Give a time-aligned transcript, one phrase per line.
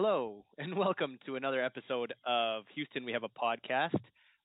[0.00, 3.04] Hello, and welcome to another episode of Houston.
[3.04, 3.96] We have a podcast.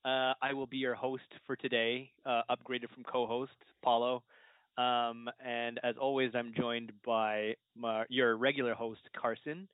[0.04, 3.52] Uh, I will be your host for today, uh, upgraded from co-host
[3.84, 4.24] Paulo,
[4.80, 9.68] um, and as always, I'm joined by my, your regular host Carson.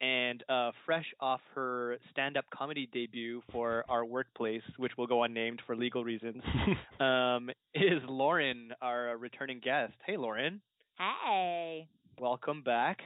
[0.00, 5.60] And uh, fresh off her stand-up comedy debut for our workplace, which will go unnamed
[5.66, 6.42] for legal reasons,
[7.00, 9.92] um, is Lauren, our returning guest.
[10.06, 10.62] Hey, Lauren.
[10.96, 11.86] Hey.
[12.18, 13.02] Welcome back.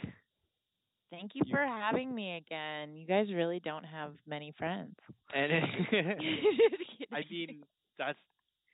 [1.13, 2.97] Thank you, You- for having me again.
[2.97, 4.97] You guys really don't have many friends.
[5.35, 5.53] And
[7.13, 7.63] I mean,
[7.99, 8.19] that's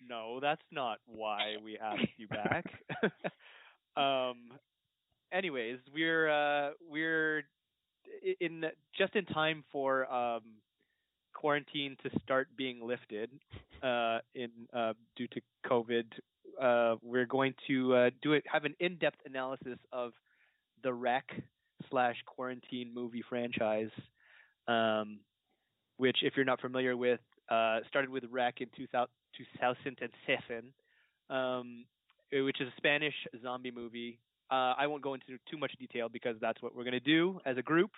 [0.09, 2.65] no, that's not why we asked you back.
[3.97, 4.37] um,
[5.33, 7.43] anyways, we're uh, we're
[8.41, 8.65] in
[8.97, 10.43] just in time for um,
[11.35, 13.31] quarantine to start being lifted
[13.83, 16.05] uh, in uh, due to COVID.
[16.61, 20.13] Uh, we're going to uh, do it have an in-depth analysis of
[20.83, 21.25] the Rec
[21.91, 23.91] slash quarantine movie franchise.
[24.67, 25.21] Um,
[25.97, 27.21] which, if you're not familiar with,
[27.51, 30.73] uh, started with Rec in 2000, 2007,
[31.31, 31.85] um,
[32.33, 34.19] eh, which is a Spanish zombie movie.
[34.51, 37.41] Uh, I won't go into too much detail because that's what we're going to do
[37.45, 37.91] as a group.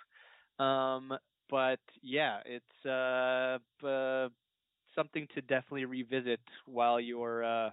[0.59, 1.13] Um,
[1.49, 4.29] but yeah, it's uh, uh,
[4.95, 7.69] something to definitely revisit while you're uh,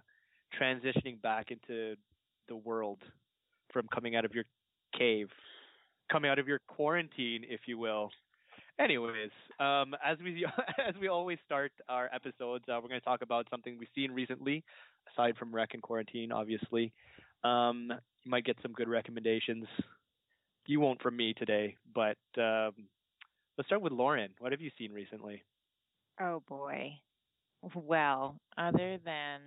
[0.60, 1.96] transitioning back into
[2.48, 2.98] the world
[3.72, 4.44] from coming out of your
[4.96, 5.28] cave,
[6.10, 8.10] coming out of your quarantine, if you will.
[8.80, 10.46] Anyways, um, as we
[10.88, 14.12] as we always start our episodes, uh, we're going to talk about something we've seen
[14.12, 14.64] recently,
[15.12, 16.92] aside from Rec and Quarantine, obviously.
[17.44, 17.92] Um,
[18.24, 19.66] you might get some good recommendations.
[20.66, 22.72] You won't from me today, but um,
[23.56, 24.30] let's start with Lauren.
[24.38, 25.42] What have you seen recently?
[26.20, 26.92] oh boy.
[27.74, 29.40] Well, other than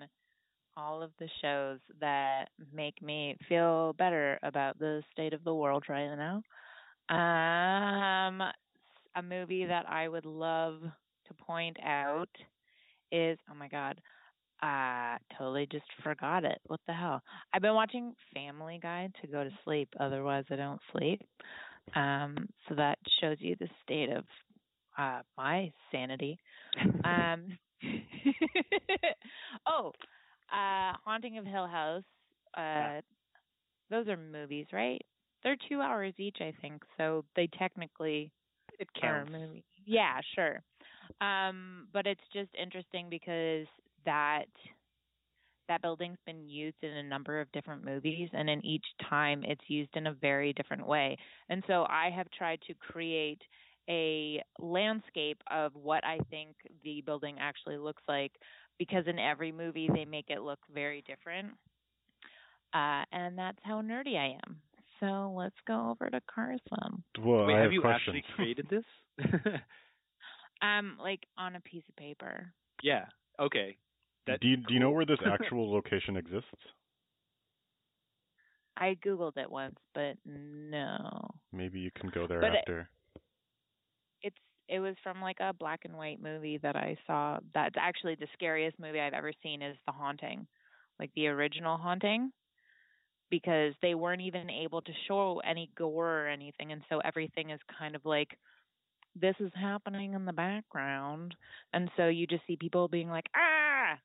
[0.77, 5.83] all of the shows that make me feel better about the state of the world
[5.89, 6.41] right now,
[7.09, 8.41] um,
[9.15, 12.29] a movie that I would love to point out
[13.11, 13.99] is oh my god,
[14.63, 16.59] uh totally just forgot it.
[16.67, 17.21] What the hell?
[17.53, 21.21] I've been watching Family Guy to go to sleep, otherwise I don't sleep.
[21.95, 24.25] Um so that shows you the state of
[24.97, 26.39] uh my sanity.
[27.05, 27.57] Um
[29.67, 29.91] Oh,
[30.51, 32.03] uh Haunting of Hill House.
[32.55, 32.91] Uh Yeah.
[33.89, 35.01] those are movies, right?
[35.43, 36.83] They're 2 hours each, I think.
[36.97, 38.31] So they technically
[38.79, 39.31] it counts.
[39.31, 39.63] movie.
[39.85, 40.61] Yeah, sure.
[41.21, 43.67] Um, but it's just interesting because
[44.05, 44.45] that
[45.67, 49.61] that building's been used in a number of different movies and in each time it's
[49.67, 51.17] used in a very different way.
[51.49, 53.41] And so I have tried to create
[53.89, 58.31] a landscape of what I think the building actually looks like
[58.81, 61.49] because in every movie they make it look very different.
[62.73, 64.57] Uh, and that's how nerdy I am.
[64.99, 67.03] So let's go over to Carson.
[67.23, 68.17] Well, Wait, I have have you questions.
[68.17, 68.83] actually created this?
[70.63, 72.51] Um, like on a piece of paper.
[72.81, 73.05] yeah.
[73.39, 73.77] Okay.
[74.27, 76.49] That's do you do you know where this actual location exists?
[78.77, 81.29] I googled it once, but no.
[81.51, 82.79] Maybe you can go there But after.
[82.81, 82.89] It's
[84.71, 87.39] it was from like a black and white movie that I saw.
[87.53, 90.47] That's actually the scariest movie I've ever seen is The Haunting,
[90.99, 92.31] like the original Haunting,
[93.29, 97.59] because they weren't even able to show any gore or anything, and so everything is
[97.77, 98.29] kind of like
[99.19, 101.35] this is happening in the background,
[101.73, 103.97] and so you just see people being like ah,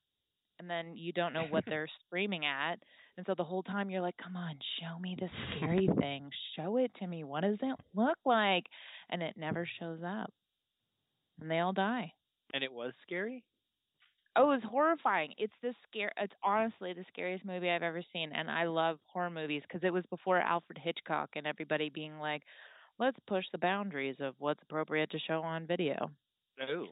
[0.58, 2.80] and then you don't know what they're screaming at,
[3.16, 6.76] and so the whole time you're like, come on, show me the scary thing, show
[6.76, 7.24] it to me.
[7.24, 8.64] What does it look like?
[9.10, 10.32] And it never shows up,
[11.40, 12.12] and they all die.
[12.54, 13.44] and it was scary.
[14.36, 15.32] Oh, it was horrifying.
[15.38, 16.12] It's the scare.
[16.18, 19.92] It's honestly the scariest movie I've ever seen, and I love horror movies because it
[19.92, 22.42] was before Alfred Hitchcock and everybody being like,
[22.98, 26.10] "Let's push the boundaries of what's appropriate to show on video."
[26.60, 26.88] Oh.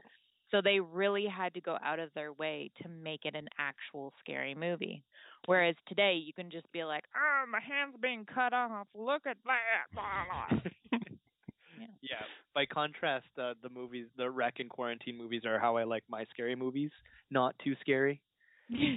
[0.50, 4.12] So they really had to go out of their way to make it an actual
[4.20, 5.02] scary movie.
[5.46, 8.86] Whereas today you can just be like, "Oh, my hand's being cut off.
[8.94, 10.60] Look at that."
[11.86, 12.19] Blah, blah." Yeah.
[12.20, 12.26] Yeah.
[12.54, 16.25] By contrast, uh, the movies, the Rec and Quarantine movies, are how I like my
[16.31, 16.90] scary movies.
[17.31, 18.20] Not too scary.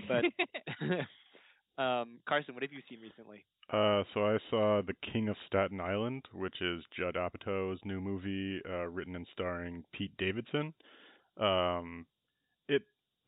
[0.08, 0.26] But
[1.82, 3.44] um, Carson, what have you seen recently?
[3.72, 8.62] Uh, so I saw The King of Staten Island, which is Judd Apatow's new movie,
[8.70, 10.74] uh, written and starring Pete Davidson.
[11.38, 12.17] Um, it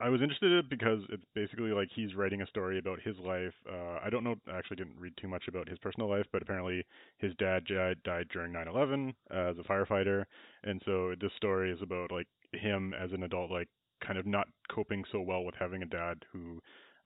[0.02, 3.54] I was interested because it's basically like he's writing a story about his life.
[3.70, 6.42] Uh, I don't know, I actually didn't read too much about his personal life, but
[6.42, 6.86] apparently
[7.18, 10.26] his dad died, died during 9/11 uh, as a firefighter,
[10.64, 13.68] and so this story is about like him as an adult, like
[14.06, 16.62] kind of not coping so well with having a dad who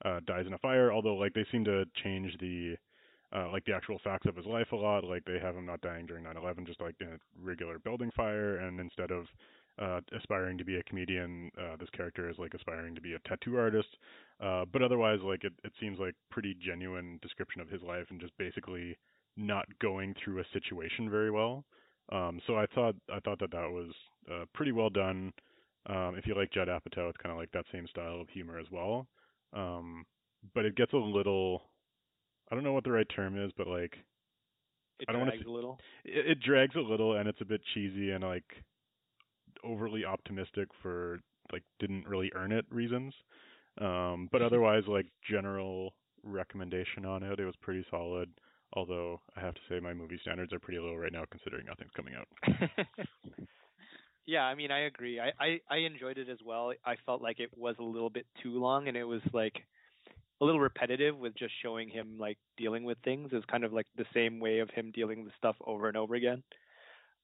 [0.05, 0.91] uh, dies in a fire.
[0.91, 2.75] Although like they seem to change the
[3.35, 5.03] uh, like the actual facts of his life a lot.
[5.03, 8.57] Like they have him not dying during 9/11, just like in a regular building fire,
[8.57, 9.25] and instead of
[9.79, 13.19] uh, aspiring to be a comedian, uh, this character is like aspiring to be a
[13.27, 13.89] tattoo artist.
[14.41, 18.19] Uh, but otherwise, like it, it seems like pretty genuine description of his life and
[18.21, 18.97] just basically
[19.37, 21.63] not going through a situation very well.
[22.11, 23.91] Um, so I thought I thought that that was
[24.31, 25.31] uh, pretty well done.
[25.87, 28.59] Um, if you like Judd Apatow, it's kind of like that same style of humor
[28.59, 29.07] as well.
[29.53, 30.05] Um,
[30.53, 31.63] but it gets a little
[32.51, 33.95] I don't know what the right term is, but like
[34.99, 35.79] It I don't drags say- a little.
[36.05, 38.43] it, it drags a little and it's a bit cheesy and like
[39.63, 41.19] overly optimistic for
[41.51, 43.13] like didn't really earn it reasons.
[43.79, 45.93] Um, but otherwise, like general
[46.23, 48.29] recommendation on it, it was pretty solid.
[48.73, 51.91] Although I have to say my movie standards are pretty low right now considering nothing's
[51.95, 52.27] coming out.
[54.25, 55.19] yeah, I mean, I agree.
[55.19, 56.73] I, I I enjoyed it as well.
[56.85, 59.63] I felt like it was a little bit too long, and it was like
[60.41, 63.29] a little repetitive with just showing him like dealing with things.
[63.31, 66.15] It's kind of like the same way of him dealing with stuff over and over
[66.15, 66.43] again.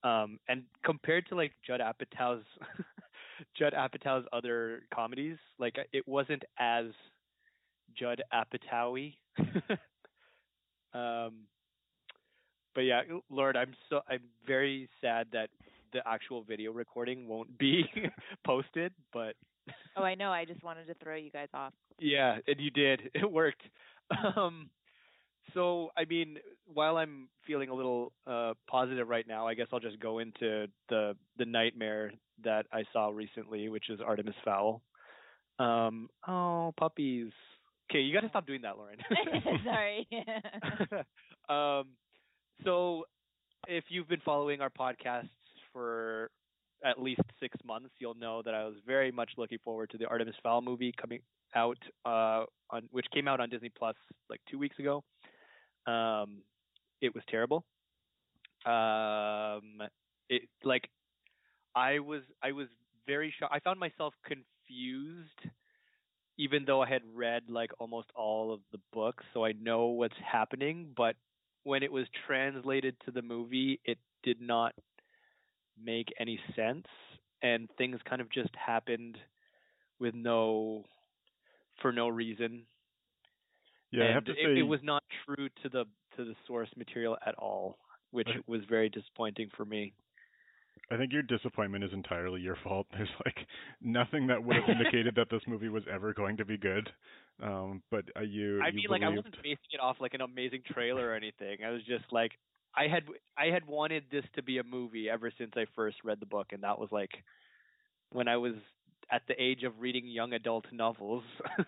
[0.03, 2.43] Um, and compared to like Judd Apatow's
[3.57, 6.85] Judd Apatow's other comedies, like it wasn't as
[7.97, 9.15] Judd Apatowy.
[10.93, 11.33] um,
[12.75, 15.49] but yeah, Lord, I'm so I'm very sad that
[15.91, 17.83] the actual video recording won't be
[18.45, 19.35] posted, but
[19.95, 20.31] Oh, I know.
[20.31, 21.73] I just wanted to throw you guys off.
[21.99, 23.11] yeah, and you did.
[23.13, 23.61] It worked.
[24.35, 24.69] Um,
[25.53, 26.37] so I mean,
[26.73, 30.67] while I'm feeling a little uh, positive right now, I guess I'll just go into
[30.89, 32.11] the the nightmare
[32.43, 34.81] that I saw recently, which is Artemis Fowl.
[35.59, 37.31] Um, oh, puppies.
[37.91, 38.97] Okay, you got to stop doing that, Lauren.
[39.63, 40.07] Sorry.
[41.49, 41.87] um,
[42.63, 43.05] so
[43.67, 45.29] if you've been following our podcasts
[45.73, 46.29] for
[46.85, 50.05] at least six months, you'll know that I was very much looking forward to the
[50.05, 51.19] Artemis Fowl movie coming
[51.55, 53.95] out uh, on which came out on Disney Plus
[54.29, 55.03] like two weeks ago.
[55.85, 56.43] Um,
[57.01, 57.65] it was terrible.
[58.65, 59.81] Um,
[60.29, 60.89] it like
[61.75, 62.67] I was I was
[63.07, 63.53] very shocked.
[63.55, 65.39] I found myself confused,
[66.37, 70.15] even though I had read like almost all of the books, so I know what's
[70.23, 70.93] happening.
[70.95, 71.15] But
[71.63, 74.73] when it was translated to the movie, it did not
[75.81, 76.85] make any sense,
[77.41, 79.17] and things kind of just happened
[79.99, 80.85] with no
[81.81, 82.63] for no reason.
[83.91, 85.85] Yeah, I have to it, say it was not true to the
[86.17, 87.77] to the source material at all,
[88.11, 88.43] which Right.
[88.47, 89.93] was very disappointing for me.
[90.91, 92.87] I think your disappointment is entirely your fault.
[92.91, 93.47] There's like
[93.81, 96.89] nothing that would have indicated that this movie was ever going to be good.
[97.41, 100.21] Um, but uh, you, I you mean, like I wasn't basing it off like an
[100.21, 101.59] amazing trailer or anything.
[101.65, 102.31] I was just like,
[102.75, 103.03] I had
[103.37, 106.47] I had wanted this to be a movie ever since I first read the book,
[106.51, 107.11] and that was like
[108.11, 108.53] when I was
[109.11, 111.23] at the age of reading young adult novels.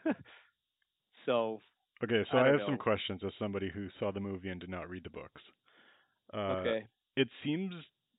[1.26, 1.62] so
[2.04, 4.70] Okay, so I I, have some questions as somebody who saw the movie and did
[4.70, 5.42] not read the books.
[6.34, 7.74] Uh, okay, It seems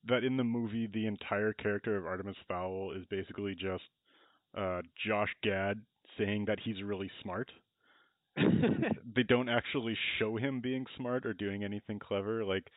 [0.06, 3.84] that in the movie, the entire character of Artemis Fowl is basically just
[4.56, 5.80] uh, Josh Gad
[6.18, 7.50] saying that he's really smart.
[8.36, 12.44] they don't actually show him being smart or doing anything clever.
[12.44, 12.68] Like,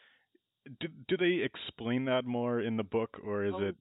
[0.79, 3.75] do, do they explain that more in the book, or is Oh, it?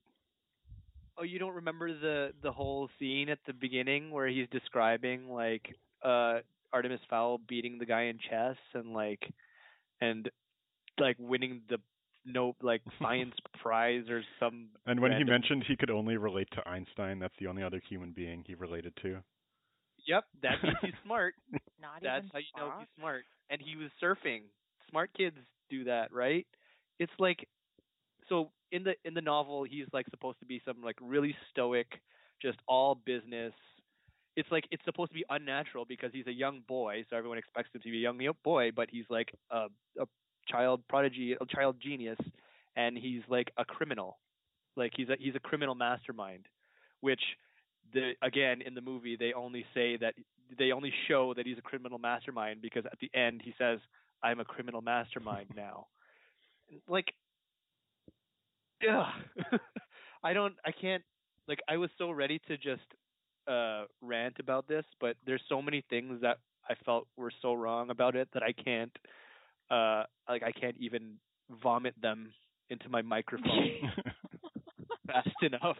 [1.17, 5.75] oh, you don't remember the the whole scene at the beginning where he's describing like
[6.03, 6.39] uh
[6.75, 9.21] Artemis Fowl beating the guy in chess and like
[10.01, 10.29] and
[10.99, 11.77] like winning the
[12.25, 16.67] no like science prize or some And when he mentioned he could only relate to
[16.67, 19.19] Einstein, that's the only other human being he related to.
[20.05, 21.33] Yep, that means he's smart.
[21.81, 23.23] Not That's even how you know he's smart.
[23.49, 24.41] And he was surfing.
[24.89, 25.37] Smart kids
[25.69, 26.45] do that, right?
[26.99, 27.47] It's like
[28.27, 31.87] so in the in the novel he's like supposed to be some like really stoic,
[32.41, 33.53] just all business.
[34.35, 37.69] It's like it's supposed to be unnatural because he's a young boy, so everyone expects
[37.73, 39.67] him to be a young boy, but he's like a
[39.99, 40.05] a
[40.47, 42.19] child prodigy, a child genius,
[42.75, 44.17] and he's like a criminal.
[44.75, 46.47] Like he's a he's a criminal mastermind,
[47.01, 47.21] which
[47.93, 50.15] the again in the movie they only say that
[50.57, 53.79] they only show that he's a criminal mastermind because at the end he says
[54.23, 55.87] I'm a criminal mastermind now.
[56.87, 57.13] Like
[58.89, 59.05] ugh.
[60.23, 61.03] I don't I can't
[61.47, 62.81] like I was so ready to just
[63.47, 66.37] uh rant about this, but there's so many things that
[66.69, 68.91] I felt were so wrong about it that I can't
[69.71, 71.15] uh like I can't even
[71.61, 72.33] vomit them
[72.69, 73.69] into my microphone
[75.07, 75.77] fast enough.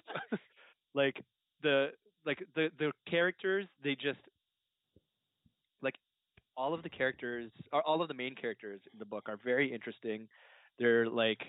[0.93, 1.21] like
[1.63, 1.89] the
[2.25, 4.19] like the the characters they just
[5.81, 5.95] like
[6.57, 9.73] all of the characters or all of the main characters in the book are very
[9.73, 10.27] interesting.
[10.79, 11.39] They're like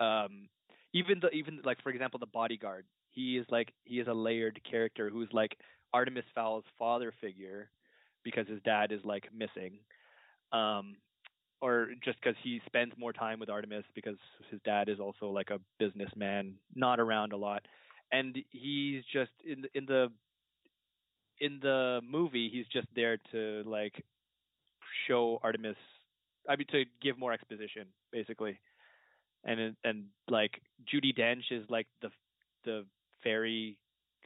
[0.00, 0.48] um
[0.94, 4.60] even the even like for example the bodyguard he is like he is a layered
[4.68, 5.56] character who's like
[5.94, 7.70] Artemis Fowl's father figure
[8.24, 9.78] because his dad is like missing.
[10.52, 10.96] Um
[11.60, 14.16] or just because he spends more time with Artemis because
[14.50, 17.64] his dad is also like a businessman, not around a lot,
[18.10, 20.08] and he's just in in the
[21.40, 24.04] in the movie he's just there to like
[25.06, 25.76] show Artemis,
[26.48, 28.58] I mean to give more exposition basically,
[29.44, 30.60] and and like
[30.92, 32.10] Judi Dench is like the
[32.64, 32.84] the
[33.22, 33.76] fairy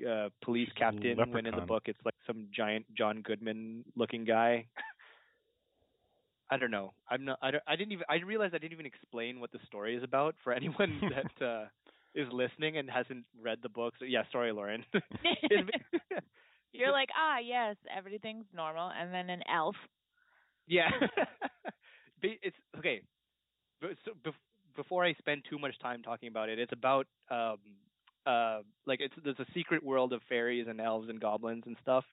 [0.09, 1.33] uh, police captain Leprechaun.
[1.33, 4.67] when in the book it's like some giant John Goodman looking guy.
[6.51, 6.93] I don't know.
[7.11, 7.39] I'm not.
[7.43, 8.05] I, don't, I didn't even.
[8.09, 11.65] I realized I didn't even explain what the story is about for anyone that uh,
[12.15, 13.99] is listening and hasn't read the books.
[14.01, 14.85] Yeah, sorry, Lauren.
[16.73, 19.77] You're like, ah, yes, everything's normal, and then an elf.
[20.67, 20.91] yeah.
[22.23, 23.03] It's okay.
[23.83, 24.35] So bef-
[24.77, 27.59] before I spend too much time talking about it, it's about um
[28.27, 32.05] uh like it's there's a secret world of fairies and elves and goblins and stuff.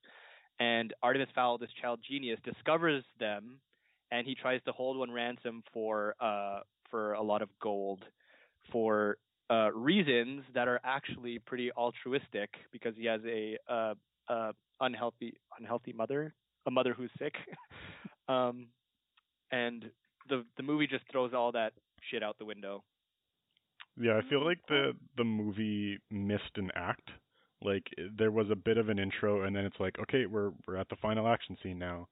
[0.59, 3.59] And Artemis Fowl, this child genius, discovers them
[4.11, 8.03] and he tries to hold one ransom for uh for a lot of gold
[8.71, 9.17] for
[9.49, 13.93] uh reasons that are actually pretty altruistic because he has a uh
[14.29, 14.51] uh
[14.81, 16.33] unhealthy unhealthy mother
[16.67, 17.33] a mother who's sick
[18.29, 18.67] um
[19.51, 19.85] and
[20.29, 21.73] the the movie just throws all that
[22.09, 22.83] shit out the window
[23.99, 27.09] Yeah, I feel like the the movie missed an act.
[27.61, 27.83] Like
[28.17, 30.89] there was a bit of an intro, and then it's like, okay, we're we're at
[30.89, 32.07] the final action scene now.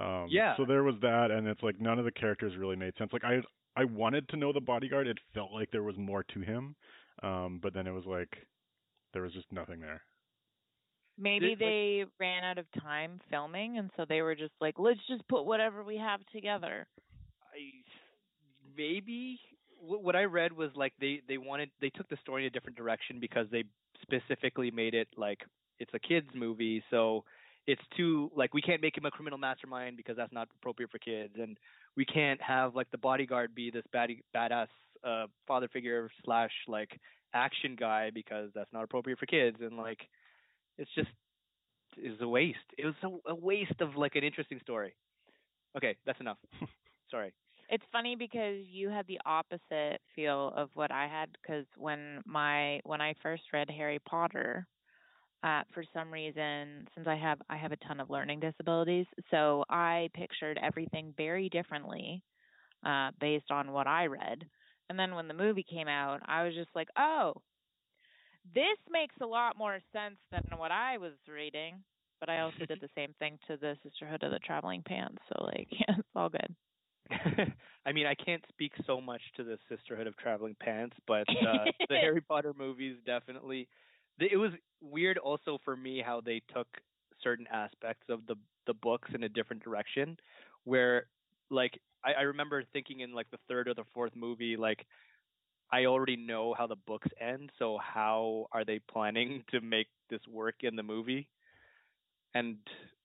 [0.00, 0.56] Um, Yeah.
[0.56, 3.12] So there was that, and it's like none of the characters really made sense.
[3.12, 3.42] Like I
[3.76, 5.06] I wanted to know the bodyguard.
[5.06, 6.74] It felt like there was more to him,
[7.22, 8.36] um, but then it was like
[9.12, 10.02] there was just nothing there.
[11.20, 15.04] Maybe like- they ran out of time filming, and so they were just like, let's
[15.08, 16.86] just put whatever we have together.
[17.52, 17.82] I
[18.76, 22.46] maybe wh- what I read was like they they wanted they took the story in
[22.48, 23.64] a different direction because they
[24.02, 25.40] specifically made it like
[25.78, 27.24] it's a kids movie, so
[27.66, 30.98] it's too like we can't make him a criminal mastermind because that's not appropriate for
[30.98, 31.58] kids, and
[31.96, 34.68] we can't have like the bodyguard be this bad badass
[35.04, 36.98] uh father figure slash like
[37.34, 40.08] action guy because that's not appropriate for kids, and like
[40.78, 41.10] it's just
[41.96, 42.58] is a waste.
[42.78, 44.94] It was a, a waste of like an interesting story.
[45.76, 46.38] Okay, that's enough.
[47.10, 47.32] Sorry.
[47.68, 52.80] It's funny because you had the opposite feel of what I had because when my
[52.84, 54.66] when I first read Harry Potter,
[55.42, 59.64] uh, for some reason, since I have I have a ton of learning disabilities, so
[59.68, 62.22] I pictured everything very differently
[62.86, 64.44] uh, based on what I read.
[64.88, 67.34] And then when the movie came out, I was just like, oh,
[68.54, 71.84] this makes a lot more sense than what I was reading.
[72.18, 75.44] But I also did the same thing to the Sisterhood of the Traveling Pants, so
[75.44, 76.54] like, yeah, it's all good.
[77.86, 81.64] I mean, I can't speak so much to the Sisterhood of Traveling Pants, but uh,
[81.88, 83.68] the Harry Potter movies definitely.
[84.20, 86.66] It was weird also for me how they took
[87.22, 88.34] certain aspects of the
[88.66, 90.16] the books in a different direction,
[90.64, 91.06] where
[91.50, 94.84] like I, I remember thinking in like the third or the fourth movie, like
[95.72, 100.20] I already know how the books end, so how are they planning to make this
[100.28, 101.28] work in the movie?
[102.34, 102.58] And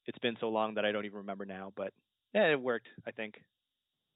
[0.06, 1.94] it's been so long that I don't even remember now, but
[2.34, 3.36] yeah, it worked, I think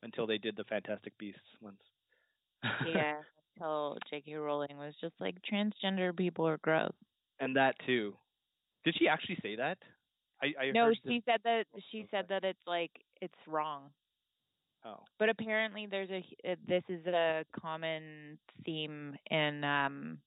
[0.04, 1.80] until they did the Fantastic Beasts ones.
[2.88, 3.16] yeah,
[3.56, 4.36] until J.K.
[4.36, 6.94] Rowling was just like transgender people are gross.
[7.40, 8.16] and that too.
[8.86, 9.78] Did she actually say that?
[10.42, 12.08] I, I no, she said that Oh, she okay.
[12.12, 13.90] said that it's like it's wrong.
[14.86, 20.20] Oh, But apparently, there's a uh, this is a common theme in um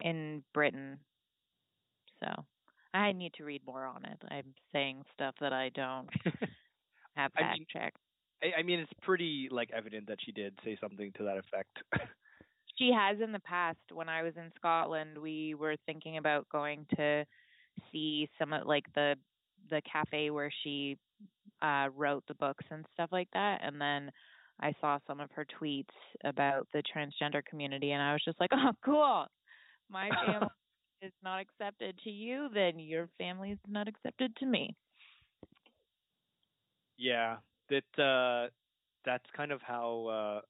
[0.00, 0.98] in Britain.
[2.22, 2.44] So
[2.94, 4.18] I need to read more on it.
[4.30, 6.08] I'm saying stuff that I don't
[7.16, 7.98] have I fact mean- checked.
[8.42, 11.78] I, I mean it's pretty like evident that she did say something to that effect.
[12.78, 13.78] She has in the past.
[13.92, 17.24] When I was in Scotland, we were thinking about going to
[17.90, 19.16] see some of like the
[19.70, 20.96] the cafe where she
[21.60, 23.58] uh wrote the books and stuff like that.
[23.62, 24.10] And then
[24.60, 25.86] I saw some of her tweets
[26.24, 29.26] about the transgender community, and I was just like, "Oh, cool!
[29.90, 30.48] My family
[31.02, 34.76] is not accepted to you, then your family is not accepted to me."
[36.96, 37.36] yeah,
[37.70, 38.48] that uh,
[39.04, 40.40] that's kind of how uh,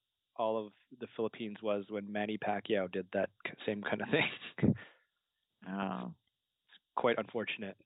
[0.43, 3.31] all of the Philippines was when Manny Pacquiao did that
[3.67, 4.75] same kind of thing.
[5.69, 6.13] Oh.
[6.69, 7.77] it's Quite unfortunate.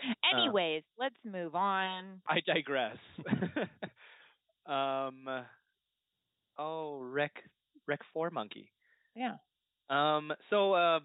[0.34, 2.20] Anyways, let's move on.
[2.28, 2.96] I digress.
[4.66, 5.28] um,
[6.58, 7.32] oh, Rec
[7.86, 8.70] Rec Four Monkey.
[9.14, 9.36] Yeah.
[9.90, 11.00] Um, so uh,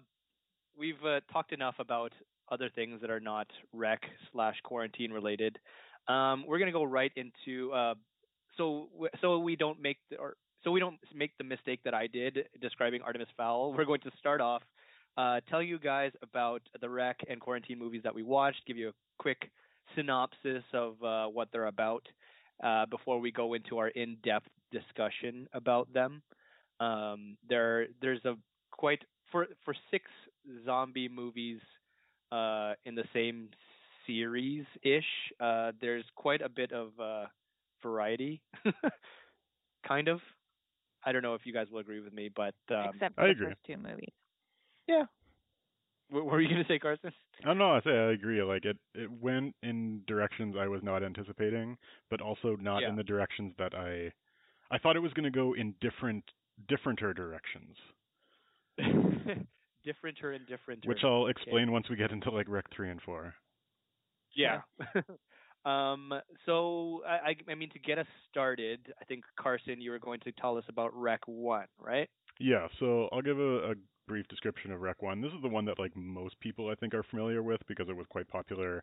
[0.78, 2.12] we've uh, talked enough about
[2.50, 5.58] other things that are not rec slash quarantine related.
[6.08, 7.94] Um, we're gonna go right into uh,
[8.56, 8.88] so
[9.20, 12.46] so we don't make the, or so we don't make the mistake that I did
[12.60, 13.72] describing Artemis Fowl.
[13.76, 14.62] We're going to start off
[15.16, 18.88] uh, tell you guys about the rec and quarantine movies that we watched, give you
[18.88, 19.50] a quick
[19.94, 22.06] synopsis of uh, what they're about,
[22.62, 26.22] uh, before we go into our in-depth discussion about them.
[26.80, 28.34] Um, there, there's a
[28.72, 30.04] quite for for six
[30.64, 31.60] zombie movies
[32.32, 33.50] uh, in the same
[34.06, 35.04] series ish.
[35.40, 37.24] Uh, there's quite a bit of uh,
[37.82, 38.40] variety,
[39.86, 40.20] kind of.
[41.04, 43.26] I don't know if you guys will agree with me, but um, Except I for
[43.26, 43.46] the agree.
[43.48, 44.12] first two movies.
[44.88, 45.04] yeah.
[46.10, 47.12] What were you gonna say, Carson?
[47.42, 47.72] I don't know.
[47.72, 48.42] I say I agree.
[48.42, 51.76] Like it, it went in directions I was not anticipating,
[52.10, 52.90] but also not Yeah.
[52.90, 54.12] in the directions that I,
[54.70, 56.22] I thought it was going to go in different,
[56.68, 57.74] differenter directions,
[58.78, 60.86] differenter and differenter.
[60.86, 63.34] which I'll explain once we get into like Rec three and four.
[64.36, 64.60] Yeah.
[65.64, 66.12] um.
[66.46, 70.20] So I, I, I mean, to get us started, I think Carson, you were going
[70.20, 72.08] to tell us about Rec One, right?
[72.40, 73.74] Yeah, so I'll give a, a
[74.08, 75.20] brief description of Rec One.
[75.20, 77.96] This is the one that like most people I think are familiar with because it
[77.96, 78.82] was quite popular.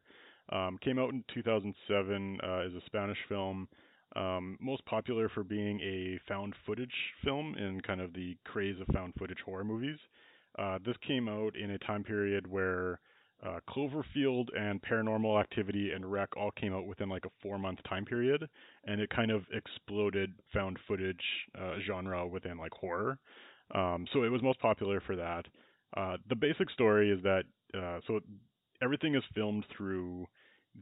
[0.51, 3.67] Um, came out in 2007 uh, is a Spanish film,
[4.15, 6.93] um, most popular for being a found footage
[7.23, 9.97] film in kind of the craze of found footage horror movies.
[10.59, 12.99] Uh, this came out in a time period where
[13.45, 17.79] uh, Cloverfield and Paranormal Activity and Rec all came out within like a four month
[17.87, 18.47] time period,
[18.85, 21.23] and it kind of exploded found footage
[21.59, 23.17] uh, genre within like horror.
[23.73, 25.45] Um, so it was most popular for that.
[25.95, 27.43] Uh, the basic story is that
[27.75, 28.19] uh, so
[28.81, 30.27] everything is filmed through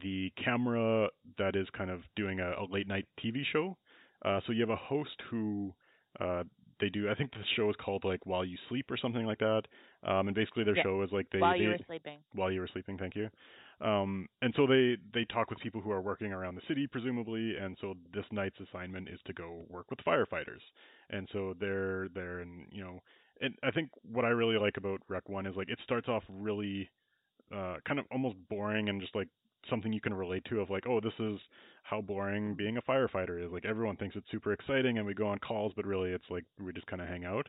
[0.02, 3.76] the camera that is kind of doing a, a late night TV show.
[4.24, 5.72] Uh, so you have a host who
[6.20, 6.42] uh,
[6.80, 7.08] they do.
[7.10, 9.62] I think the show is called like While You Sleep or something like that.
[10.02, 10.82] Um, and basically their Yeah.
[10.84, 12.18] show is like they While they, you were sleeping.
[12.34, 12.96] while you were sleeping.
[12.96, 13.28] Thank you.
[13.80, 17.56] Um, and so they they talk with people who are working around the city, presumably.
[17.56, 20.60] And so this night's assignment is to go work with firefighters.
[21.10, 23.00] And so they're there, and you know,
[23.40, 26.24] and I think what I really like about Rec One is like it starts off
[26.28, 26.88] really
[27.54, 29.28] uh, kind of almost boring and just like
[29.68, 31.38] something you can relate to of like, oh, this is
[31.82, 33.50] how boring being a firefighter is.
[33.52, 36.44] Like everyone thinks it's super exciting and we go on calls, but really it's like
[36.62, 37.48] we just kind of hang out.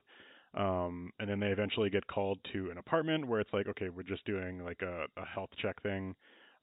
[0.54, 4.04] Um, and then they eventually get called to an apartment where it's like, okay, we're
[4.04, 6.16] just doing like a, a health check thing.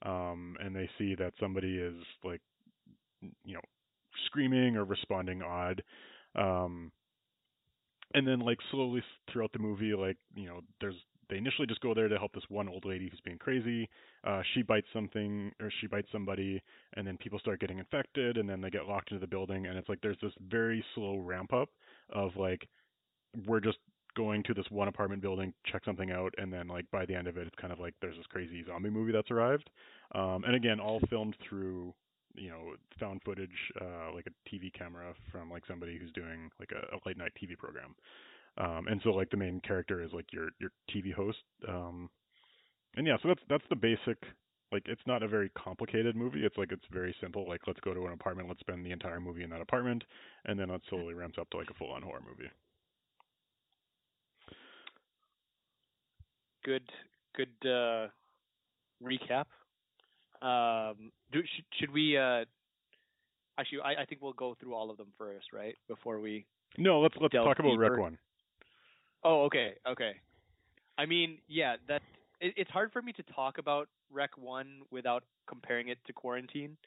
[0.05, 2.41] Um, and they see that somebody is like,
[3.43, 3.61] you know,
[4.27, 5.83] screaming or responding odd.
[6.35, 6.91] Um,
[8.13, 10.95] and then like slowly throughout the movie, like, you know, there's,
[11.29, 13.87] they initially just go there to help this one old lady who's being crazy.
[14.25, 16.61] Uh, she bites something or she bites somebody
[16.95, 19.77] and then people start getting infected and then they get locked into the building and
[19.77, 21.69] it's like there's this very slow ramp up
[22.11, 22.67] of like
[23.45, 23.77] we're just
[24.15, 27.27] going to this one apartment building, check something out, and then like by the end
[27.27, 29.69] of it, it's kind of like there's this crazy zombie movie that's arrived.
[30.13, 31.93] Um, and again, all filmed through
[32.35, 33.49] you know found footage,
[33.81, 37.31] uh, like a TV camera from like somebody who's doing like a, a late night
[37.41, 37.95] TV program.
[38.57, 41.39] Um, and so like the main character is like your your TV host.
[41.67, 42.09] Um,
[42.95, 44.17] and yeah, so that's that's the basic.
[44.71, 46.45] Like it's not a very complicated movie.
[46.45, 47.47] It's like it's very simple.
[47.47, 50.03] Like let's go to an apartment, let's spend the entire movie in that apartment,
[50.45, 52.49] and then it slowly ramps up to like a full on horror movie.
[56.69, 56.91] Good,
[57.35, 58.09] good uh,
[59.03, 59.45] recap.
[60.39, 62.15] Um, do should, should we?
[62.15, 62.45] Uh,
[63.57, 65.73] actually, I, I think we'll go through all of them first, right?
[65.87, 66.45] Before we.
[66.77, 68.01] No, let's let's talk about Rec deeper.
[68.01, 68.19] One.
[69.23, 70.11] Oh, okay, okay.
[70.99, 72.03] I mean, yeah, that
[72.39, 76.77] it, it's hard for me to talk about Rec One without comparing it to Quarantine.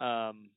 [0.00, 0.50] Um,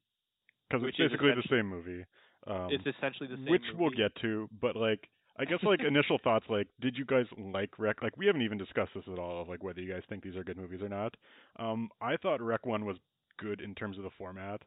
[0.72, 2.04] because it's basically the same movie.
[2.48, 3.46] Um, it's essentially the same.
[3.46, 5.08] which we'll get to, but like
[5.40, 8.02] I guess like initial thoughts, like did you guys like Rec?
[8.04, 10.36] Like we haven't even discussed this at all of like whether you guys think these
[10.36, 11.16] are good movies or not.
[11.58, 12.98] Um, I thought Rec One was
[13.40, 14.62] good in terms of the format.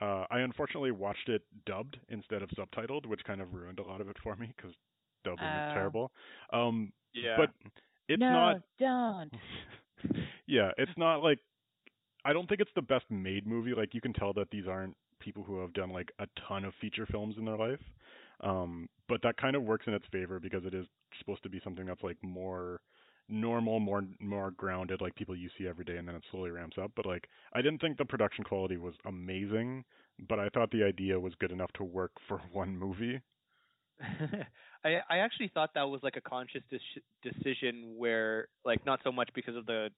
[0.00, 4.00] Uh, I unfortunately watched it dubbed instead of subtitled, which kind of ruined a lot
[4.00, 4.72] of it for me because
[5.24, 5.68] dubbing Oh.
[5.68, 6.12] is terrible.
[6.52, 7.36] Um, Yeah.
[7.38, 7.50] but
[8.08, 9.32] it's no, not don't.
[10.46, 11.38] yeah, it's not like
[12.24, 13.74] I don't think it's the best made movie.
[13.74, 16.74] Like you can tell that these aren't people who have done like a ton of
[16.80, 17.80] feature films in their life.
[18.42, 20.86] Um, but that kind of works in its favor because it is
[21.18, 22.80] supposed to be something that's like more
[23.28, 26.76] normal, more more grounded, like people you see every day, and then it slowly ramps
[26.82, 26.92] up.
[26.96, 29.84] But like I didn't think the production quality was amazing,
[30.28, 33.20] but I thought the idea was good enough to work for one movie.
[34.84, 39.12] I I actually thought that was like a conscious dec- decision where like not so
[39.12, 39.90] much because of the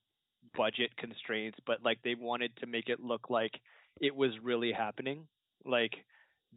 [0.57, 3.53] budget constraints, but like they wanted to make it look like
[4.00, 5.26] it was really happening.
[5.64, 5.92] Like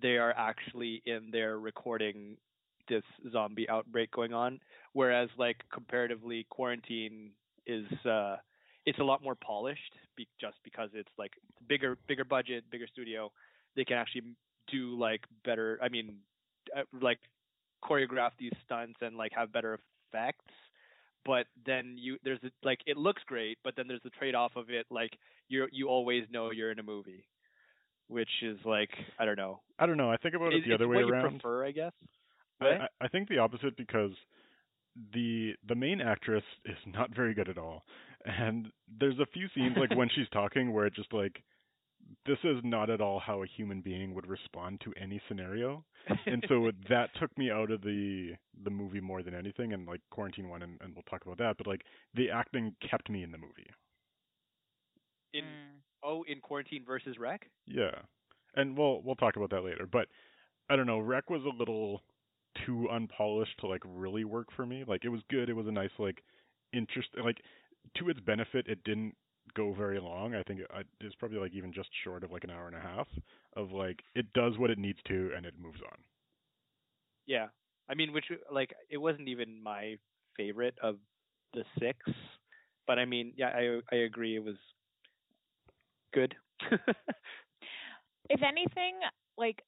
[0.02, 2.38] they are actually in there recording
[2.90, 4.60] this zombie outbreak going on,
[4.94, 7.32] whereas like comparatively, quarantine
[7.66, 8.38] is uh
[8.86, 11.32] it's a lot more polished be- just because it's like
[11.68, 13.32] bigger bigger budget, bigger studio.
[13.76, 14.24] They can actually
[14.72, 15.80] do like better.
[15.82, 16.18] I mean,
[16.76, 17.20] uh, like
[17.84, 19.80] choreograph these stunts and like have better
[20.12, 20.46] effects
[21.26, 24.56] but then you there's a, like it looks great but then there's the trade off
[24.56, 25.12] of it like
[25.50, 27.26] you you always know you're in a movie
[28.08, 28.90] which is like
[29.20, 29.62] I don't know.
[29.80, 30.12] I don't know.
[30.12, 31.24] I think about it, It- the other way what around.
[31.34, 31.94] you prefer, I guess.
[32.62, 32.82] I, Right?
[33.02, 34.12] I I think the opposite because
[35.14, 37.84] the the main actress is not very good at all,
[38.26, 41.42] and there's a few scenes like when she's talking where it just like
[42.26, 45.84] this is not at all how a human being would respond to any scenario,
[46.28, 49.74] and so that took me out of the the movie more than anything.
[49.74, 51.58] And like quarantine one, and, and we'll talk about that.
[51.58, 51.82] But like
[52.14, 53.68] the acting kept me in the movie.
[55.34, 55.80] in Mm.
[56.04, 57.50] Oh, in quarantine versus rec.
[57.66, 57.96] Yeah,
[58.56, 59.88] and we'll we'll talk about that later.
[59.92, 60.08] But
[60.70, 62.02] I don't know, Rec was a little
[62.66, 64.84] too unpolished to like really work for me.
[64.88, 65.50] Like it was good.
[65.50, 66.24] It was a nice like
[66.74, 67.10] interest.
[67.24, 67.38] Like
[67.98, 69.16] to its benefit, it didn't
[69.56, 70.36] go very long.
[70.36, 70.68] I think it,
[71.02, 73.08] it's probably like even just short of like an hour and a half
[73.56, 75.98] of like it does what it needs to and it moves on.
[77.26, 77.48] Yeah,
[77.90, 79.98] I mean, which like it wasn't even my
[80.38, 80.98] favorite of
[81.54, 81.98] the six,
[82.88, 84.36] but I mean, yeah, I I agree.
[84.36, 84.58] It was
[86.14, 86.36] good.
[88.30, 88.96] if anything,
[89.38, 89.62] like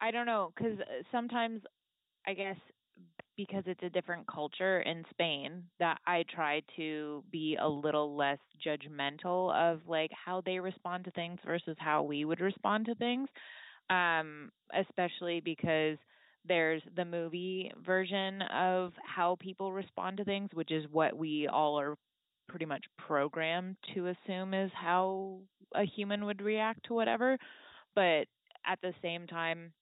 [0.00, 0.78] I don't know, because
[1.10, 1.62] sometimes
[2.26, 2.56] I guess
[3.36, 8.38] because it's a different culture in Spain that I try to be a little less
[8.64, 13.28] judgmental of like how they respond to things versus how we would respond to things.
[13.90, 15.98] Um, especially because
[16.46, 21.78] there's the movie version of how people respond to things, which is what we all
[21.78, 21.96] are
[22.48, 25.40] pretty much programmed to assume is how
[25.74, 27.38] a human would react to whatever.
[27.94, 28.26] But
[28.66, 29.72] at the same time,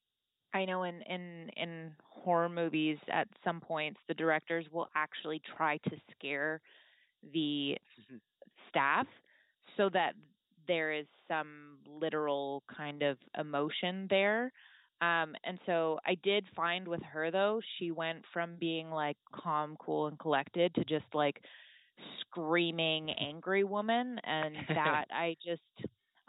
[0.53, 5.77] I know in in in horror movies at some points the directors will actually try
[5.89, 6.61] to scare
[7.33, 8.19] the Mhm.
[8.69, 9.07] staff
[9.77, 10.13] so that
[10.67, 14.51] there is some literal kind of emotion there.
[15.01, 19.75] Um, and so I did find with her though, she went from being like calm,
[19.79, 21.41] cool, and collected to just like
[22.21, 25.61] screaming angry woman, and that I just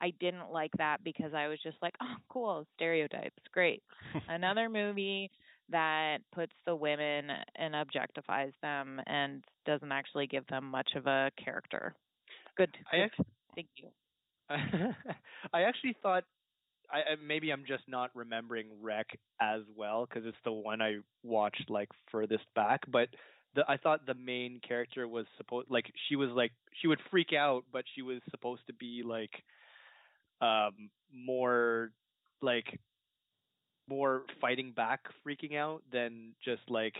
[0.00, 3.82] I didn't like that because I was just like, oh, cool, stereotypes, great.
[4.28, 5.30] Another movie
[5.70, 11.30] that puts the women and objectifies them and doesn't actually give them much of a
[11.42, 11.94] character.
[12.56, 12.76] Good.
[12.92, 13.88] I actually, Thank you.
[15.52, 16.24] I actually thought
[16.90, 19.06] I maybe I'm just not remembering Rec
[19.40, 22.80] as well because it's the one I watched like furthest back.
[22.90, 23.08] But
[23.54, 27.32] the I thought the main character was supposed like she was like she would freak
[27.32, 29.30] out, but she was supposed to be like
[30.40, 31.90] um more
[32.42, 32.78] like
[33.88, 36.94] more fighting back, freaking out than just like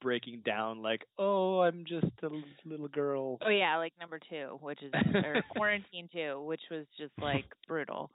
[0.00, 2.28] breaking down like oh I'm just a
[2.64, 3.38] little girl.
[3.44, 8.10] Oh yeah, like number two, which is or quarantine two, which was just like brutal.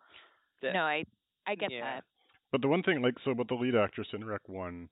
[0.62, 1.04] That- No, I
[1.46, 1.82] I get yeah.
[1.82, 2.04] that.
[2.52, 4.88] But the one thing, like, so with the lead actress in Rec One,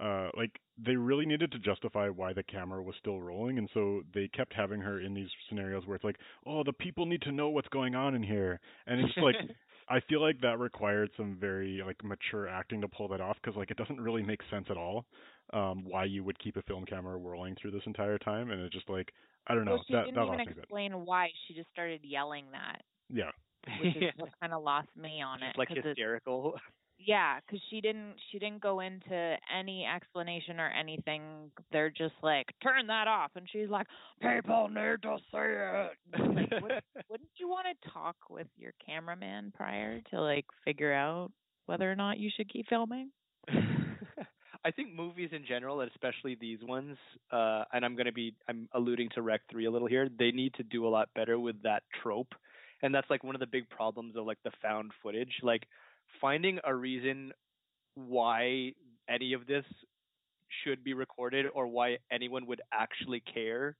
[0.00, 4.02] uh, like they really needed to justify why the camera was still rolling, and so
[4.14, 7.32] they kept having her in these scenarios where it's like, oh, the people need to
[7.32, 9.36] know what's going on in here, and it's just like,
[9.88, 13.56] I feel like that required some very like mature acting to pull that off because
[13.56, 15.06] like it doesn't really make sense at all,
[15.52, 18.74] um, why you would keep a film camera whirling through this entire time, and it's
[18.74, 19.12] just like,
[19.46, 20.58] I don't know, well, she that didn't that even lost me a bit.
[20.64, 21.28] explain why.
[21.46, 23.30] She just started yelling that, Yeah,
[23.80, 24.10] which is Yeah.
[24.16, 25.58] what kind of lost me on Just it.
[25.58, 26.58] like 'cause it- hysterical.
[26.98, 31.50] Yeah, because she didn't she didn't go into any explanation or anything.
[31.72, 33.86] They're just like, turn that off, and she's like,
[34.30, 35.90] people need to see it.
[36.34, 41.30] Like, "Wouldn't- wouldn't you want to talk with your cameraman prior to like figure out
[41.66, 43.10] whether or not you should keep filming?
[44.64, 46.96] I think movies in general, and especially these ones,
[47.30, 50.08] uh, and I'm going to be I'm alluding to Rec Three a little here.
[50.18, 52.34] They need to do a lot better with that trope,
[52.82, 55.32] and that's like one of the big problems of like the found footage.
[55.42, 55.66] Like
[56.20, 57.32] finding a reason
[57.94, 58.72] why
[59.08, 59.64] any of this
[60.64, 63.76] should be recorded or why anyone would actually care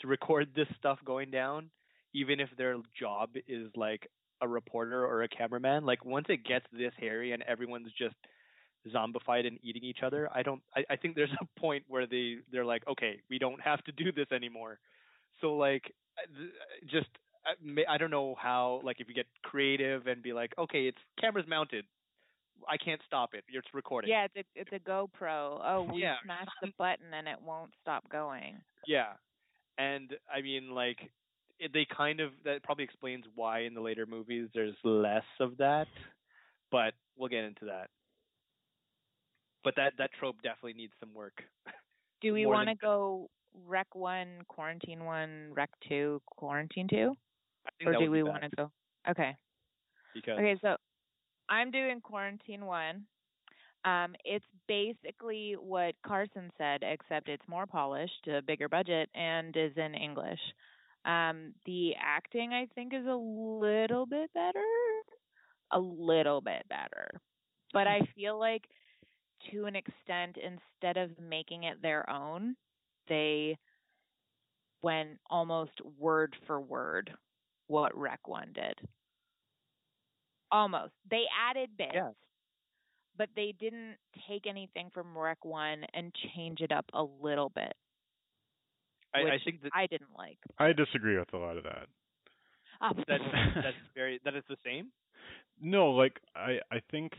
[0.00, 1.70] to record this stuff going down,
[2.14, 4.08] even if their job is like
[4.40, 5.84] a reporter or a cameraman.
[5.84, 8.14] Like once it gets this hairy and everyone's just
[8.94, 10.62] zombified and eating each other, I don't.
[10.74, 13.92] I, I think there's a point where they they're like, okay, we don't have to
[13.92, 14.78] do this anymore.
[15.40, 15.92] So like,
[16.86, 17.08] just
[17.46, 20.98] I I don't know how like if you get creative and be like, okay, it's
[21.20, 21.84] cameras mounted.
[22.68, 23.44] I can't stop it.
[23.48, 24.10] It's recording.
[24.10, 25.60] Yeah, it's a it's a GoPro.
[25.64, 26.16] Oh, we Yeah.
[26.24, 28.56] smashed the button and it won't stop going.
[28.86, 29.12] Yeah,
[29.78, 30.98] and I mean, like,
[31.58, 35.56] it, they kind of that probably explains why in the later movies there's less of
[35.58, 35.86] that,
[36.70, 37.90] but we'll get into that.
[39.64, 41.42] But that that trope definitely needs some work.
[42.22, 43.28] Do we want to than- go
[43.66, 47.14] rec one, quarantine one, rec two, quarantine two,
[47.84, 48.70] or do we want to go?
[49.08, 49.36] Okay.
[50.14, 50.76] Because Okay, so
[51.48, 53.04] I'm doing quarantine one.
[53.84, 59.72] Um, it's basically what Carson said, except it's more polished, a bigger budget, and is
[59.76, 60.40] in English.
[61.04, 64.64] Um, the acting I think is a little bit better.
[65.72, 67.08] a little bit better.
[67.72, 68.64] But I feel like
[69.50, 72.56] to an extent instead of making it their own,
[73.08, 73.58] they
[74.82, 77.12] went almost word for word
[77.68, 78.88] what Rec 1 did.
[80.50, 80.92] Almost.
[81.10, 81.90] They added bits.
[81.94, 82.10] Yeah.
[83.18, 83.96] But they didn't
[84.28, 87.72] take anything from Rec 1 and change it up a little bit.
[89.14, 90.38] I, which I think that I didn't like.
[90.58, 91.86] I disagree with a lot of that.
[92.82, 92.90] Oh.
[93.08, 93.20] that
[93.54, 94.88] that's very that is the same.
[95.60, 97.12] No, like I I think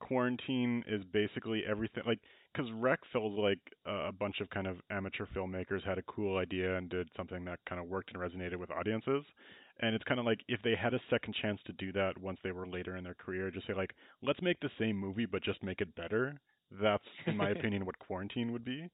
[0.00, 2.18] quarantine is basically everything like
[2.52, 6.36] because Rec feels like uh, a bunch of kind of amateur filmmakers had a cool
[6.36, 9.24] idea and did something that kind of worked and resonated with audiences.
[9.80, 12.38] And it's kind of like if they had a second chance to do that once
[12.44, 15.42] they were later in their career, just say like, let's make the same movie but
[15.42, 16.40] just make it better.
[16.80, 18.88] That's, in my opinion, what Quarantine would be.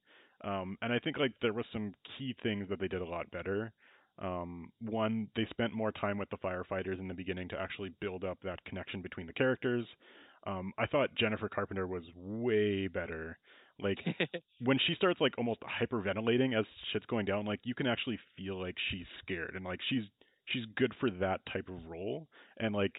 [0.45, 3.31] Um, and I think like there was some key things that they did a lot
[3.31, 3.73] better.
[4.21, 8.25] Um, one, they spent more time with the firefighters in the beginning to actually build
[8.25, 9.87] up that connection between the characters.
[10.47, 13.38] Um, I thought Jennifer Carpenter was way better.
[13.81, 13.99] Like
[14.61, 18.61] when she starts like almost hyperventilating as shit's going down, like you can actually feel
[18.61, 20.03] like she's scared and like she's
[20.52, 22.26] she's good for that type of role.
[22.58, 22.92] And like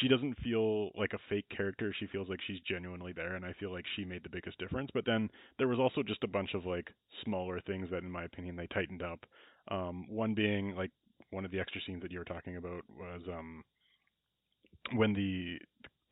[0.00, 1.94] she doesn't feel like a fake character.
[1.98, 4.90] She feels like she's genuinely there, and I feel like she made the biggest difference.
[4.92, 6.88] But then there was also just a bunch of like
[7.24, 9.20] smaller things that, in my opinion, they tightened up.
[9.68, 10.90] Um, one being like
[11.30, 13.64] one of the extra scenes that you were talking about was um
[14.94, 15.58] when the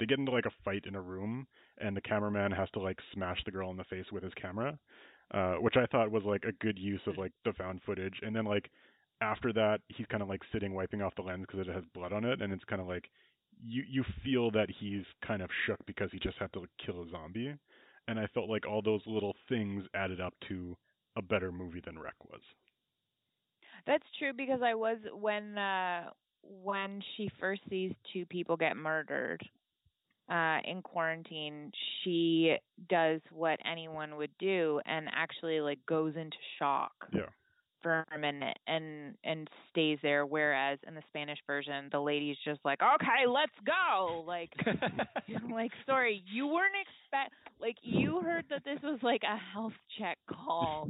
[0.00, 1.46] they get into like a fight in a room
[1.78, 4.76] and the cameraman has to like smash the girl in the face with his camera
[5.32, 8.34] uh which i thought was like a good use of like the found footage and
[8.34, 8.70] then like
[9.20, 12.12] after that he's kind of like sitting wiping off the lens because it has blood
[12.12, 13.08] on it and it's kind of like
[13.62, 17.02] you you feel that he's kind of shook because he just had to like, kill
[17.02, 17.54] a zombie.
[18.06, 20.76] And i felt like all those little things added up to
[21.16, 22.40] a better movie than Rec was.
[23.86, 26.10] That's true because I was when uh
[26.42, 29.40] when she first sees two people get murdered
[30.30, 31.70] uh in quarantine,
[32.02, 32.56] she
[32.90, 36.92] does what anyone would do and actually like goes into shock.
[37.12, 37.30] Yeah
[37.84, 42.60] for a minute and and stays there whereas in the Spanish version the lady's just
[42.64, 44.50] like, "Okay, let's go." Like
[45.52, 50.18] like sorry, you weren't expect like you heard that this was like a health check
[50.28, 50.88] call.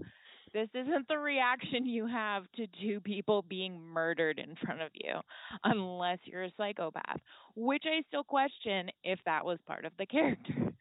[0.54, 5.14] This isn't the reaction you have to two people being murdered in front of you,
[5.64, 7.18] unless you're a psychopath,
[7.56, 10.72] which I still question if that was part of the character.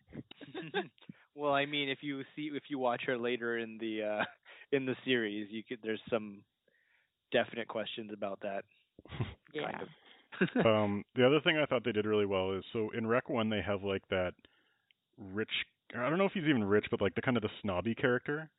[0.56, 1.13] Mm-hmm.
[1.36, 4.24] Well, I mean, if you see if you watch her later in the uh
[4.72, 6.42] in the series, you could there's some
[7.32, 8.64] definite questions about that.
[9.54, 9.72] yeah.
[9.72, 9.88] Kind of.
[10.66, 13.50] um, the other thing I thought they did really well is so in Rec One
[13.50, 14.34] they have like that
[15.18, 15.52] rich.
[15.96, 18.50] I don't know if he's even rich, but like the kind of the snobby character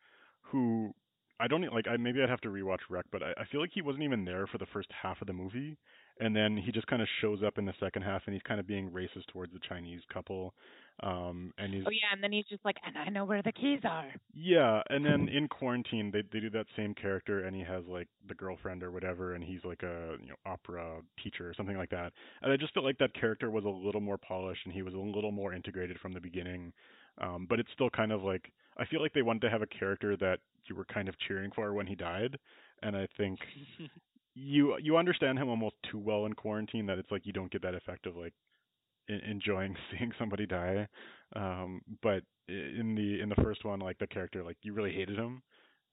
[0.42, 0.94] who
[1.40, 1.86] I don't e- like.
[1.88, 4.24] I maybe I'd have to rewatch Rec, but I, I feel like he wasn't even
[4.24, 5.76] there for the first half of the movie,
[6.20, 8.60] and then he just kind of shows up in the second half, and he's kind
[8.60, 10.54] of being racist towards the Chinese couple.
[11.02, 13.52] Um, and he's Oh yeah, and then he's just like, and I know where the
[13.52, 14.06] keys are.
[14.32, 18.08] yeah, and then in quarantine they they do that same character and he has like
[18.28, 21.90] the girlfriend or whatever and he's like a you know opera teacher or something like
[21.90, 22.12] that.
[22.42, 24.94] And I just felt like that character was a little more polished and he was
[24.94, 26.72] a little more integrated from the beginning.
[27.20, 29.66] Um but it's still kind of like I feel like they wanted to have a
[29.66, 32.38] character that you were kind of cheering for when he died
[32.82, 33.40] and I think
[34.34, 37.62] you you understand him almost too well in quarantine that it's like you don't get
[37.62, 38.32] that effect of like
[39.08, 40.86] enjoying seeing somebody die.
[41.36, 45.18] Um, but in the in the first one, like the character, like you really hated
[45.18, 45.42] him.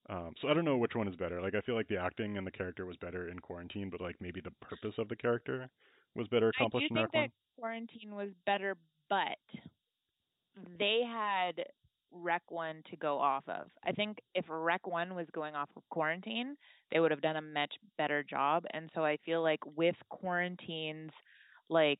[0.09, 1.41] Um, so I don't know which one is better.
[1.41, 4.15] Like I feel like the acting and the character was better in quarantine, but like
[4.19, 5.69] maybe the purpose of the character
[6.15, 7.29] was better I do accomplished in think that One.
[7.57, 8.75] quarantine was better,
[9.09, 9.37] but
[10.77, 11.63] they had
[12.11, 13.67] Rec One to go off of.
[13.85, 16.57] I think if Rec One was going off of quarantine,
[16.91, 18.65] they would have done a much better job.
[18.73, 21.11] And so I feel like with quarantine's
[21.69, 21.99] like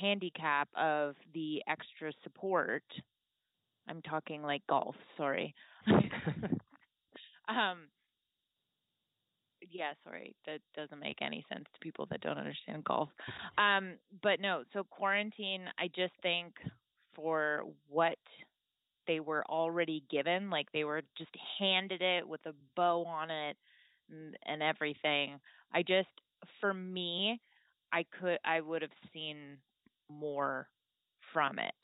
[0.00, 2.84] handicap of the extra support,
[3.88, 5.54] I'm talking like golf, sorry.
[7.48, 7.88] um
[9.70, 13.08] yeah, sorry, that doesn't make any sense to people that don't understand golf.
[13.58, 16.54] Um, but no, so quarantine, I just think
[17.14, 18.18] for what
[19.06, 23.56] they were already given, like they were just handed it with a bow on it
[24.10, 25.38] and, and everything.
[25.72, 26.08] I just,
[26.60, 27.40] for me,
[27.92, 29.58] I could, I would have seen
[30.18, 30.68] more
[31.32, 31.74] from it.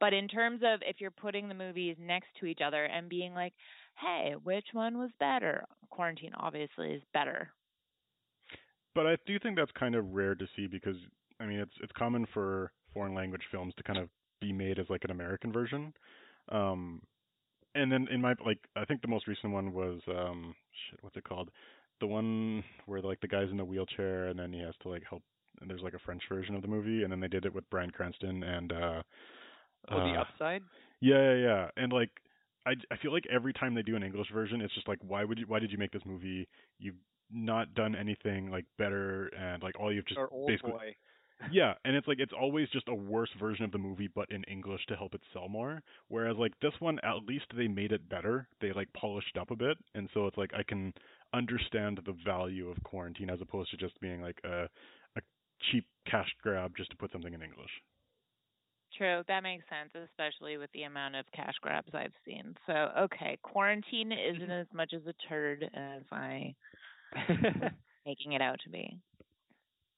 [0.00, 3.34] But in terms of if you're putting the movies next to each other and being
[3.34, 3.52] like,
[3.96, 5.64] hey, which one was better?
[5.90, 7.50] Quarantine obviously is better.
[8.94, 10.96] But I do think that's kind of rare to see because
[11.40, 14.08] I mean it's it's common for foreign language films to kind of
[14.40, 15.92] be made as like an American version.
[16.50, 17.02] Um
[17.74, 20.54] and then in my like I think the most recent one was um
[20.90, 21.50] shit what's it called?
[22.00, 25.02] The one where like the guy's in the wheelchair and then he has to like
[25.08, 25.22] help
[25.60, 27.68] and there's like a French version of the movie, and then they did it with
[27.70, 29.02] Bryan Cranston and uh,
[29.90, 30.62] Oh, the uh, upside.
[31.00, 31.68] yeah, yeah, yeah.
[31.76, 32.10] And like
[32.66, 35.24] I I feel like every time they do an English version, it's just like why
[35.24, 36.48] would you why did you make this movie?
[36.78, 36.96] You've
[37.30, 40.94] not done anything like better and like all you've just or old basically boy.
[41.52, 44.42] yeah, and it's like it's always just a worse version of the movie but in
[44.44, 45.82] English to help it sell more.
[46.08, 48.48] Whereas like this one at least they made it better.
[48.60, 50.92] They like polished up a bit and so it's like I can
[51.32, 54.68] understand the value of quarantine as opposed to just being like a
[55.70, 57.70] cheap cash grab just to put something in English.
[58.96, 62.54] True, that makes sense, especially with the amount of cash grabs I've seen.
[62.66, 64.50] So, okay, quarantine isn't mm-hmm.
[64.50, 66.54] as much as a turd as I
[68.06, 68.98] making it out to be.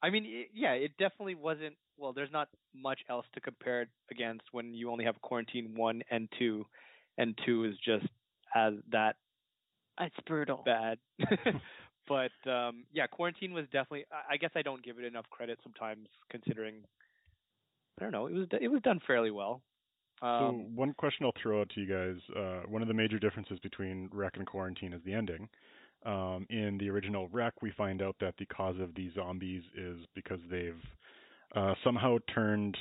[0.03, 1.77] I mean, i yeah, it definitely wasn't.
[1.99, 6.03] Well, there's not much else to compare it against when you only have quarantine one
[6.11, 6.66] and two,
[7.18, 8.07] and two is just
[8.55, 9.16] as that
[10.01, 10.62] It's brutal.
[10.64, 10.99] bad.
[12.11, 14.05] but um yeah, quarantine was definitely.
[14.29, 16.75] I guess I don't give it enough credit sometimes, considering.
[17.99, 18.27] I don't know.
[18.27, 19.62] It was it was done fairly well.
[20.20, 23.18] So Um, one question I'll throw out to you guys: uh, one of the major
[23.18, 25.49] differences between Rec and Quarantine is the ending.
[26.05, 29.99] Um, in the original Rec, we find out that the cause of these zombies is
[30.14, 30.83] because they've
[31.55, 32.77] uh, somehow turned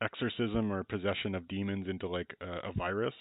[0.00, 3.14] exorcism or possession of demons into like a, a virus.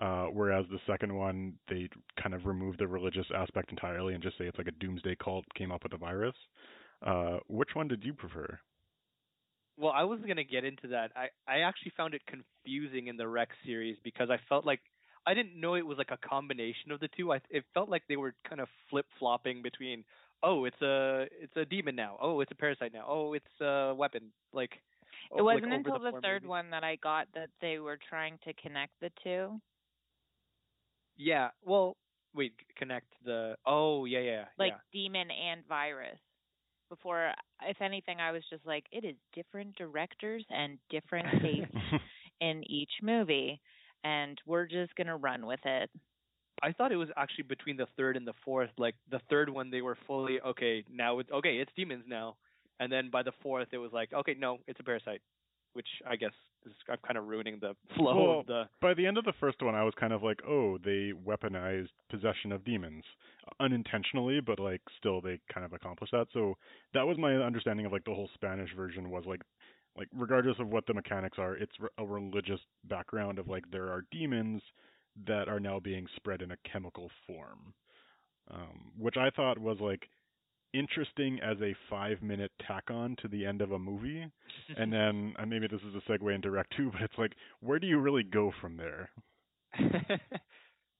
[0.00, 1.88] Uh, whereas the second one, they
[2.22, 5.44] kind of remove the religious aspect entirely and just say it's like a doomsday cult
[5.56, 6.34] came up with a virus.
[7.04, 8.58] Uh, which one did you prefer?
[9.76, 11.12] Well, I was gonna get into that.
[11.14, 14.80] I I actually found it confusing in the Rex series because I felt like
[15.26, 17.32] I didn't know it was like a combination of the two.
[17.32, 20.04] I it felt like they were kind of flip flopping between
[20.42, 23.94] oh it's a it's a demon now, oh it's a parasite now, oh it's a
[23.96, 24.32] weapon.
[24.52, 24.72] Like
[25.36, 26.48] It oh, wasn't over until the third movies.
[26.48, 29.60] one that I got that they were trying to connect the two.
[31.18, 31.48] Yeah.
[31.64, 31.96] Well,
[32.34, 33.56] wait, connect the.
[33.66, 35.02] Oh yeah yeah like yeah.
[35.02, 36.18] demon and virus.
[36.88, 37.32] Before,
[37.66, 42.00] if anything, I was just like, it is different directors and different tastes
[42.40, 43.60] in each movie,
[44.04, 45.90] and we're just gonna run with it.
[46.62, 48.70] I thought it was actually between the third and the fourth.
[48.78, 50.84] Like the third one, they were fully okay.
[50.90, 51.58] Now it's okay.
[51.58, 52.36] It's demons now,
[52.80, 55.20] and then by the fourth, it was like okay, no, it's a parasite,
[55.72, 56.32] which I guess
[56.66, 58.62] is I'm kind of ruining the flow Well, of the.
[58.80, 61.88] By the end of the first one, I was kind of like, oh, they weaponized
[62.10, 63.04] possession of demons
[63.60, 66.26] unintentionally, but like still they kind of accomplished that.
[66.32, 66.54] So
[66.94, 69.42] that was my understanding of like the whole Spanish version was like,
[69.96, 74.04] like regardless of what the mechanics are, it's a religious background of like there are
[74.12, 74.62] demons
[75.26, 77.74] that are now being spread in a chemical form,
[78.50, 80.08] um, which I thought was like
[80.74, 84.26] interesting as a five minute tack on to the end of a movie
[84.76, 87.78] and then uh, maybe this is a segue into Rec 2, but it's like, where
[87.78, 89.10] do you really go from there?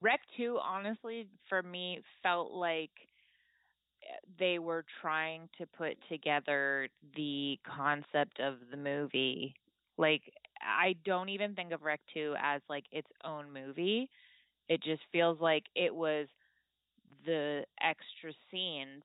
[0.01, 2.91] Rec 2, honestly, for me, felt like
[4.03, 9.55] eh, they were trying to put together the concept of the movie.
[9.97, 10.23] Like,
[10.63, 14.09] I don't even think of Rec 2 as like its own movie.
[14.69, 16.29] It just feels like it was
[17.25, 19.03] the extra scenes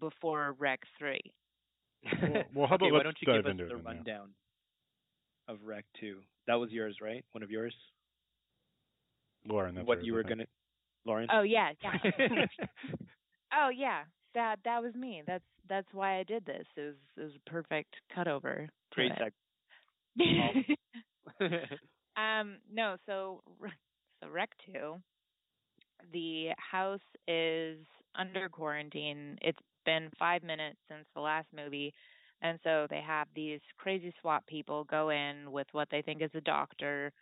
[0.00, 1.20] before Rec 3.
[2.22, 3.82] Well, well, how okay, about why let's don't you dive give us into the then,
[3.84, 3.90] yeah.
[3.90, 4.30] rundown
[5.48, 6.20] of Rec Two?
[6.46, 7.24] That was yours, right?
[7.32, 7.74] One of yours.
[9.46, 10.44] Lauren, that's what yours, you were gonna,
[11.06, 11.28] Lauren.
[11.32, 11.92] Oh yeah, yeah.
[13.54, 14.02] oh yeah.
[14.34, 15.22] That that was me.
[15.26, 16.66] That's that's why I did this.
[16.76, 18.66] It was it was a perfect cutover.
[18.66, 19.18] to Great it.
[19.18, 19.32] sec.
[22.16, 23.42] um no, so
[24.22, 24.96] so Rec 2
[26.12, 27.78] the house is
[28.14, 29.38] under quarantine.
[29.40, 31.92] It's been 5 minutes since the last movie.
[32.42, 36.30] And so they have these crazy SWAT people go in with what they think is
[36.34, 37.12] a doctor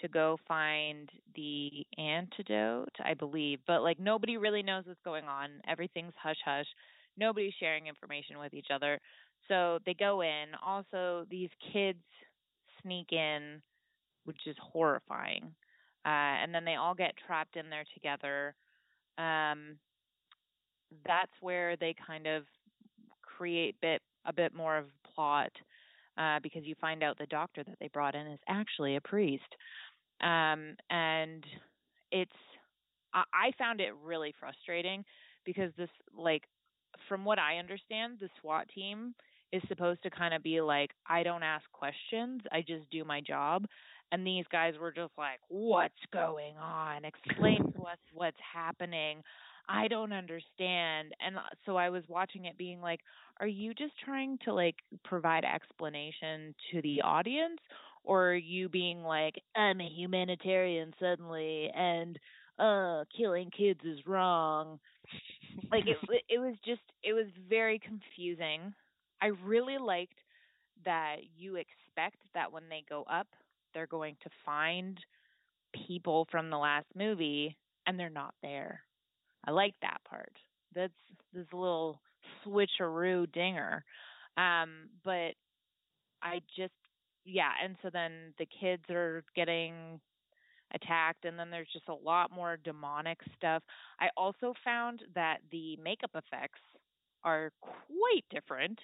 [0.00, 3.60] to go find the antidote, I believe.
[3.66, 5.48] But like nobody really knows what's going on.
[5.66, 6.66] Everything's hush hush.
[7.16, 9.00] Nobody's sharing information with each other.
[9.48, 10.46] So they go in.
[10.64, 12.02] Also, these kids
[12.82, 13.62] sneak in,
[14.24, 15.54] which is horrifying.
[16.04, 18.54] Uh, and then they all get trapped in there together.
[19.18, 19.78] Um,
[21.06, 22.44] that's where they kind of
[23.22, 25.50] create bit a bit more of plot
[26.18, 29.42] uh, because you find out the doctor that they brought in is actually a priest.
[30.20, 31.44] Um, and
[32.10, 32.30] it's
[33.12, 35.04] I, I found it really frustrating
[35.44, 36.42] because this like
[37.08, 39.14] from what I understand, the SWAT team
[39.52, 43.20] is supposed to kind of be like, I don't ask questions, I just do my
[43.20, 43.66] job.
[44.12, 47.04] And these guys were just like, What's going on?
[47.04, 49.22] Explain to us what's happening.
[49.68, 51.12] I don't understand.
[51.24, 53.00] And so I was watching it being like,
[53.40, 57.60] Are you just trying to like provide explanation to the audience?
[58.04, 62.18] Or are you being like, I'm a humanitarian suddenly and
[62.58, 64.78] uh killing kids is wrong
[65.70, 65.98] like it
[66.28, 68.72] it was just it was very confusing
[69.22, 70.18] I really liked
[70.84, 73.26] that you expect that when they go up,
[73.74, 74.98] they're going to find
[75.86, 77.56] people from the last movie
[77.86, 78.80] and they're not there.
[79.46, 80.32] I like that part.
[80.74, 80.92] That's
[81.32, 82.00] this little
[82.46, 83.84] switcheroo dinger.
[84.36, 85.34] Um, but
[86.22, 86.72] I just
[87.24, 90.00] yeah, and so then the kids are getting
[90.74, 93.62] attacked and then there's just a lot more demonic stuff.
[94.00, 96.60] I also found that the makeup effects
[97.24, 98.78] are quite different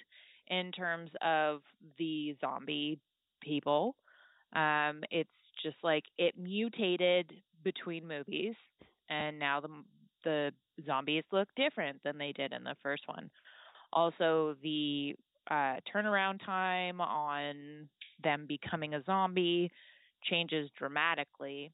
[0.49, 1.61] in terms of
[1.99, 2.99] the zombie
[3.43, 3.97] people.
[4.55, 5.31] Um, it's
[5.63, 7.33] just like it mutated
[7.65, 8.55] between movies,
[9.09, 9.69] and now the
[10.25, 10.53] the
[10.87, 13.31] zombies look different than they did in the first one.
[13.93, 15.15] Also, the
[15.51, 17.89] uh, turnaround time on
[18.23, 19.71] them becoming a zombie
[20.25, 21.71] changes dramatically.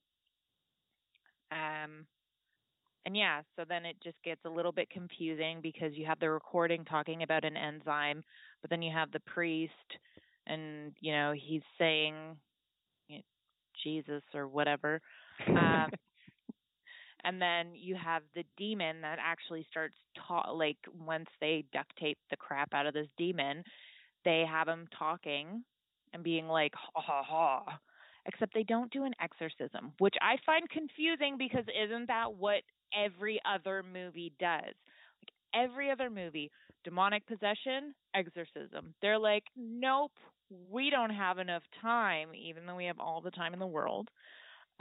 [1.53, 2.07] Um,
[3.07, 6.31] and yeah, so then it just gets a little bit confusing because you have the
[6.31, 8.23] recording talking about an enzyme,
[8.61, 9.73] but then you have the priest,
[10.47, 12.15] and you know he's saying
[13.83, 15.01] Jesus or whatever.
[15.49, 15.91] Um,
[17.25, 19.97] and then you have the demon that actually starts
[20.29, 23.63] ta- like once they duct tape the crap out of this demon,
[24.25, 25.63] they have him talking
[26.13, 27.79] and being like ha ha ha.
[28.27, 32.63] Except they don't do an exorcism, which I find confusing because isn't that what
[32.95, 34.75] every other movie does.
[35.23, 36.51] Like every other movie,
[36.85, 38.95] demonic possession, exorcism.
[39.01, 40.13] They're like, nope,
[40.71, 44.09] we don't have enough time, even though we have all the time in the world.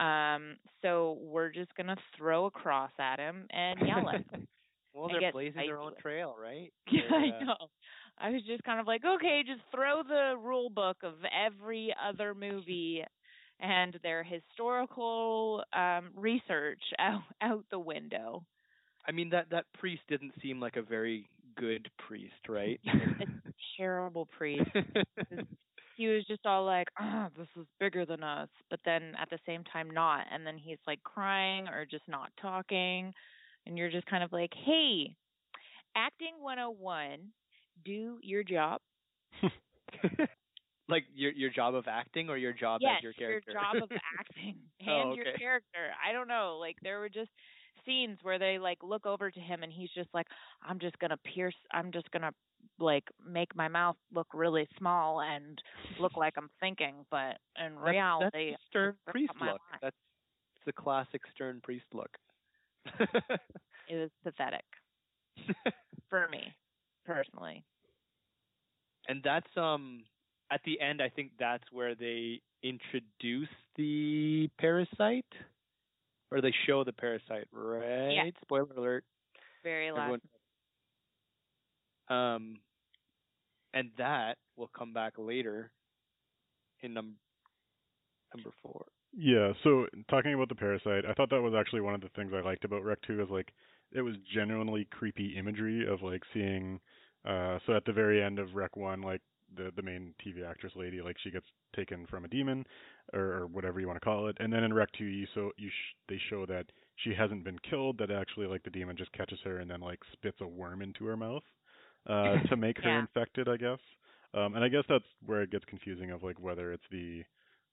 [0.00, 4.46] Um, so we're just gonna throw a cross at him and yell at him.
[4.94, 6.72] well, they're blazing their own trail, right?
[6.90, 7.56] Yeah, I know.
[8.18, 12.34] I was just kind of like, okay, just throw the rule book of every other
[12.38, 13.04] movie
[13.60, 18.44] and their historical um, research out out the window.
[19.06, 22.80] I mean that that priest didn't seem like a very good priest, right?
[22.86, 24.70] a terrible priest.
[25.98, 29.28] He was just all like, "Ah, oh, this is bigger than us," but then at
[29.30, 33.12] the same time not, and then he's like crying or just not talking,
[33.66, 35.16] and you're just kind of like, "Hey,
[35.96, 37.32] acting 101,
[37.84, 38.80] do your job."
[40.88, 43.50] like your your job of acting or your job yes, as your character?
[43.50, 43.90] your job of
[44.20, 45.16] acting and oh, okay.
[45.16, 45.90] your character.
[46.06, 46.58] I don't know.
[46.60, 47.30] Like there were just
[47.84, 50.26] scenes where they like look over to him and he's just like,
[50.62, 51.56] I'm just gonna pierce.
[51.72, 52.30] I'm just gonna
[52.78, 55.60] like make my mouth look really small and
[56.00, 59.60] look like I'm thinking, but in that's, reality, that's stern priest look.
[59.82, 59.96] That's
[60.66, 62.10] the classic stern priest look.
[63.88, 64.64] it was pathetic
[66.08, 66.54] for me
[67.04, 67.64] personally.
[69.08, 70.04] And that's um
[70.50, 75.26] at the end, I think that's where they introduce the parasite,
[76.30, 78.12] or they show the parasite, right?
[78.12, 78.30] Yeah.
[78.42, 79.04] Spoiler alert.
[79.62, 80.20] Very last.
[82.10, 82.56] Everyone, um,
[83.74, 85.70] and that will come back later
[86.82, 87.16] in num-
[88.34, 88.86] number four.
[89.16, 92.32] Yeah, so talking about the parasite, I thought that was actually one of the things
[92.34, 93.52] I liked about Rec 2 is like
[93.92, 96.78] it was genuinely creepy imagery of like seeing
[97.24, 99.22] uh so at the very end of Rec 1 like
[99.56, 102.66] the the main TV actress lady, like she gets taken from a demon
[103.14, 105.50] or, or whatever you want to call it, and then in Rec 2, you so
[105.56, 106.66] you sh- they show that
[106.96, 110.00] she hasn't been killed, that actually like the demon just catches her and then like
[110.12, 111.42] spits a worm into her mouth
[112.08, 112.98] uh to make her Yeah.
[112.98, 113.78] infected, I guess.
[114.34, 117.22] Um, and I guess that's where it gets confusing of like whether it's the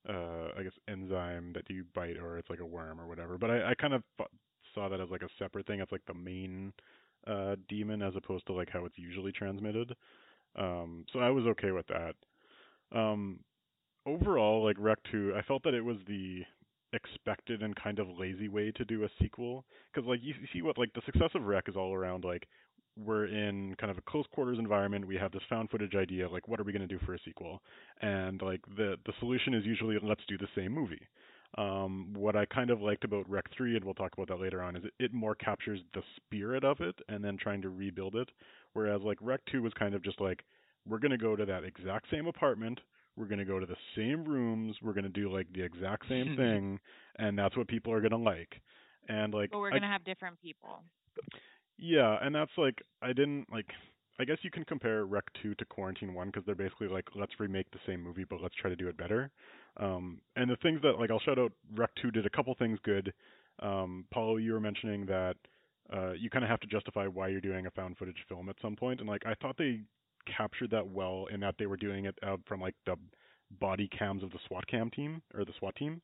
[0.09, 3.37] uh I guess enzyme that you bite or it's like a worm or whatever.
[3.37, 4.27] But I, I kind of f-
[4.73, 5.79] saw that as like a separate thing.
[5.79, 6.73] It's like the main
[7.27, 9.95] uh demon as opposed to like how it's usually transmitted.
[10.55, 12.15] Um, so I was okay with that.
[12.97, 13.39] Um,
[14.05, 16.41] overall, like Rec 2, I felt that it was the
[16.93, 19.65] expected and kind of lazy way to do a sequel.
[19.93, 22.47] Because like you you see what like the success of Rec is all around like
[22.97, 25.05] we're in kind of a close quarters environment.
[25.05, 26.29] We have this found footage idea.
[26.29, 27.61] Like, what are we going to do for a sequel?
[28.01, 31.07] And like the the solution is usually let's do the same movie.
[31.57, 34.61] Um, what I kind of liked about Rec 3, and we'll talk about that later
[34.61, 38.15] on, is it, it more captures the spirit of it and then trying to rebuild
[38.15, 38.29] it.
[38.73, 40.43] Whereas like Rec 2 was kind of just like,
[40.85, 42.81] we're going to go to that exact same apartment,
[43.15, 46.09] we're going to go to the same rooms, we're going to do like the exact
[46.09, 46.77] same thing,
[47.19, 48.55] and that's what people are going to like.
[49.07, 50.81] And like, But we're gonna have different people.
[51.77, 53.67] Yeah, and that's like I didn't like.
[54.17, 57.33] I guess you can compare Rec 2 to Quarantine 1 because they're basically like let's
[57.37, 59.29] remake the same movie but let's try to do it better.
[59.77, 62.79] Um, and the things that like I'll shout out Rec 2 did a couple things
[62.83, 63.11] good.
[63.59, 65.35] Um, Paulo, you were mentioning that
[65.93, 68.55] uh, you kind of have to justify why you're doing a found footage film at
[68.61, 69.81] some point, and like I thought they
[70.25, 72.17] captured that well in that they were doing it
[72.47, 72.95] from like the
[73.59, 76.01] body cams of the SWAT cam team or the SWAT team.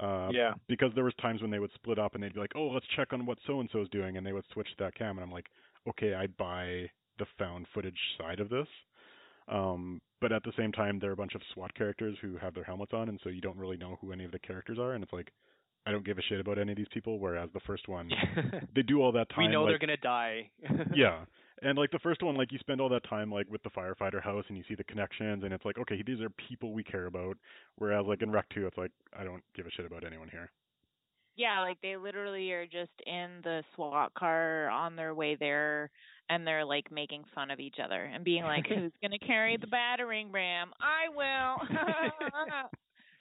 [0.00, 0.54] Uh, yeah.
[0.68, 2.86] because there was times when they would split up and they'd be like, "Oh, let's
[2.96, 5.18] check on what so and so is doing," and they would switch to that cam,
[5.18, 5.48] and I'm like,
[5.88, 8.68] "Okay, I buy the found footage side of this."
[9.48, 12.64] Um, but at the same time, they're a bunch of SWAT characters who have their
[12.64, 15.02] helmets on, and so you don't really know who any of the characters are, and
[15.02, 15.32] it's like
[15.86, 17.18] I don't give a shit about any of these people.
[17.18, 18.10] Whereas the first one,
[18.74, 19.38] they do all that time.
[19.38, 20.50] we know like, they're gonna die.
[20.94, 21.24] yeah.
[21.62, 24.22] And like the first one, like you spend all that time like with the firefighter
[24.22, 27.06] house and you see the connections and it's like, okay, these are people we care
[27.06, 27.36] about.
[27.78, 30.50] Whereas like in Rec two it's like I don't give a shit about anyone here.
[31.36, 35.90] Yeah, like they literally are just in the SWAT car on their way there
[36.28, 39.66] and they're like making fun of each other and being like, Who's gonna carry the
[39.66, 40.72] battering ram?
[40.80, 41.68] I will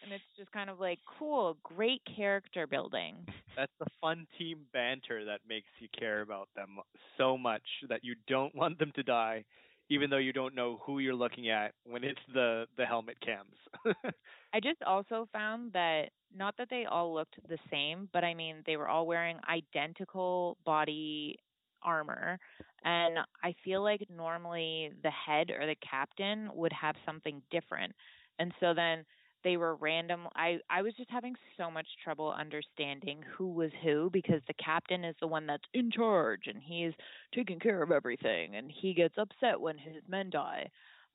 [0.04, 3.16] and it's just kind of like cool, great character building.
[3.58, 6.80] That's the fun team banter that makes you care about them
[7.18, 9.44] so much that you don't want them to die,
[9.90, 13.56] even though you don't know who you're looking at when it's the the helmet cams.
[14.54, 18.64] I just also found that not that they all looked the same, but I mean
[18.66, 21.38] they were all wearing identical body
[21.84, 22.40] armor
[22.84, 27.94] and I feel like normally the head or the captain would have something different.
[28.40, 29.04] And so then
[29.44, 34.10] they were random i i was just having so much trouble understanding who was who
[34.12, 36.94] because the captain is the one that's in charge and he's
[37.34, 40.68] taking care of everything and he gets upset when his men die.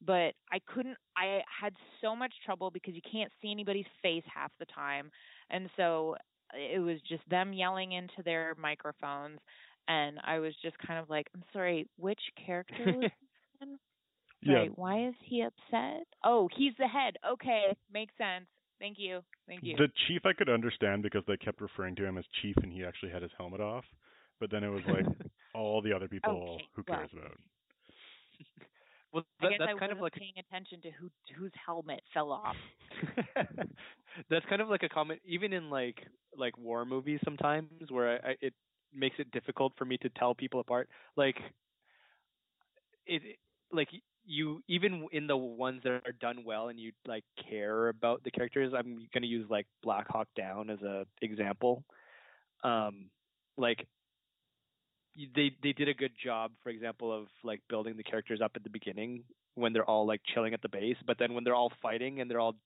[0.04, 4.52] But i couldn't i had so much trouble because you can't see anybody's face half
[4.58, 5.10] the time.
[5.50, 6.16] And so
[6.54, 9.38] uh, it was just them yelling into their microphones
[9.88, 13.10] and i was just kind of like i'm sorry which character was
[14.42, 14.54] Yeah.
[14.54, 14.78] Right.
[14.78, 16.06] Why is he upset?
[16.24, 17.16] Oh, he's the head.
[17.28, 18.46] Okay, makes sense.
[18.78, 19.20] Thank you.
[19.48, 19.76] Thank you.
[19.76, 22.84] The chief I could understand because they kept referring to him as chief and he
[22.84, 23.84] actually had his helmet off.
[24.38, 25.06] But then it was like
[25.54, 26.98] all the other people Okay, who well.
[26.98, 27.38] cares about.
[29.12, 31.08] well, I guess that's I kind of like paying attention to who
[31.38, 32.56] whose helmet fell off.
[34.30, 35.96] that's kind of like a comment even in like
[36.36, 38.54] like war movies sometimes where I, I it
[38.94, 41.36] makes it difficult for me to tell people apart like
[43.06, 43.22] it
[43.72, 43.88] like
[44.26, 48.30] you even in the ones that are done well and you like care about the
[48.30, 51.84] characters i'm going to use like black hawk down as a example.
[52.64, 53.10] Um
[53.56, 53.86] like
[55.34, 58.64] they they did a good job for example of like building the characters up at
[58.64, 59.22] the beginning
[59.54, 62.30] when they're all like chilling at the base but then when they're all fighting and
[62.30, 62.56] they're all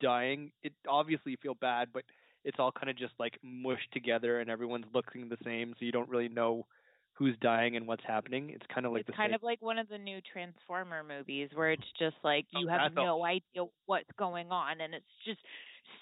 [0.00, 2.04] dying it obviously you feel bad but
[2.44, 5.92] it's all kind of just like mushed together and everyone's looking the same so you
[5.92, 6.64] don't really know
[7.18, 9.60] who's dying and what's happening it's kind of like it's the kind same of like
[9.60, 13.18] one of the new Transformer movies where it's just like Oh, you have that's all-
[13.18, 15.40] no idea what's going on and it's just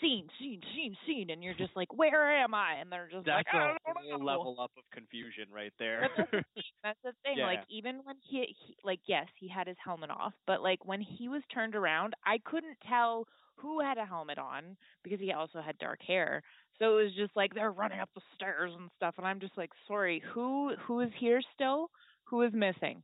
[0.01, 2.75] scene, scene, scene, scene, and you're just like, where am I?
[2.81, 6.37] And they're just that's like, a whole level up of confusion right there that's the
[6.39, 6.63] thing.
[6.83, 7.39] That's the thing.
[7.39, 7.47] Yeah.
[7.47, 11.01] Like even when he, he, like, yes, he had his helmet off, but like when
[11.01, 15.61] he was turned around, I couldn't tell who had a helmet on because he also
[15.65, 16.43] had dark hair.
[16.79, 19.57] So it was just like they're running up the stairs and stuff, and I'm just
[19.57, 21.91] like, sorry, who who is here still?
[22.25, 23.03] Who is missing?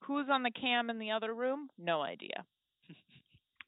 [0.00, 1.68] Who's on the cam in the other room?
[1.78, 2.44] No idea.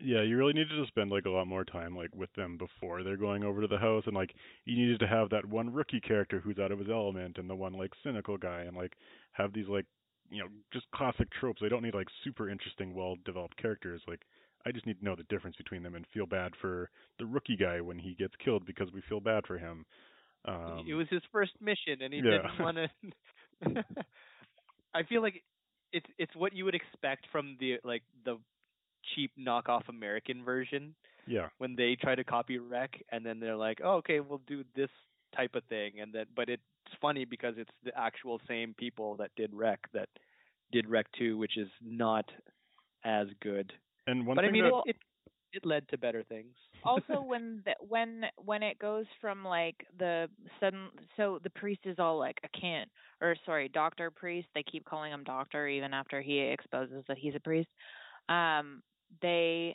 [0.01, 3.03] Yeah, you really needed to spend like a lot more time like with them before
[3.03, 4.32] they're going over to the house and like
[4.64, 7.55] you needed to have that one rookie character who's out of his element and the
[7.55, 8.92] one like cynical guy and like
[9.32, 9.86] have these like
[10.30, 11.61] you know, just classic tropes.
[11.61, 14.03] They don't need like super interesting, well developed characters.
[14.07, 14.22] Like
[14.66, 17.56] I just need to know the difference between them and feel bad for the rookie
[17.56, 19.84] guy when he gets killed because we feel bad for him.
[20.46, 22.42] Um it was his first mission and he yeah.
[22.42, 23.84] didn't want to
[24.94, 25.42] I feel like
[25.92, 28.38] it's it's what you would expect from the like the
[29.14, 30.94] cheap knockoff American version
[31.26, 31.48] yeah.
[31.59, 34.90] when they try to copy Rec and then they're like, "Oh, okay, we'll do this
[35.36, 36.62] type of thing." And then but it's
[37.00, 40.09] funny because it's the actual same people that did Rec that
[40.72, 42.24] did Rec 2, which is not
[43.04, 43.72] as good.
[44.09, 44.96] And one but I mean, that it, it
[45.52, 46.54] it led to better things.
[46.84, 50.28] also when the, when when it goes from like the
[50.61, 52.88] sudden so the priest is all like I can't
[53.20, 57.34] or sorry doctor priest they keep calling him doctor even after he exposes that he's
[57.34, 57.68] a priest
[58.28, 58.82] um
[59.22, 59.74] they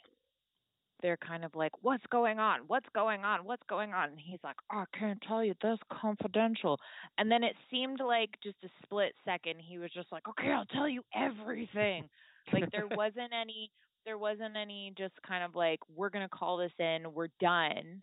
[1.01, 2.61] they're kind of like what's going on?
[2.67, 3.41] What's going on?
[3.43, 4.09] What's going on?
[4.09, 5.53] And he's like oh, I can't tell you.
[5.61, 6.79] That's confidential.
[7.17, 10.65] And then it seemed like just a split second he was just like okay I'll
[10.65, 12.07] tell you everything.
[12.53, 13.69] Like there wasn't any
[14.05, 18.01] there wasn't any just kind of like we're going to call this in we're done.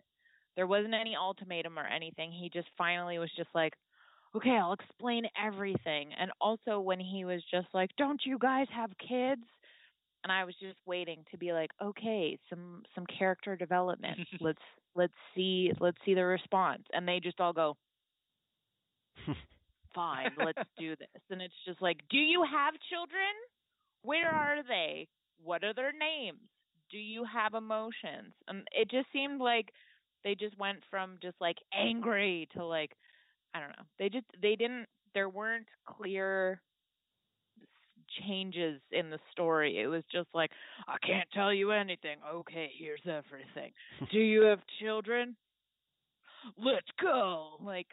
[0.55, 2.31] There wasn't any ultimatum or anything.
[2.31, 3.73] He just finally was just like
[4.35, 6.11] okay i'll explain everything.
[6.19, 9.43] And also when he was just like don't you guys have kids?
[10.23, 14.19] And i was just waiting to be like okay some some character development.
[14.41, 14.61] Let's
[14.95, 16.83] let's see let's see the response.
[16.93, 17.77] And they just all go
[19.93, 21.21] fine let's do this.
[21.29, 23.33] And it's just like do you have children?
[24.03, 25.07] Where are they
[25.43, 26.39] what are their names
[26.89, 29.69] do you have emotions and it just seemed like
[30.23, 32.91] they just went from just like angry to like
[33.53, 36.61] i don't know they just they didn't there weren't clear
[38.27, 39.79] changes in the story.
[39.79, 40.51] It was just like,
[40.87, 42.17] I can't tell you anything.
[42.33, 43.71] Okay, here's everything.
[44.11, 45.35] Do you have children?
[46.57, 47.57] Let's go.
[47.61, 47.87] Like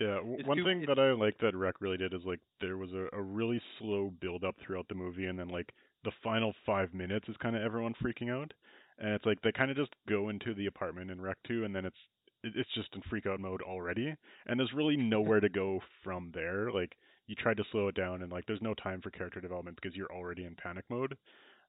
[0.00, 2.76] Yeah, It's one too- thing that I like that Rec really did is like there
[2.76, 5.72] was a, a really slow build up throughout the movie, and then like
[6.04, 8.52] the final five minutes is kind of everyone freaking out,
[8.98, 11.74] and it's like they kind of just go into the apartment in Rec Two, and
[11.74, 11.96] then it's
[12.44, 14.14] it's just in freak out mode already,
[14.46, 16.70] and there's really nowhere to go from there.
[16.70, 16.94] Like
[17.26, 19.96] you tried to slow it down, and like there's no time for character development because
[19.96, 21.16] you're already in panic mode.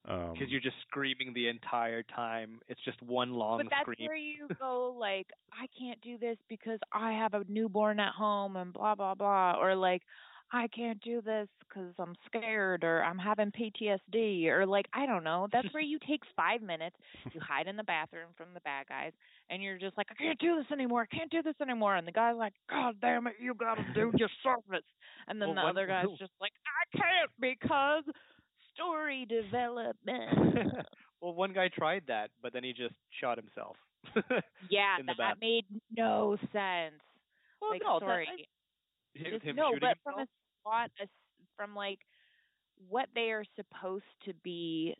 [0.06, 2.60] Um, because you're just screaming the entire time.
[2.68, 4.06] It's just one long But that's scream.
[4.06, 8.56] where you go like, I can't do this because I have a newborn at home
[8.56, 10.02] and blah blah blah, or like,
[10.50, 15.24] I can't do this because I'm scared or I'm having PTSD or like I don't
[15.24, 15.46] know.
[15.52, 16.96] That's where you take five minutes,
[17.34, 19.12] you hide in the bathroom from the bad guys,
[19.50, 21.06] and you're just like, I can't do this anymore.
[21.10, 21.96] I can't do this anymore.
[21.96, 24.86] And the guy's like, God damn it, you gotta do your service.
[25.26, 28.04] And then Well, the one- other guy's just like, I can't because
[28.78, 30.74] story development.
[31.20, 33.76] well, one guy tried that, but then he just shot himself.
[34.70, 35.36] Yeah, that bath.
[35.40, 35.64] made
[35.96, 37.00] no sense.
[37.60, 38.28] Well, like, no, that- sorry.
[39.14, 40.28] Him- Just- him no, but from a himself?
[40.62, 40.90] SWAT,
[41.56, 41.98] from like
[42.88, 44.94] what they are supposed to be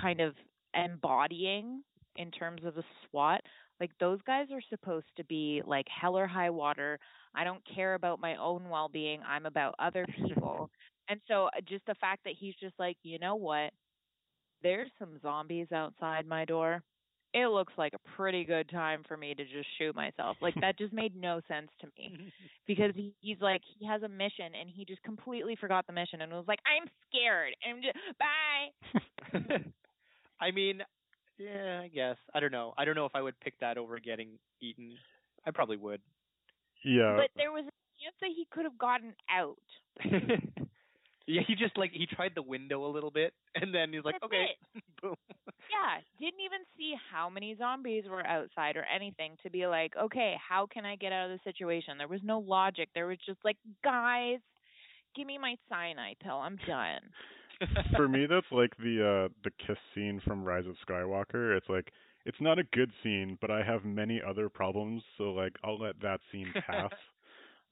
[0.00, 0.34] kind of
[0.74, 1.82] embodying
[2.16, 3.40] in terms of a SWAT,
[3.80, 6.98] like those guys are supposed to be like hell or high water.
[7.34, 9.20] I don't care about my own well being.
[9.26, 10.70] I'm about other people.
[11.08, 13.72] and so uh, just the fact that he's just like, you know what?
[14.62, 16.82] There's some zombies outside my door.
[17.34, 20.36] It looks like a pretty good time for me to just shoot myself.
[20.40, 22.32] Like that just made no sense to me
[22.66, 26.20] because he, he's like he has a mission and he just completely forgot the mission
[26.22, 29.58] and was like I'm scared and just, bye.
[30.40, 30.82] I mean,
[31.38, 32.16] yeah, I guess.
[32.34, 32.74] I don't know.
[32.78, 34.94] I don't know if I would pick that over getting eaten.
[35.46, 36.00] I probably would.
[36.84, 39.58] yeah, But there was a chance that he could have gotten out.
[41.26, 44.16] yeah, he just like he tried the window a little bit, and then he's like,
[44.20, 44.46] That's okay,
[45.02, 45.14] boom.
[45.70, 50.36] Yeah, didn't even see how many zombies were outside or anything to be like, okay,
[50.36, 51.98] how can I get out of the situation?
[51.98, 52.90] There was no logic.
[52.94, 54.38] There was just like, guys,
[55.16, 56.36] give me my cyanide pill.
[56.36, 57.00] I'm done.
[57.96, 61.56] for me that's like the uh the kiss scene from Rise of Skywalker.
[61.56, 61.92] It's like
[62.26, 66.00] it's not a good scene, but I have many other problems, so like I'll let
[66.02, 66.90] that scene pass.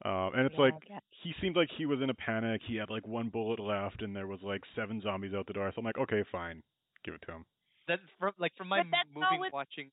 [0.04, 2.60] um and it's Yeah, like I he seemed like he was in a panic.
[2.66, 5.70] He had like one bullet left and there was like seven zombies out the door.
[5.74, 6.62] So I'm like, okay, fine.
[7.04, 7.44] Give it to him.
[7.88, 9.90] That's from like from my movie that's not moving what- watching.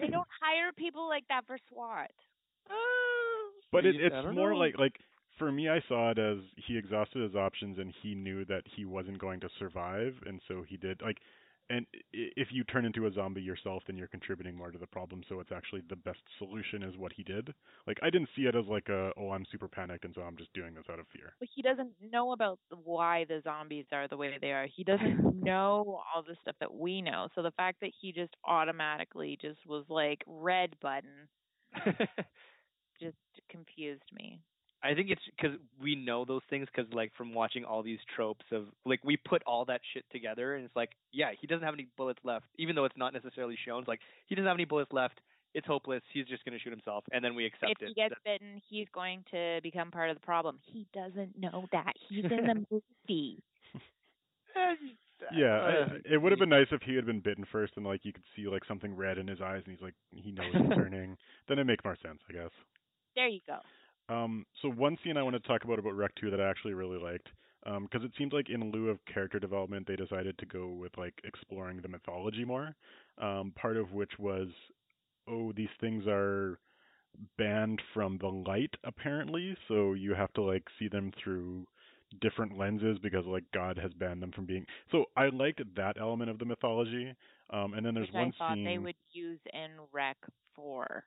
[0.00, 2.10] they don't hire people like that for SWAT.
[3.70, 4.56] But it, it's more know.
[4.58, 4.94] like like
[5.38, 8.84] for me, I saw it as he exhausted his options and he knew that he
[8.86, 11.18] wasn't going to survive, and so he did like.
[11.70, 15.22] And if you turn into a zombie yourself, then you're contributing more to the problem.
[15.28, 17.52] So it's actually the best solution is what he did.
[17.86, 20.36] Like I didn't see it as like a oh I'm super panicked and so I'm
[20.36, 21.34] just doing this out of fear.
[21.38, 24.66] But he doesn't know about why the zombies are the way they are.
[24.74, 27.28] He doesn't know all the stuff that we know.
[27.34, 31.28] So the fact that he just automatically just was like red button
[33.00, 33.16] just
[33.50, 34.40] confused me.
[34.82, 38.44] I think it's because we know those things because like from watching all these tropes
[38.52, 41.74] of like we put all that shit together and it's like yeah he doesn't have
[41.74, 44.64] any bullets left even though it's not necessarily shown it's like he doesn't have any
[44.64, 45.20] bullets left
[45.54, 48.14] it's hopeless he's just gonna shoot himself and then we accept if it he gets
[48.24, 50.60] That- bitten, he's going to become part of the problem.
[50.64, 51.94] He doesn't know that.
[52.08, 52.66] He's in the
[53.08, 53.42] movie.
[55.34, 58.04] Yeah, uh, it would have been nice if he had been bitten first and like
[58.04, 60.74] you could see like something red in his eyes and he's like he knows it's
[60.76, 61.16] turning.
[61.48, 62.50] Then it makes more sense, I guess.
[63.16, 63.58] There you go.
[64.08, 66.74] Um, so one scene I want to talk about about Rec 2 that I actually
[66.74, 67.28] really liked,
[67.64, 71.14] because it seems like in lieu of character development, they decided to go with like
[71.24, 72.74] exploring the mythology more.
[73.20, 74.48] Um, part of which was,
[75.28, 76.58] oh, these things are
[77.36, 81.66] banned from the light apparently, so you have to like see them through
[82.22, 84.64] different lenses because like God has banned them from being.
[84.90, 87.14] So I liked that element of the mythology.
[87.50, 88.64] Um, and then there's Which one I thought scene.
[88.64, 90.16] they would use in Rec
[90.54, 91.04] 4.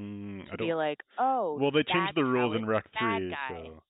[0.00, 3.30] Mm, I To don't be like, oh, Well, they changed the rules in Rec Three,
[3.30, 3.64] guy.
[3.64, 3.82] so.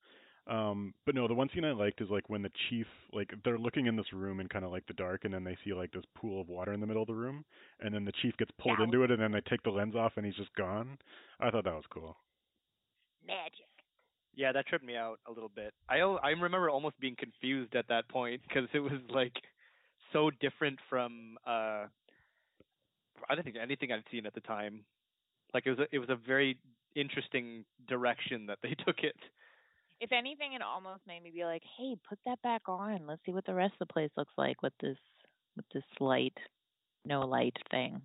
[0.53, 3.59] Um, but no, the one scene I liked is like when the chief, like they're
[3.59, 5.93] looking in this room in kind of like the dark, and then they see like
[5.93, 7.45] this pool of water in the middle of the room,
[7.81, 8.85] and then the chief gets pulled Yeah.
[8.85, 10.97] into it, and then they take the lens off, and he's just gone.
[11.39, 12.17] I thought that was cool.
[13.27, 13.67] Magic.
[14.35, 17.87] yeah that tripped me out a little bit I I remember almost being confused at
[17.89, 19.35] that point because it was like
[20.15, 21.87] so different from uh
[23.29, 24.85] I don't think anything I'd seen at the time
[25.55, 26.59] like it was a, it was a very
[26.95, 29.17] interesting direction that they took it
[30.01, 33.07] If anything, it almost made me be like, hey, put that back on.
[33.07, 34.99] Let's see what the rest of the place looks like with this
[35.57, 36.37] with this light,
[37.05, 38.03] no light thing.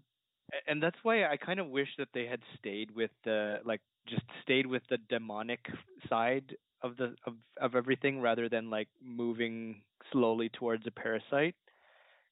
[0.67, 4.23] And that's why I kind of wish that they had stayed with the like just
[4.41, 5.65] stayed with the demonic
[6.09, 11.55] side of the of of everything rather than like moving slowly towards a parasite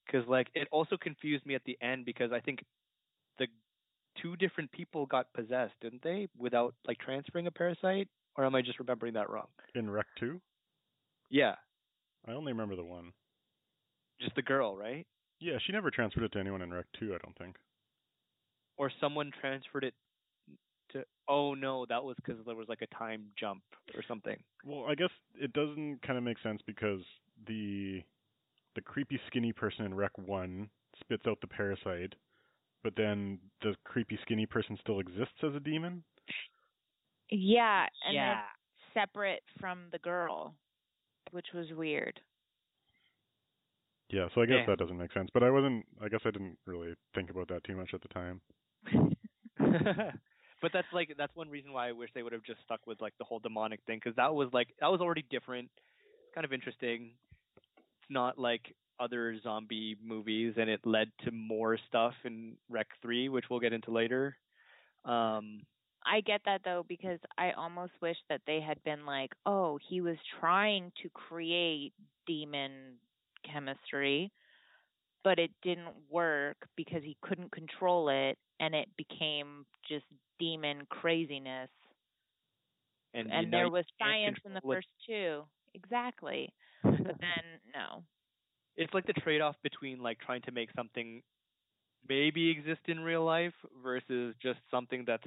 [0.06, 2.64] because like it also confused me at the end because I think
[4.22, 8.08] two different people got possessed, didn't they, without like transferring a parasite?
[8.38, 9.48] Or am I just remembering that wrong?
[9.76, 10.40] In Rec Two,
[11.30, 11.56] Yeah,
[12.28, 13.12] I only remember the one.
[14.22, 15.06] just the girl, right?
[15.40, 17.14] Yeah, she never transferred it to anyone in Rec Two.
[17.14, 17.56] I don't think.
[18.78, 19.94] Or someone transferred it
[20.94, 21.04] to.
[21.28, 23.64] Oh no, that was because there was like a time jump
[23.96, 24.38] or something.
[24.66, 25.10] Well, I guess
[25.40, 27.02] it doesn't kind of make sense because
[27.48, 28.02] the
[28.76, 30.70] the creepy skinny person in Rec One
[31.02, 32.14] spits out the parasite,
[32.84, 36.04] but then the creepy skinny person still exists as a demon.
[37.30, 38.42] Yeah, and yeah.
[38.94, 40.56] separate from the girl,
[41.32, 42.20] which was weird.
[44.10, 44.66] Yeah, so I guess Yeah.
[44.68, 45.30] that doesn't make sense.
[45.34, 45.86] But I wasn't.
[46.02, 48.42] I guess I didn't really think about that too much at the time.
[50.62, 53.02] but that's like that's one reason why I wish they would have just stuck with
[53.02, 56.46] like the whole demonic thing because that was like that was already different, It's kind
[56.46, 57.12] of interesting.
[57.58, 63.30] It's not like other zombie movies, and it led to more stuff in Rec Three,
[63.30, 64.38] which we'll get into later.
[65.06, 65.62] Um,
[66.06, 70.02] I get that though because I almost wish that they had been like, oh, he
[70.02, 71.94] was trying to create
[72.28, 72.98] demon
[73.52, 74.32] chemistry,
[75.24, 80.06] but it didn't work because he couldn't control it and it became just
[80.40, 81.70] demon craziness.
[83.14, 85.44] and And there was science in the first two.
[85.74, 86.54] Exactly.
[86.84, 88.04] But then no.
[88.78, 91.22] It's like the trade-off between like trying to make something
[92.08, 93.54] maybe exist in real life
[93.84, 95.24] versus just something that's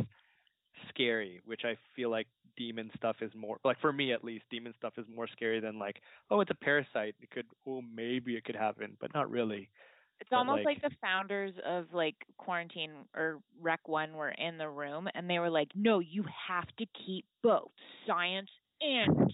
[0.89, 2.27] scary, which I feel like
[2.57, 5.79] demon stuff is more like for me at least, demon stuff is more scary than
[5.79, 5.97] like,
[6.31, 7.15] oh, it's a parasite.
[7.21, 9.69] It could oh maybe it could happen, but not really.
[10.21, 14.59] It's But, almost like- like, the founders of like quarantine or rec one were in
[14.59, 17.71] the room and they were like, No, you have to keep both
[18.07, 19.33] science and.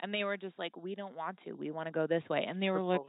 [0.00, 1.52] And they were just like, We don't want to.
[1.52, 2.44] We want to go this way.
[2.48, 3.00] And they were like.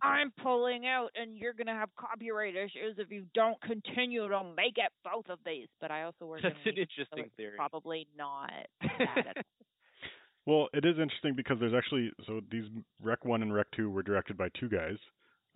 [0.00, 4.78] I'm pulling out and you're gonna have copyright issues if you don't continue to make
[4.78, 5.68] it both of these.
[5.80, 7.56] But I also work That's in an so interesting it's theory.
[7.56, 8.50] probably not
[10.46, 12.64] Well, it is interesting because there's actually so these
[13.00, 14.96] Rec One and Rec Two were directed by two guys,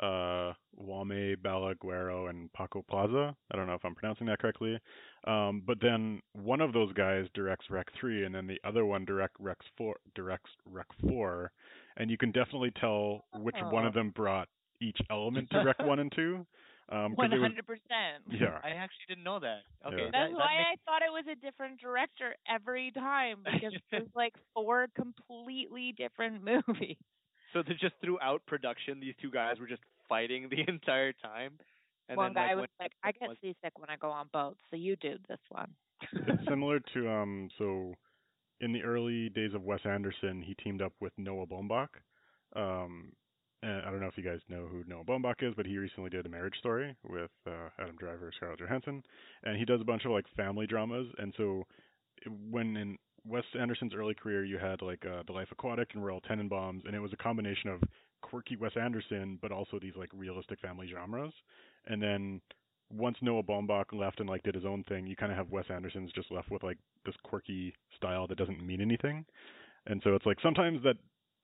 [0.01, 3.35] uh, Jaume Balaguero and Paco Plaza.
[3.51, 4.79] I don't know if I'm pronouncing that correctly.
[5.27, 9.05] Um, but then one of those guys directs Rec Three, and then the other one
[9.05, 11.51] direct Rec Four directs Rec Four,
[11.97, 13.89] and you can definitely tell which one Oh.
[13.89, 14.49] of them brought
[14.81, 16.47] each element to Rec One and Two.
[16.89, 18.23] Um, 'cause one it was, hundred percent.
[18.31, 19.63] yeah, I actually didn't know that.
[19.85, 20.11] Okay, Yeah.
[20.13, 24.03] That's that why makes, I thought it was a different director every time because it
[24.03, 26.97] was like four completely different movies.
[27.53, 31.53] So they just throughout production, these two guys were just fighting the entire time.
[32.09, 34.61] And one then, guy like, was like, "I get seasick when I go on boats,
[34.71, 35.71] so you do this one."
[36.13, 37.95] it's similar to um so
[38.61, 41.89] in the early days of Wes Anderson he teamed up with Noah Baumbach.
[42.55, 43.13] Um
[43.63, 46.11] and I don't know if you guys know who Noah Baumbach is, but he recently
[46.11, 49.03] did a marriage story with uh, Adam Driver, Scarlett Johansson,
[49.45, 51.07] and he does a bunch of like family dramas.
[51.19, 51.65] And so
[52.51, 52.99] when in
[53.29, 56.95] Wes Anderson's early career, you had like uh, The Life Aquatic and Royal Tenenbaums, and
[56.95, 57.83] it was a combination of
[58.23, 61.33] quirky Wes Anderson, but also these like realistic family genres.
[61.87, 62.41] And then
[62.91, 65.65] once Noah Baumbach left and like did his own thing, you kind of have Wes
[65.71, 69.25] Anderson's just left with like this quirky style that doesn't mean anything.
[69.87, 70.97] And so it's like sometimes that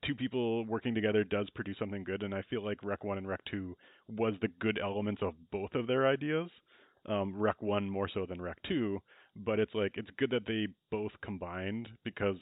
[0.05, 3.29] two people working together does produce something good, and I feel like Rec One and
[3.29, 3.77] Rec Two
[4.09, 6.49] was the good elements of both of their ideas.
[7.07, 9.01] Um, Rec One more so than Rec Two,
[9.37, 12.37] but it's like it's good that they both combined because,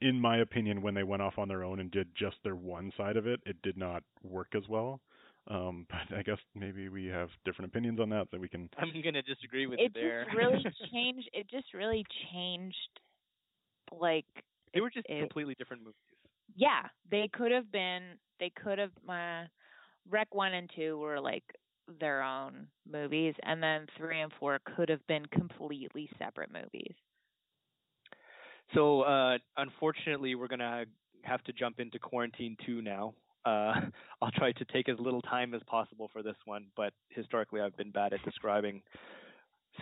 [0.00, 2.92] in my opinion, when they went off on their own and did just their one
[2.96, 5.00] side of it, it did not work as well.
[5.48, 8.68] Um, but I guess maybe we have different opinions on that that we can.
[8.78, 10.24] I'm gonna disagree with It you there.
[10.24, 11.28] just really changed.
[11.32, 12.76] It just really changed.
[13.92, 14.26] Like,
[14.74, 15.94] they were just it- completely different movies.
[16.56, 18.02] yeah, they could have been.
[18.40, 18.90] They could have.
[19.08, 19.46] Uh,
[20.08, 21.42] Rec one and two were like
[22.00, 26.94] their own movies, and then three and four could have been completely separate movies.
[28.74, 30.84] So uh, unfortunately, we're gonna
[31.22, 33.14] have to jump into quarantine two now.
[33.44, 33.74] Uh,
[34.22, 37.76] I'll try to take as little time as possible for this one, but historically, I've
[37.76, 38.82] been bad at describing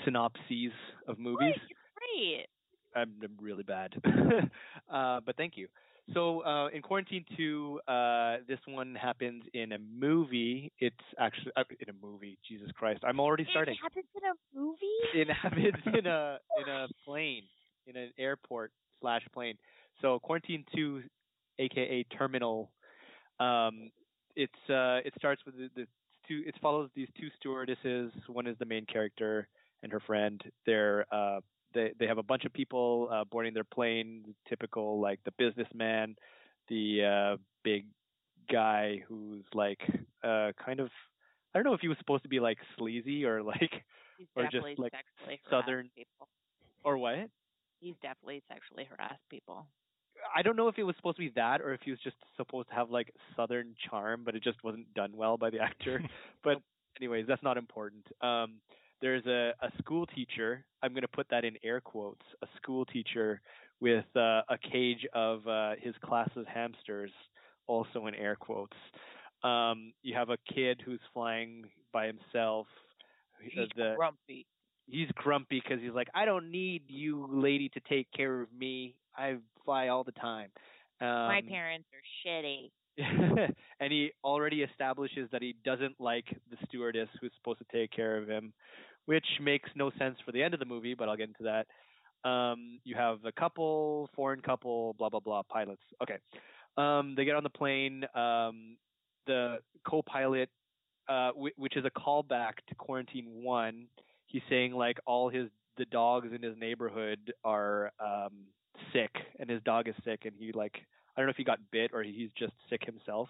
[0.05, 0.73] synopses
[1.09, 1.55] of movies.
[1.97, 2.47] Great.
[2.95, 3.95] I'm, I'm really bad.
[4.93, 5.69] uh, but thank you.
[6.13, 10.71] So uh, in Quarantine 2, uh, this one happens in a movie.
[10.79, 12.37] It's actually uh, in a movie.
[12.47, 13.75] Jesus Christ, I'm already starting.
[13.75, 14.87] It happens in a movie.
[15.15, 17.45] It happens in a in a plane,
[17.87, 19.55] in an airport slash plane.
[20.03, 21.03] So Quarantine 2,
[21.61, 22.71] aka Terminal.
[23.41, 23.91] Um,
[24.37, 25.87] it's uh, it starts with the, the
[26.29, 26.43] two.
[26.47, 28.13] It follows these two stewardesses.
[28.27, 29.49] One is the main character
[29.83, 30.43] and her friend.
[30.67, 31.41] They're uh,
[31.75, 34.35] they they have a bunch of people uh, boarding their plane.
[34.49, 36.17] Typical like the businessman,
[36.69, 37.05] the
[37.35, 37.87] uh, big
[38.51, 39.81] guy who's like
[40.23, 40.91] uh kind of
[41.55, 43.71] I don't know if he was supposed to be like sleazy or like
[44.19, 44.93] He's or just, like,
[45.51, 46.29] southern- people.
[46.85, 47.29] or what.
[47.81, 49.67] He's definitely sexually harassed people.
[50.35, 52.17] I don't know if it was supposed to be that or if he was just
[52.37, 56.01] supposed to have like southern charm, but it just wasn't done well by the actor.
[56.45, 56.59] but
[57.01, 58.07] anyways, that's not important.
[58.21, 58.61] Um
[59.05, 63.43] there's a, a school teacher, I'm gonna put that in air quotes, a school teacher
[63.79, 67.11] with uh, a cage of uh, his class's hamsters,
[67.67, 68.77] also in air quotes.
[69.43, 72.67] Um, you have a kid who's flying by himself.
[73.43, 74.47] He's the, grumpy.
[74.87, 78.95] he's grumpy because he's like, I don't need you, lady, to take care of me.
[79.15, 79.37] I
[79.67, 80.49] fly all the time.
[81.03, 82.71] Um, My parents are shitty.
[83.81, 88.17] and he already establishes that he doesn't like the stewardess who's supposed to take care
[88.17, 88.53] of him,
[89.07, 91.67] which makes no sense for the end of the movie, but I'll get into that.
[92.29, 95.83] Um, you have a couple, foreign couple, blah blah blah, pilots.
[96.03, 96.17] Okay.
[96.77, 98.05] Um, they get on the plane.
[98.15, 98.77] Um,
[99.27, 100.49] the co-pilot,
[101.09, 103.87] uh, w- which is a callback to Quarantine One,
[104.27, 108.47] he's saying like all his the dogs in his neighborhood are um,
[108.93, 110.75] sick, and his dog is sick, and he like
[111.17, 113.29] I don't know if he got bit or he's just sick himself.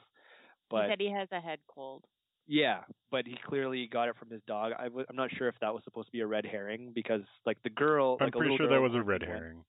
[0.71, 2.05] But he said he has a head cold.
[2.47, 2.81] Yeah,
[3.11, 4.73] but he clearly got it from his dog.
[4.79, 7.23] I w- I'm not sure if that was supposed to be a red herring because
[7.47, 9.65] like the girl, I'm like pretty little sure that was a in red one- herring.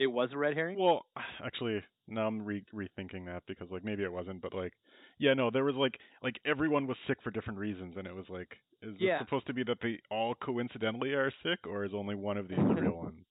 [0.00, 0.78] It was a red herring.
[0.78, 1.06] Well,
[1.44, 4.72] actually, now I'm re- rethinking that because like maybe it wasn't, but like,
[5.18, 8.26] yeah, no, there was like like everyone was sick for different reasons, and it was
[8.28, 9.16] like, is Yeah.
[9.16, 12.48] it supposed to be that they all coincidentally are sick, or is only one of
[12.48, 13.24] these the real one?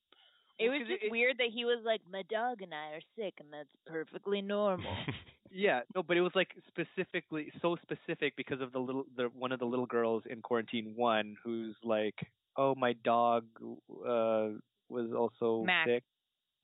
[0.60, 3.02] It Well, was 'cause just weird that he was like, my dog and I are
[3.18, 4.96] sick, and that's perfectly normal.
[5.56, 9.52] Yeah, no, but it was like specifically so specific because of the little the one
[9.52, 12.16] of the little girls in quarantine one who's like,
[12.58, 14.50] oh my dog uh
[14.90, 15.90] was also Max.
[15.90, 16.04] sick.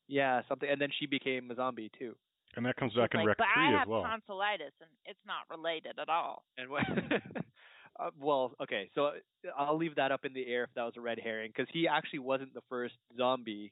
[0.08, 2.16] Yeah, something, and then she became a zombie too.
[2.56, 4.02] and that comes She's back in like, Rec but Three I as have well.
[4.02, 6.44] tonsillitis, and it's not related at all.
[6.58, 6.84] And what?
[8.00, 9.12] uh, well, okay, so uh,
[9.56, 11.88] I'll leave that up in the air if that was a red herring because he
[11.88, 13.72] actually wasn't the first zombie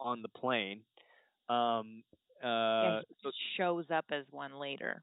[0.00, 0.80] on the plane.
[1.48, 2.02] Um.
[2.42, 2.46] Uh.
[2.46, 5.02] yeah, so- shows up as one later.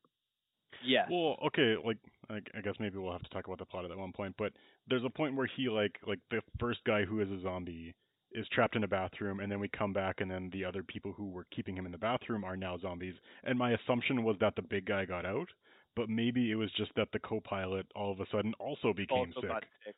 [0.84, 1.06] Yeah.
[1.10, 1.98] Well, okay, like
[2.30, 4.36] I, I guess maybe we'll have to talk about the plot at that one point,
[4.38, 4.54] but
[4.88, 7.96] there's a point where he like like the first guy who is a zombie
[8.32, 11.14] is trapped in a bathroom, and then we come back, and then the other people
[11.14, 13.16] who were keeping him in the bathroom are now zombies.
[13.44, 15.48] And my assumption was that the big guy got out,
[15.96, 19.42] but maybe it was just that the co-pilot all of a sudden also became also
[19.42, 19.50] sick.
[19.50, 19.96] got sick.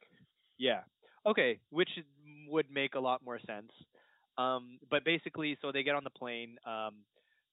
[0.58, 0.82] Yeah.
[1.26, 1.90] Okay, which
[2.48, 3.72] would make a lot more sense.
[4.38, 6.58] Um, but basically, so they get on the plane.
[6.66, 6.96] Um,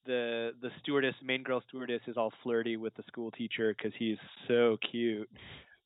[0.07, 4.19] the the stewardess, main girl stewardess, is all flirty with the school teacher because he's
[4.49, 5.29] so cute,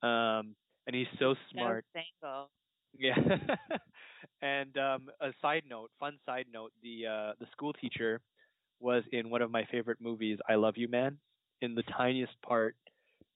[0.02, 0.54] um,
[0.86, 1.84] and he's so smart.
[1.94, 2.50] So single.
[2.98, 3.76] Yeah.
[4.42, 8.20] and um, a side note, fun side note, the uh, the school teacher
[8.80, 11.18] was in one of my favorite movies, I Love You Man,
[11.60, 12.76] in the tiniest part.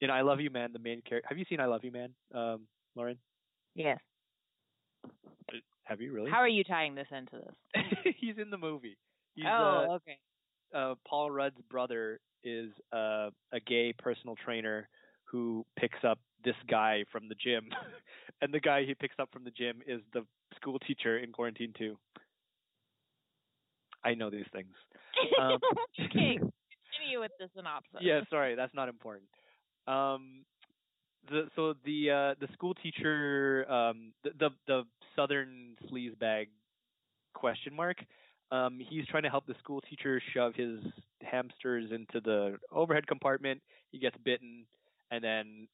[0.01, 1.29] In I Love You Man, the main character.
[1.29, 2.63] Have you seen I Love You Man, um,
[2.97, 3.19] Lauren?
[3.75, 3.99] Yes.
[5.85, 6.31] Have you really?
[6.31, 7.85] How are you tying this into this?
[8.19, 8.97] He's in the movie.
[9.35, 10.19] He's, oh, uh, okay.
[10.75, 14.89] Uh, Paul Rudd's brother is uh, a gay personal trainer
[15.25, 17.69] who picks up this guy from the gym,
[18.43, 20.23] and the guy he picks up from the gym is the
[20.57, 21.97] school teacher in quarantine too.
[24.05, 24.75] I know these things.
[25.41, 25.59] um,
[26.01, 28.01] okay, continue with the synopsis.
[28.01, 29.29] Yeah, sorry, that's not important.
[29.87, 30.45] Um,
[31.31, 34.83] the so the uh, the school teacher, um, the the, the
[35.17, 36.49] southern sleazebag
[37.35, 37.97] question mark.
[38.55, 40.81] Um, he's trying to help the school teacher shove his
[41.23, 43.61] hamsters into the overhead compartment.
[43.91, 44.67] He gets bitten,
[45.11, 45.69] and then,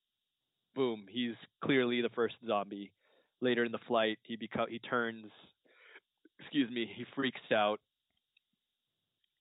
[0.75, 2.93] boom, he's clearly the first zombie.
[3.41, 5.27] Later in the flight, he beco- he turns,
[6.41, 7.81] excuse me, he freaks out,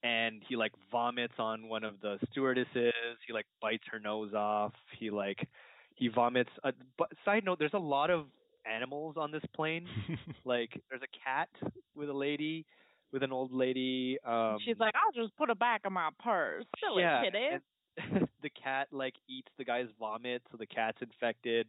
[0.03, 2.93] and he like vomits on one of the stewardesses.
[3.27, 4.73] He like bites her nose off.
[4.97, 5.47] He like
[5.95, 6.49] he vomits.
[6.63, 8.25] Uh, but side note, there's a lot of
[8.71, 9.87] animals on this plane.
[10.45, 11.49] like there's a cat
[11.95, 12.65] with a lady,
[13.11, 14.17] with an old lady.
[14.25, 16.65] Um, She's like, I'll just put it back in my purse.
[16.79, 18.25] Silly yeah, kitty.
[18.43, 21.67] the cat like eats the guy's vomit, so the cat's infected.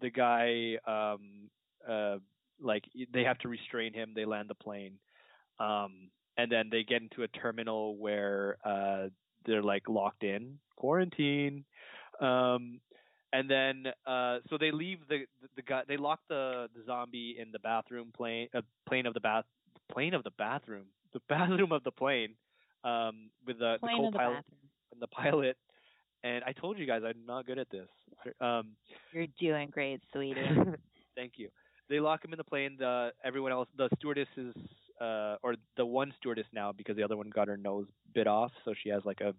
[0.00, 1.50] The guy, um,
[1.88, 2.16] uh,
[2.60, 4.12] like they have to restrain him.
[4.14, 4.94] They land the plane,
[5.58, 9.08] um, and then they get into a terminal where uh,
[9.46, 11.64] they're like locked in quarantine.
[12.20, 12.80] Um,
[13.32, 15.82] and then uh, so they leave the the, the guy.
[15.86, 19.44] They lock the the zombie in the bathroom plane, uh, plane of the bath,
[19.92, 22.34] plane of the bathroom, the bathroom of the plane.
[22.82, 24.44] Um, with the, the Plane the co-pilot
[24.92, 25.56] and the pilot.
[26.24, 27.88] And I told you guys I'm not good at this.
[28.40, 28.68] Um,
[29.12, 30.40] You're doing great, sweetie.
[31.14, 31.50] thank you.
[31.90, 32.76] they lock him in the plane.
[32.78, 34.54] The everyone else, the stewardess is,
[34.98, 38.50] uh, or the one stewardess now because the other one got her nose bit off,
[38.64, 39.34] so she has like a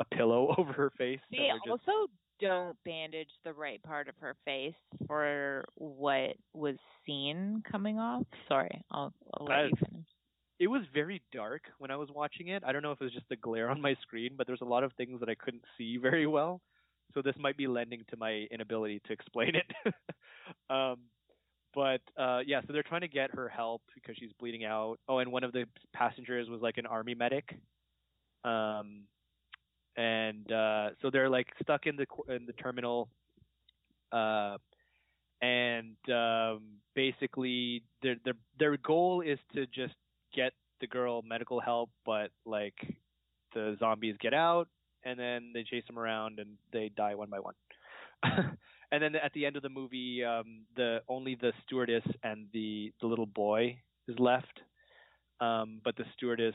[0.00, 1.20] a pillow over her face.
[1.32, 2.08] They just- also
[2.40, 4.74] don't bandage the right part of her face
[5.06, 6.76] for what was
[7.06, 8.24] seen coming off.
[8.48, 10.06] Sorry, I'll, I'll let you finish.
[10.58, 12.62] it was very dark when I was watching it.
[12.66, 14.66] I don't know if it was just the glare on my screen, but there's a
[14.66, 16.60] lot of things that I couldn't see very well.
[17.14, 19.66] So this might be lending to my inability to explain it.
[20.70, 20.98] um,
[21.74, 24.96] but uh, yeah, so they're trying to get her help because she's bleeding out.
[25.08, 25.64] Oh, and one of the
[25.94, 27.58] passengers was like an army medic.
[28.44, 29.04] Um,
[29.98, 33.08] and uh, so they're like stuck in the in the terminal.
[34.12, 34.56] Uh,
[35.42, 36.62] and um,
[36.94, 39.94] basically their their their goal is to just
[40.34, 42.76] get the girl medical help, but like
[43.54, 44.68] the zombies get out
[45.04, 47.54] and then they chase them around and they die one by one.
[48.92, 52.92] and then at the end of the movie, um, the only the stewardess and the
[53.00, 53.76] the little boy
[54.06, 54.60] is left.
[55.40, 56.54] Um, but the stewardess,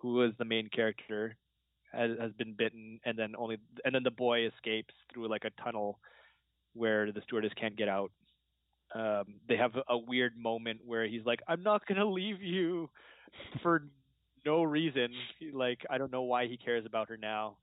[0.00, 1.36] who was the main character,
[1.96, 5.62] has, has been bitten, and then only and then the boy escapes through like a
[5.62, 5.98] tunnel
[6.74, 8.10] where the stewardess can't get out.
[8.94, 12.88] Um they have a, weird moment where he's like i'm not to leave you
[13.62, 13.82] for
[14.44, 15.08] no reason.
[15.52, 17.56] Like i don't know why he cares about her now.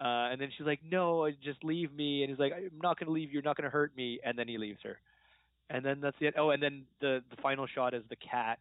[0.00, 3.10] Uh and then she's like no just leave me and he's like i'm not to
[3.10, 4.98] leave you you're not to hurt me and then he leaves her.
[5.70, 8.58] And then that's it oh and then the the final shot is the cat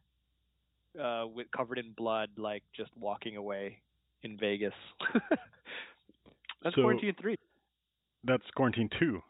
[1.00, 3.78] uh with covered in blood like just walking away
[4.24, 4.74] in vegas
[6.64, 7.36] that's So- quarantine 3
[8.24, 9.22] That's Quarantine Two.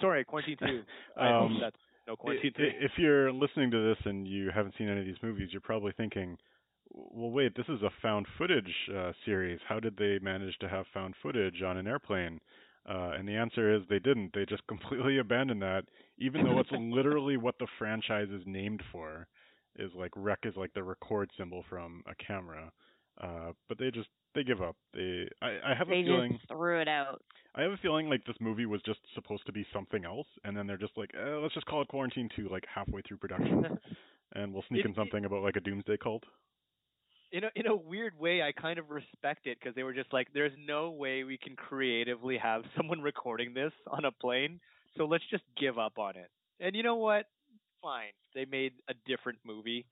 [0.00, 0.82] sorry quarantine 2
[1.16, 1.76] i Um, that's
[2.06, 5.06] no quarantine i- 3 If you're listening to this and you haven't seen any of
[5.06, 6.36] these movies, you're probably thinking,
[6.90, 9.58] well, wait, this is a found footage uh, series.
[9.68, 12.38] How did they manage to have found footage on an airplane?
[12.88, 14.30] Uh, and the answer is they didn't.
[14.34, 15.84] They just completely abandoned that,
[16.18, 19.26] even though it's literally what the franchise is named for.
[19.78, 22.70] Is like rec is like the record symbol from a camera.
[23.20, 24.76] Uh, but they just they give up.
[24.94, 27.22] They I, I have They a feeling just threw it out.
[27.54, 30.54] I have a feeling like this movie was just supposed to be something else, and
[30.56, 33.78] then they're just like, eh, let's just call it Quarantine Two, like halfway through production,
[34.34, 36.24] and we'll sneak It- in something about like a doomsday cult.
[37.32, 40.12] in a in a weird way, I kind of respect it because they were just
[40.12, 44.60] like, there's no way we can creatively have someone recording this on a plane,
[44.96, 46.30] so let's just give up on it.
[46.60, 47.26] And you know what?
[47.82, 48.12] Fine.
[48.34, 49.86] They made a different movie,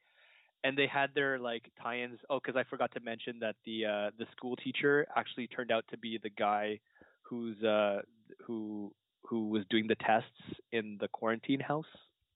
[0.64, 2.18] and they had their like tie-ins.
[2.30, 5.84] Oh, because I forgot to mention that the uh the school teacher actually turned out
[5.90, 6.80] to be the guy
[7.22, 8.00] who's uh
[8.46, 8.92] who
[9.28, 10.28] who was doing the tests
[10.72, 11.86] in the quarantine house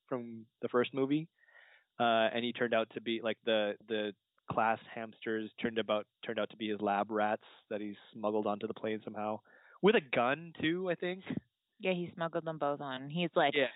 [0.08, 1.28] from the first movie.
[2.00, 4.12] Uh, and he turned out to be like the the
[4.50, 8.66] class hamsters turned about turned out to be his lab rats that he smuggled onto
[8.66, 9.38] the plane somehow
[9.82, 10.88] with a gun too.
[10.90, 11.24] I think.
[11.80, 13.08] Yeah, he smuggled them both on.
[13.10, 13.68] He's like, Yeah.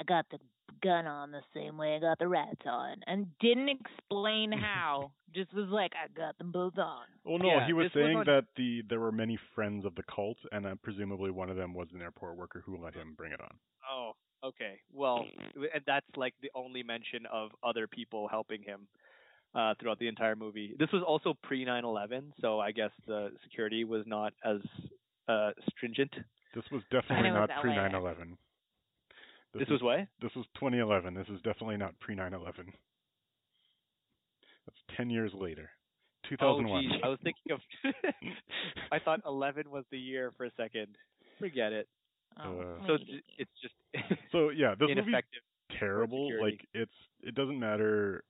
[0.00, 0.38] I got the
[0.82, 5.12] gun on the same way I got the rats on, and didn't explain how.
[5.34, 7.04] Just was like, I got them both on.
[7.22, 9.84] Well, no, Yeah, he was this was saying on- that the there were many friends
[9.84, 12.94] of the cult, and uh, presumably one of them was an airport worker who let
[12.94, 13.54] him bring it on.
[13.92, 14.12] Oh,
[14.42, 14.80] okay.
[14.92, 18.88] Well, and that's like the only mention of other people helping him
[19.54, 20.74] uh, throughout the entire movie.
[20.78, 24.60] This was also pre 9/11, so I guess the security was not as
[25.28, 26.14] uh, stringent.
[26.54, 27.94] This was definitely was not pre LAX.
[27.94, 28.36] 9/11.
[29.54, 29.98] This, is, was what?
[30.20, 31.14] this was 2011.
[31.14, 32.72] This is definitely not pre 9/11.
[34.66, 35.70] That's 10 years later.
[36.28, 36.40] 2001.
[36.40, 36.82] Oh, 2001.
[36.82, 37.60] geez, I was thinking of.
[38.92, 40.88] I thought 11 was the year for a second.
[41.38, 41.88] Forget it.
[42.38, 43.12] Oh, Uh, So it's, lady.
[43.12, 43.74] ju- it's just
[44.32, 45.14] so yeah, this movie's
[45.78, 46.30] terrible.
[46.40, 46.92] Like it's
[47.22, 48.24] it doesn't matter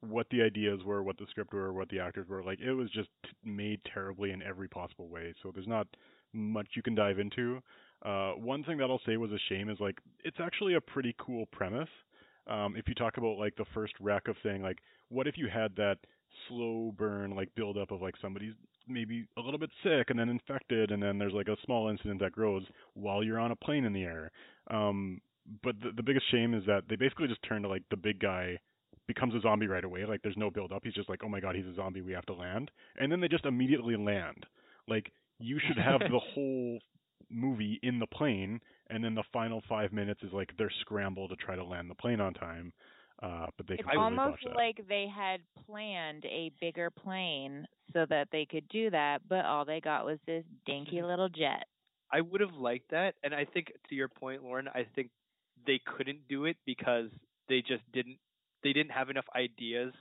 [0.00, 2.42] what the ideas were, what the script were, what the actors were.
[2.42, 3.08] Like it was just
[3.44, 5.34] made terribly in every possible way.
[5.42, 5.86] So there's not
[6.34, 7.60] much you can dive into.
[8.04, 11.14] Uh, one thing that I'll say was a shame is like it's actually a pretty
[11.18, 11.88] cool premise.
[12.46, 14.78] Um, if you talk about like the first Rec of saying like,
[15.08, 15.96] what if you had that
[16.48, 18.54] slow burn like build up of like somebody's
[18.86, 22.20] maybe a little bit sick and then infected and then there's like a small incident
[22.20, 22.62] that grows
[22.94, 24.30] while you're on a plane in the air.
[24.70, 25.20] Um,
[25.62, 28.20] but the, the biggest shame is that they basically just turn to like the big
[28.20, 28.58] guy
[29.06, 30.04] becomes a zombie right away.
[30.04, 30.82] Like there's no build up.
[30.84, 32.02] He's just like, oh my god, he's a zombie.
[32.02, 34.46] We have to land, and then they just immediately land.
[34.86, 36.78] Like you should have the whole
[37.30, 38.60] movie in the plane,
[38.90, 41.94] and then the final five minutes is like their scramble to try to land the
[41.94, 42.72] plane on time.
[43.22, 48.46] Uh, but they It's almost like they had planned a bigger plane so that they
[48.46, 51.64] could do that, but all they got was this dinky little jet.
[52.12, 55.10] I would have liked that, and I think to your point, Lauren, I think
[55.66, 57.10] they couldn't do it because
[57.48, 58.18] they just didn't.
[58.62, 59.92] They didn't have enough ideas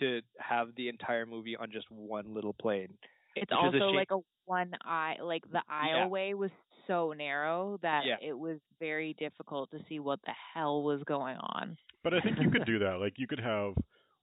[0.00, 2.96] to have the entire movie on just one little plane.
[3.36, 3.94] It's Which also shame.
[3.96, 6.06] like a one eye, like the Yeah.
[6.06, 6.50] aisleway was
[6.86, 8.16] so narrow that Yeah.
[8.22, 11.76] it was very difficult to see what the hell was going on.
[12.02, 13.00] But I think you could do that.
[13.00, 13.74] Like you could have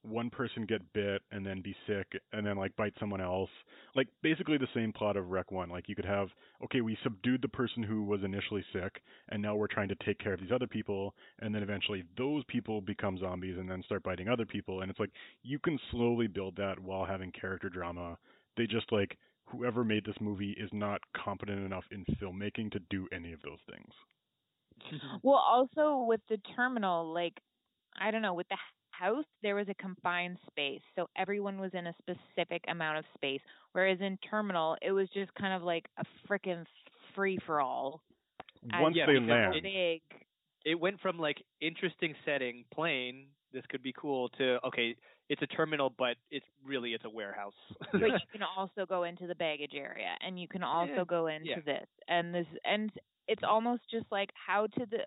[0.02, 3.50] one person get bit and then be sick and then like bite someone else.
[3.96, 5.70] Like basically the same plot of Rec 1.
[5.70, 6.30] Like you could have
[6.64, 10.18] okay, we subdued the person who was initially sick and now we're trying to take
[10.20, 14.04] care of these other people and then eventually those people become zombies and then start
[14.04, 15.12] biting other people and it's like
[15.44, 18.18] you can slowly build that while having character drama.
[18.58, 23.08] They just like whoever made this movie is not competent enough in filmmaking to do
[23.12, 23.94] any of those things.
[25.24, 27.34] Well, also with the terminal, like
[28.00, 28.58] I don't know, with the
[28.92, 33.42] house there was a confined space, so everyone was in a specific amount of space.
[33.74, 36.66] Whereas in terminal, it was just kind of like a frickin'
[37.16, 38.04] free for all.
[38.64, 40.02] Once Yeah, they land, big.
[40.66, 44.96] it went from like interesting setting, plane, this could be cool, to okay,
[45.34, 47.54] it's a terminal, but it's really it's a warehouse.
[48.00, 51.28] but you can also go into the baggage area and you can also Yeah, go
[51.28, 51.62] into yeah.
[51.66, 52.92] this and this and
[53.28, 55.00] it's almost just like how to the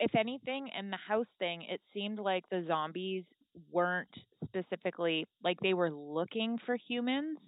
[0.00, 3.24] if anything in the house thing it seemed like the zombies
[3.70, 4.08] weren't
[4.44, 7.38] specifically like they were looking for humans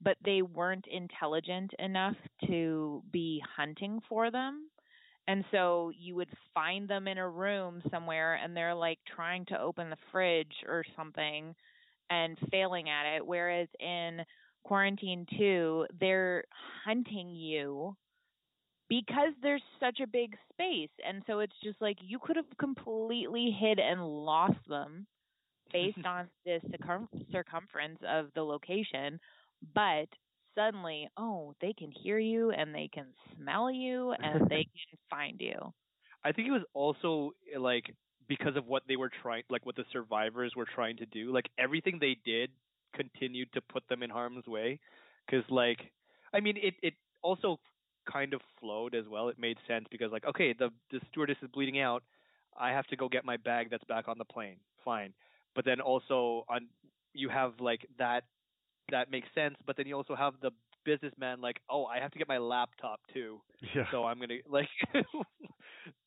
[0.00, 4.68] but they weren't intelligent enough to be hunting for them
[5.28, 9.60] and so you would find them in a room somewhere and they're like trying to
[9.60, 11.54] open the fridge or something
[12.10, 13.26] and failing at it.
[13.26, 14.20] Whereas in
[14.64, 16.44] Quarantine 2, they're
[16.84, 17.96] hunting you
[18.88, 20.90] because there's such a big space.
[21.06, 25.06] And so it's just like you could have completely hid and lost them
[25.72, 29.18] based on the circum- circumference of the location.
[29.74, 30.08] But
[30.56, 35.40] suddenly, oh, they can hear you and they can smell you and they can find
[35.40, 35.72] you.
[36.24, 37.94] I think it was also eh, like
[38.28, 41.32] because of what they were trying, like what the survivors were trying to do.
[41.32, 42.50] Like everything they did
[42.94, 44.80] continued to put them in harm's way.
[45.26, 45.78] Because like,
[46.32, 47.58] I mean, it it also
[48.10, 49.28] kind of flowed as well.
[49.28, 52.02] It made sense because like, okay, the the stewardess is bleeding out.
[52.58, 54.56] I have to go get my bag that's back on the plane.
[54.84, 55.12] Fine.
[55.54, 56.68] But then also on
[57.14, 58.24] you have like that
[58.90, 59.56] that makes sense.
[59.66, 60.50] But then you also have the
[60.84, 63.40] businessman like, oh, I have to get my laptop too.
[63.74, 63.84] yeah.
[63.90, 64.68] So I'm gonna like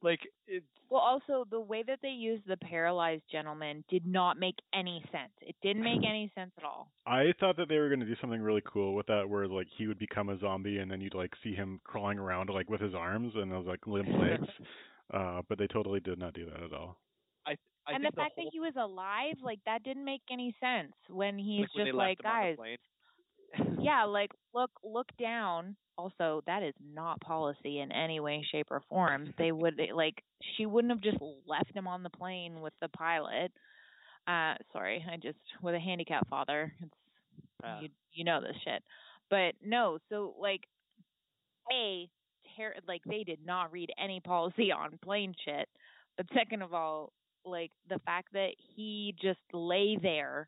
[0.02, 4.56] like it Well, also the way that they used the paralyzed gentleman did not make
[4.74, 5.32] any sense.
[5.42, 6.90] It didn't make any sense at all.
[7.06, 9.68] I thought that they were going to do something really cool with that, where like
[9.78, 12.82] he would become a zombie, and then you'd like see him crawling around like with
[12.82, 14.48] his arms and those like limp legs.
[15.14, 16.98] uh, but they totally did not do that at all.
[17.90, 20.94] I and the fact whole, that he was alive, like that didn't make any sense
[21.10, 22.58] when he's like, just left like, the guys,
[23.82, 25.76] yeah, like look look down.
[25.98, 29.34] Also, that is not policy in any way, shape, or form.
[29.38, 30.24] They would like
[30.56, 33.52] she wouldn't have just left him on the plane with the pilot.
[34.28, 36.74] Uh, sorry, I just with a handicapped father.
[36.82, 36.94] It's
[37.64, 37.80] Ah.
[37.82, 38.84] you you know this shit.
[39.30, 40.62] But no, so like
[41.72, 42.10] a
[42.58, 45.68] ter- like they did not read any policy on plane shit.
[46.18, 47.12] But second of all,
[47.46, 50.48] like the fact that he just lay there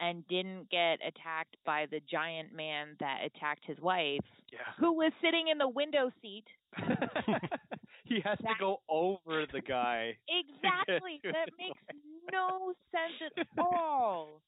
[0.00, 4.18] and didn't get attacked by the giant man that attacked his wife,
[4.52, 4.58] yeah.
[4.78, 6.44] who was sitting in the window seat.
[8.04, 10.16] he has to go over the guy.
[10.28, 11.20] Exactly.
[11.24, 12.32] that makes wife.
[12.32, 14.40] no sense at all.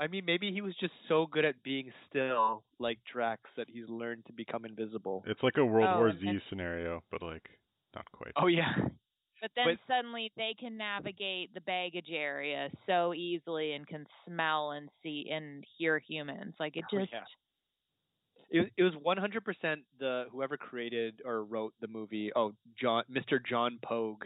[0.00, 3.88] I mean, maybe he was just so good at being still, like Drax, that he's
[3.88, 5.24] learned to become invisible.
[5.26, 7.48] It's like a World Oh, War Z then- scenario, but like
[7.94, 8.32] not quite.
[8.36, 8.74] Oh yeah.
[9.40, 14.72] But then But- suddenly they can navigate the baggage area so easily and can smell
[14.72, 16.54] and see and hear humans.
[16.58, 17.24] Like it Oh, just yeah.
[18.50, 22.32] It was- it was 100% the whoever created or wrote the movie.
[22.34, 23.44] Oh, John, Mr.
[23.44, 24.24] John Pogue.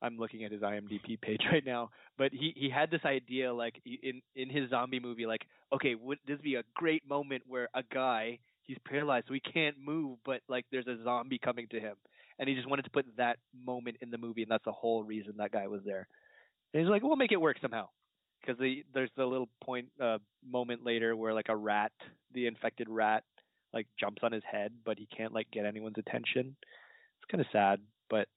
[0.00, 3.80] I'm looking at his IMDb page right now, but he he had this idea like
[3.84, 7.82] in in his zombie movie, like okay, would this be a great moment where a
[7.82, 11.96] guy he's paralyzed, so he can't move, but like there's a zombie coming to him,
[12.38, 15.02] and he just wanted to put that moment in the movie, and that's the whole
[15.02, 16.06] reason that guy was there.
[16.72, 17.88] And he's like, we'll make it work somehow,
[18.40, 21.92] because the there's the little point uh moment later where like a rat,
[22.34, 23.24] the infected rat,
[23.72, 26.56] like jumps on his head, but he can't like get anyone's attention.
[27.20, 28.28] It's kind of sad, but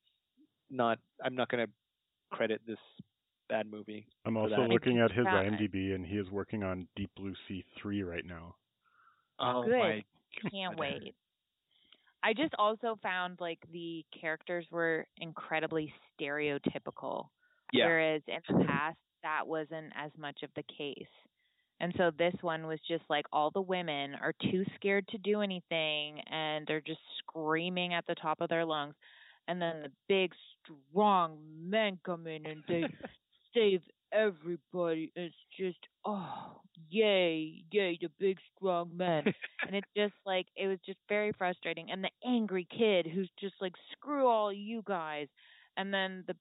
[0.69, 0.99] not.
[1.23, 1.67] I'm not gonna
[2.31, 2.79] credit this
[3.49, 4.07] bad movie.
[4.25, 4.69] I'm also that.
[4.69, 5.51] looking at his Right.
[5.51, 8.55] IMDb, and he is working on Deep Blue Sea 3 right now.
[9.39, 9.77] Oh Good.
[9.77, 10.03] my
[10.49, 11.13] can't wait.
[12.23, 17.27] I just also found like the characters were incredibly stereotypical.
[17.73, 17.85] Yeah.
[17.85, 21.07] Whereas in the past that wasn't as much of the case.
[21.79, 25.41] And so this one was just like all the women are too scared to do
[25.41, 28.93] anything and they're just screaming at the top of their lungs.
[29.47, 30.31] And then the big
[30.91, 32.83] strong men come in and they
[33.55, 33.81] save
[34.11, 35.11] everybody.
[35.15, 39.23] is just oh yay yay the big strong men,
[39.67, 41.91] and it's just like it was just very frustrating.
[41.91, 45.27] And the angry kid who's just like screw all you guys,
[45.77, 46.35] and then the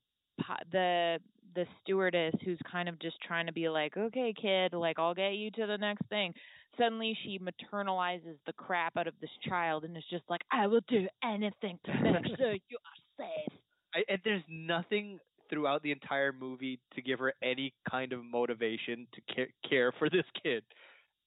[0.72, 1.18] the
[1.54, 5.34] the stewardess who's kind of just trying to be like, okay, kid, like I'll get
[5.34, 6.32] you to the next thing.
[6.78, 10.82] Suddenly she maternalizes the crap out of this child and is just like, I will
[10.88, 13.58] do anything to make sure you are safe.
[13.94, 15.18] I, and there's nothing
[15.50, 20.24] throughout the entire movie to give her any kind of motivation to care, for this
[20.42, 20.62] kid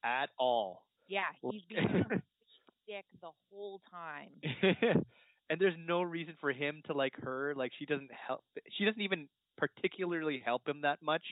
[0.04, 0.84] at all.
[1.08, 1.22] Yeah,
[1.52, 2.06] he's being
[2.88, 4.30] dick the whole time.
[5.50, 7.54] and there's no reason for him to like her.
[7.56, 8.44] Like she doesn't help.
[8.78, 9.28] She doesn't even
[9.58, 11.24] particularly help him that much,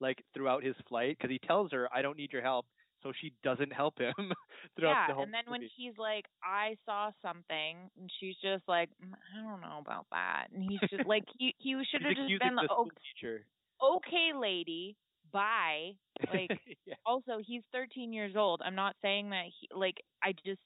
[0.00, 2.66] like throughout his flight, because he tells her, "I don't need your help."
[3.02, 4.14] So she doesn't help him
[4.76, 5.48] throughout yeah, the whole and then movie.
[5.48, 10.06] when he's like, "I saw something," and she's just like, mm, "I don't know about
[10.10, 12.92] that," and he's just like, he he should have just been the the school "Ok-
[13.02, 13.46] teacher.
[13.82, 14.96] okay, lady,
[15.32, 15.92] bye.
[16.28, 16.52] Like,
[16.86, 16.94] yeah.
[17.06, 18.62] also he's 13 years old.
[18.64, 20.60] I'm not saying that he like I just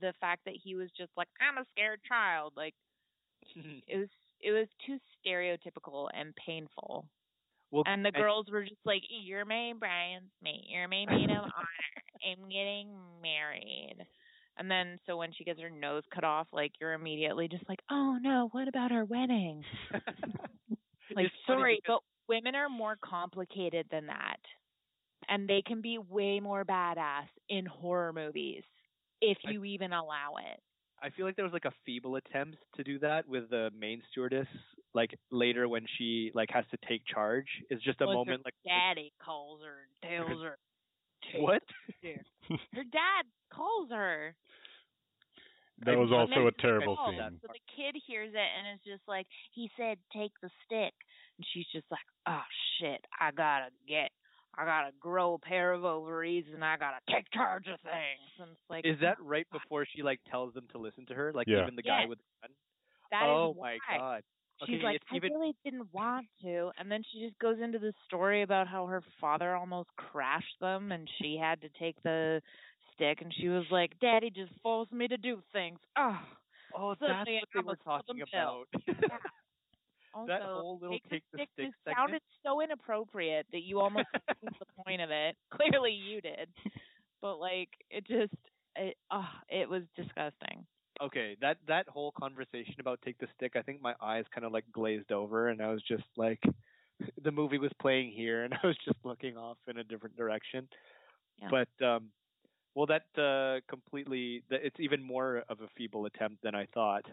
[0.00, 2.74] the fact that he was just like I'm a scared child like
[3.86, 4.08] it was
[4.40, 7.08] it was too stereotypical and painful.
[7.70, 10.64] Well, And the girls were just like, "You're my bridesmaid.
[10.68, 11.68] You're my maid of honor.
[12.26, 13.96] I'm getting married."
[14.58, 17.80] And then, so when she gets her nose cut off, like you're immediately just like,
[17.90, 19.64] "Oh no, what about our wedding?"
[21.14, 24.36] Like, It's sorry, because- but women are more complicated than that.
[25.28, 28.62] And they can be way more badass in horror movies
[29.22, 30.60] if I- you even allow it.
[31.00, 34.02] I feel like there was like a feeble attempt to do that with the main
[34.10, 34.48] stewardess.
[34.94, 38.42] Like later when she like has to take charge, it's just a Plus her moment
[38.44, 40.56] like Daddy calls her and tells her.
[41.36, 41.62] What?
[42.72, 44.34] Her dad calls her.
[45.84, 47.38] That was also a terrible Oh, scene.
[47.42, 50.94] So the kid hears it and is just like, he said, take the stick.
[51.36, 52.42] And she's just like, oh
[52.80, 54.10] shit, I gotta get,
[54.56, 58.30] I gotta grow a pair of ovaries and I gotta take charge of things.
[58.40, 61.14] And it's like, Is that oh, right before she like tells them to listen to
[61.14, 61.32] her?
[61.32, 61.62] Like Yeah.
[61.62, 62.08] even the guy Yeah.
[62.08, 62.54] with the gun?
[63.10, 63.78] that is oh why.
[63.90, 64.22] my god.
[64.66, 66.70] She's okay, like, I even really didn't want to.
[66.78, 70.92] And then she just goes into this story about how her father almost crashed them
[70.92, 72.42] and she had to take the
[72.94, 73.20] stick.
[73.22, 75.78] And she was like, Daddy just forced me to do things.
[75.96, 76.18] Oh.
[76.74, 78.66] Oh, that's what they were talking about.
[80.14, 81.96] Also, That whole little take, take the stick stick segment.
[81.96, 84.06] sounded so inappropriate that you almost
[84.42, 85.36] missed the point of it.
[85.52, 86.48] Clearly, you did,
[87.20, 88.36] but like it just it it was
[88.74, 88.96] disgusting.
[89.07, 89.07] okay,
[91.48, 94.64] that that whole conversation about take the stick, I think my eyes kind of like
[94.72, 96.42] glazed over, and I was just like,
[97.24, 100.68] the movie was playing here, and I was just looking off in a different direction.
[101.40, 101.48] Yeah.
[101.50, 102.10] But um,
[102.74, 107.04] well, that uh, completely, that it's even more of a feeble attempt than I thought,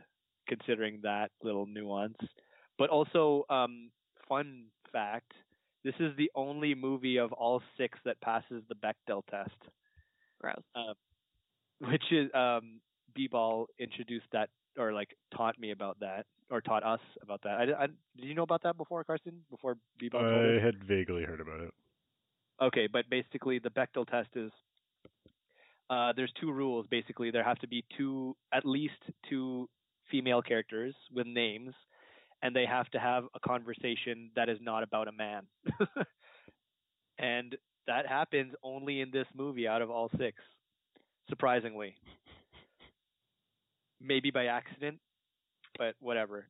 [0.48, 2.18] considering that little nuance.
[2.78, 3.90] But also, um,
[4.28, 5.32] fun fact:
[5.86, 9.56] this is the only movie of all six that passes the Bechdel test
[10.42, 10.96] Gross.
[11.80, 12.82] which is um
[13.16, 17.52] b-ball introduced that or like taught me about that or taught us about that.
[17.60, 21.42] I, I, did you know about that before carson before b-ball I had vaguely heard
[21.42, 21.72] about it.
[22.62, 24.52] okay but basically the Bechdel test is
[25.90, 26.86] uh there's two rules.
[26.90, 29.70] Basically there have to be two at least two
[30.12, 31.74] female characters with names
[32.42, 35.44] and they have to have a conversation that is not about a man.
[37.18, 37.56] And
[37.88, 40.38] that happens only in this movie out of all six
[41.30, 41.96] surprisingly
[44.02, 45.00] maybe by accident
[45.78, 46.48] but whatever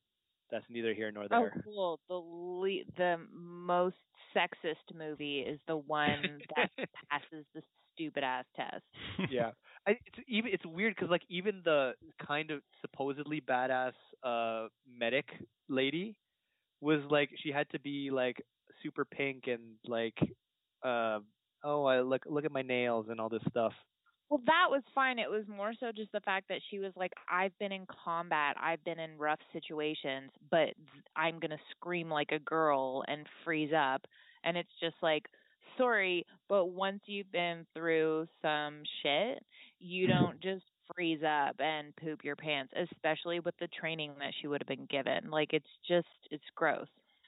[0.51, 1.39] that's neither here nor there.
[1.39, 1.99] Oh, there cool.
[2.07, 3.95] The le- the most
[4.35, 6.69] sexist movie is the one that
[7.09, 7.61] passes the
[7.95, 8.83] stupid ass test.
[9.27, 9.51] yeah
[9.87, 11.93] I, it's even it's weird because like even the
[12.25, 13.93] kind of supposedly badass
[14.23, 15.25] uh medic
[15.69, 16.15] lady
[16.81, 18.37] was like she had to be like
[18.83, 20.17] super pink and like
[20.83, 21.19] uh
[21.63, 23.73] oh i look look at my nails and all this stuff
[24.29, 25.19] Well, that was fine.
[25.19, 28.55] It was more so just the fact that she was like, I've been in combat,
[28.59, 30.69] I've been in rough situations, but
[31.15, 34.01] I'm going to scream like a girl and freeze up.
[34.43, 35.27] And it's just like,
[35.77, 39.43] sorry, but once you've been through some shit,
[39.79, 40.23] you mm-hmm.
[40.23, 40.63] don't just
[40.95, 44.87] freeze up and poop your pants, especially with the training that she would have been
[44.89, 45.29] given.
[45.29, 46.87] Like, it's just, it's gross.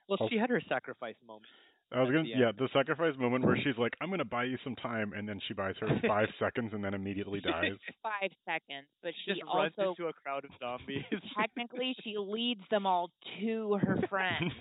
[0.09, 0.29] well Oh.
[0.29, 1.45] she had her sacrifice moment
[1.91, 4.57] I was gonna, the yeah, the sacrifice moment where she's like, "I'm gonna buy you
[4.63, 7.77] some time," and then she buys her five seconds and then immediately dies.
[8.03, 11.03] Five seconds, but she she just runs also into a crowd of zombies.
[11.37, 13.09] Technically she leads them all
[13.39, 14.51] to her friend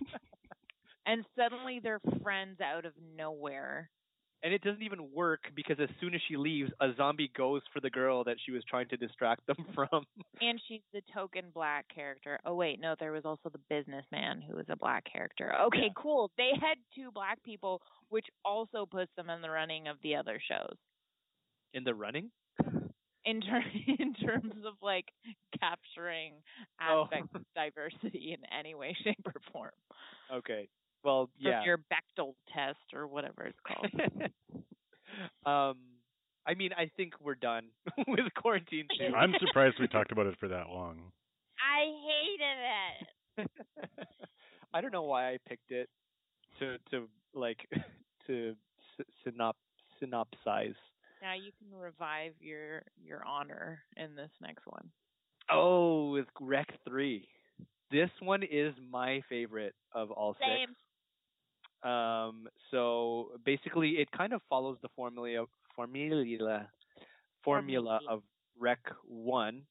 [1.07, 3.89] and suddenly they're friends out of nowhere
[4.43, 7.81] and it doesn't even work because as soon as she leaves, a zombie goes for
[7.81, 10.05] the girl that she was trying to distract them from.
[10.41, 12.39] And she's the token black character.
[12.45, 15.55] Oh wait, no, there was also the businessman who was a black character.
[15.67, 15.93] Okay, Yeah.
[15.97, 16.31] cool.
[16.37, 20.41] They had two black people, which also puts them in the running of the other
[20.49, 20.77] shows.
[21.75, 22.31] In the running?
[23.25, 23.63] In ter-
[23.99, 25.07] in terms of like
[25.59, 26.35] capturing
[26.81, 27.05] Oh.
[27.05, 29.71] aspects of diversity in any way, shape, or form.
[30.33, 30.69] Okay.
[31.07, 31.65] Well, For yeah.
[31.65, 33.93] your Bechdel test or whatever it's called.
[35.47, 35.79] um,
[36.45, 37.67] I mean, I think we're done
[38.09, 39.15] with quarantine too.
[39.15, 41.13] I'm surprised we talked about it for that long.
[41.63, 41.85] I
[43.39, 43.51] hated it.
[44.75, 45.89] I don't know why I picked it
[46.59, 47.59] to to like
[48.27, 48.57] to
[48.99, 49.53] s- synop
[50.03, 50.75] synopsize.
[51.23, 54.91] Now you can revive your your honor in this next one.
[55.53, 57.29] Oh, with Rec Three.
[57.93, 60.73] This one is my favorite of all six.
[61.83, 65.45] Um, so basically, it kind of follows the formula
[65.75, 66.69] formula formula
[67.45, 68.01] Formula.
[68.09, 68.23] of
[68.59, 69.63] Rec One.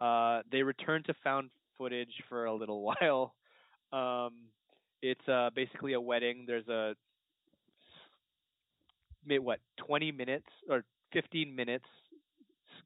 [0.00, 3.34] Uh, they return to found footage for a little while.
[3.92, 4.32] Um,
[5.02, 6.44] it's uh, basically a wedding.
[6.46, 6.94] There's a
[9.38, 11.84] what 20 minutes or 15 minutes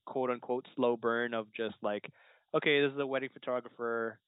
[0.04, 2.08] quote unquote slow burn of just like
[2.54, 4.18] okay this is a wedding photographer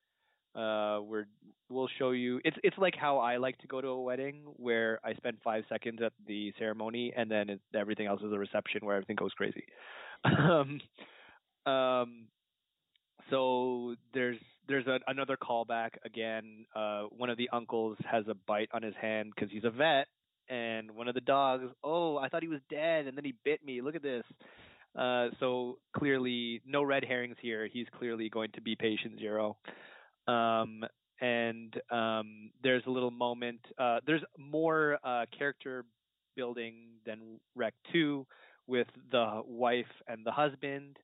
[0.59, 1.27] uh we're
[1.71, 4.99] we'll show you it's it's like how I like to go to a wedding where
[5.05, 8.85] I spend 5 seconds at the ceremony and then it, everything else is a reception
[8.85, 9.65] where everything goes crazy
[10.25, 10.81] um
[11.73, 12.27] um
[13.31, 18.71] so there's there's a, another callback again uh one of the uncles has a bite
[18.73, 20.09] on his hand cuz he's a vet
[20.49, 23.65] and one of the dogs oh I thought he was dead and then he bit
[23.65, 24.25] me look at this
[24.97, 27.69] uh, so clearly, no red herrings here.
[27.73, 29.57] He's clearly going to be patient zero.
[30.29, 30.85] Um,
[31.21, 33.61] and um, there's a little moment.
[33.79, 35.85] Uh, there's more uh, character
[36.37, 36.75] building
[37.05, 38.27] than Rec 2
[38.67, 40.97] with the wife and the husband.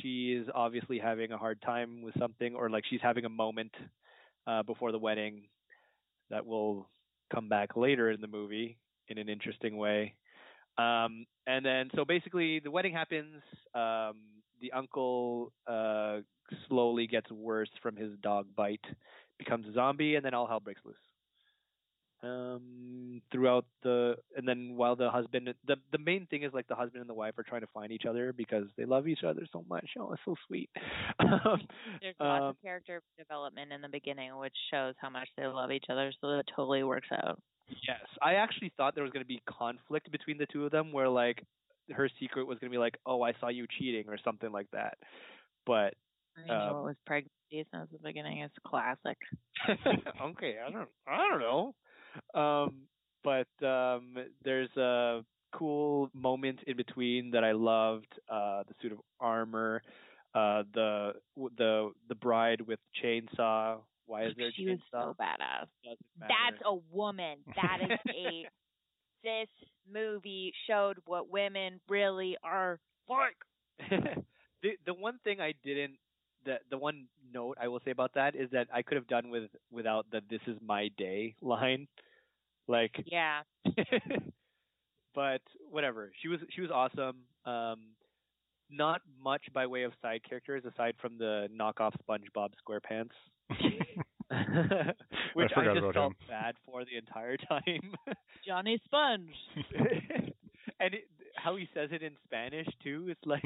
[0.00, 3.72] She is obviously having a hard time with something, or like she's having a moment
[4.46, 5.42] uh, before the wedding
[6.30, 6.88] that will
[7.32, 8.78] come back later in the movie
[9.08, 10.14] in an interesting way.
[10.78, 13.42] Um, and then, so basically, the wedding happens.
[13.74, 14.16] Um,
[14.60, 16.18] the uncle uh,
[16.68, 18.84] slowly gets worse from his dog bite,
[19.38, 20.96] becomes a zombie, and then all hell breaks loose.
[22.20, 26.74] Um, throughout the, and then while the husband, the the main thing is like the
[26.74, 29.46] husband and the wife are trying to find each other because they love each other
[29.52, 29.88] so much.
[29.96, 30.70] Oh, it's so sweet.
[31.20, 31.60] Um,
[32.00, 35.70] There's lots um, of character development in the beginning, which shows how much they love
[35.70, 36.12] each other.
[36.20, 37.40] So that totally works out.
[37.68, 40.90] Yes, I actually thought there was going to be conflict between the two of them,
[40.90, 41.44] where like
[41.92, 44.70] her secret was going to be like, "Oh, I saw you cheating" or something like
[44.72, 44.98] that.
[45.66, 45.94] But
[46.46, 48.38] Know Um, was pregnancy since the beginning.
[48.40, 49.18] It's classic.
[49.68, 51.74] okay, I don't, I don't know.
[52.40, 52.82] Um,
[53.24, 58.06] but um, there's a cool moment in between that I loved.
[58.30, 59.82] Uh, the suit of armor,
[60.34, 61.12] uh, the
[61.56, 63.78] the the bride with chainsaw.
[64.06, 65.14] Why is there she was chainsaw?
[65.14, 65.66] so badass.
[66.28, 67.38] That's a woman.
[67.54, 68.48] That is a.
[69.24, 69.48] this
[69.92, 72.78] movie showed what women really are
[73.08, 73.36] like.
[74.62, 75.96] the the one thing I didn't
[76.48, 79.28] the the one note I will say about that is that I could have done
[79.30, 81.86] with without the "This is my day" line,
[82.66, 83.04] like.
[83.06, 83.40] Yeah.
[85.14, 86.10] but whatever.
[86.22, 87.18] She was she was awesome.
[87.44, 87.94] Um,
[88.70, 93.16] not much by way of side characters aside from the knockoff SpongeBob SquarePants,
[95.34, 96.16] which I, forgot just felt him.
[96.28, 97.94] bad for the entire time.
[98.46, 99.32] Johnny Sponge.
[100.80, 103.42] and it, how he says it in Spanish too, it's like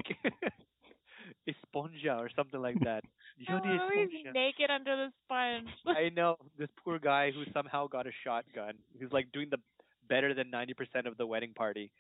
[1.49, 3.05] esponja or something like that.
[3.51, 4.35] Oh, he's esponja.
[4.35, 5.69] naked under the sponge.
[5.87, 8.75] I know this poor guy who somehow got a shotgun.
[8.99, 9.59] He's like doing the
[10.09, 11.91] better than ninety percent of the wedding party,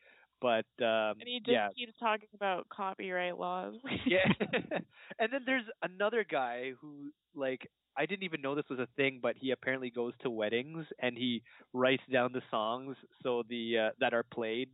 [0.41, 3.75] but um, and he just yeah, keeps talking about copyright laws.
[4.07, 4.27] yeah.
[5.19, 9.21] and then there's another guy who like I didn't even know this was a thing,
[9.23, 11.43] but he apparently goes to weddings and he
[11.73, 14.69] writes down the songs so the uh, that are played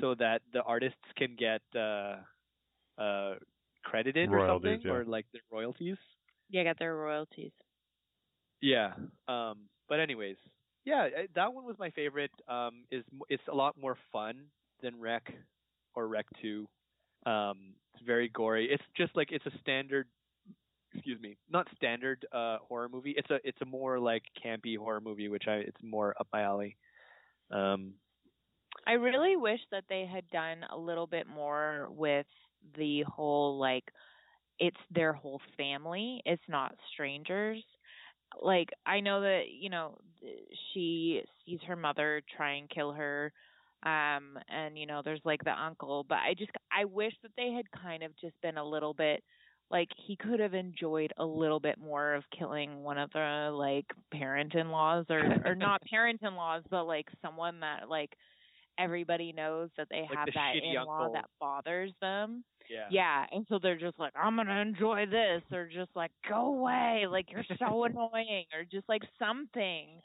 [0.00, 2.16] so that the artists can get uh
[3.00, 3.34] uh
[3.84, 4.92] credited or something yeah.
[4.92, 5.96] or like their royalties.
[6.48, 7.52] yeah, got their royalties.
[8.60, 8.92] Yeah.
[9.28, 10.36] Um but anyways,
[10.84, 12.30] yeah, uh, that one was my favorite.
[12.48, 14.46] Um is it's a lot more fun
[14.82, 15.32] than Rec
[15.94, 16.66] or Rec 2.
[17.26, 18.68] Um it's very gory.
[18.70, 20.06] It's just like it's a standard
[20.92, 23.14] excuse me, not standard uh horror movie.
[23.16, 26.42] It's a it's a more like campy horror movie which I it's more up my
[26.42, 26.76] alley.
[27.50, 27.94] Um
[28.86, 32.26] I really wish that they had done a little bit more with
[32.76, 33.84] the whole like
[34.58, 36.22] it's their whole family.
[36.26, 37.62] It's not strangers.
[38.40, 39.98] Like I know that, you know,
[40.72, 43.32] she sees her mother try and kill her
[43.84, 47.52] Um and you know, there's like the uncle, but I just I wish that they
[47.52, 49.22] had kind of just been a little bit
[49.70, 53.86] like he could have enjoyed a little bit more of killing one of the like
[54.12, 58.10] parent-in-laws or or not parent-in-laws but like someone that like
[58.78, 62.44] everybody knows that they Like have the that in-law that bothers them.
[62.68, 62.86] Yeah.
[62.90, 67.06] Yeah, and so they're just like, I'm gonna enjoy this, or just like, go away,
[67.10, 70.00] like you're so annoying, or just like something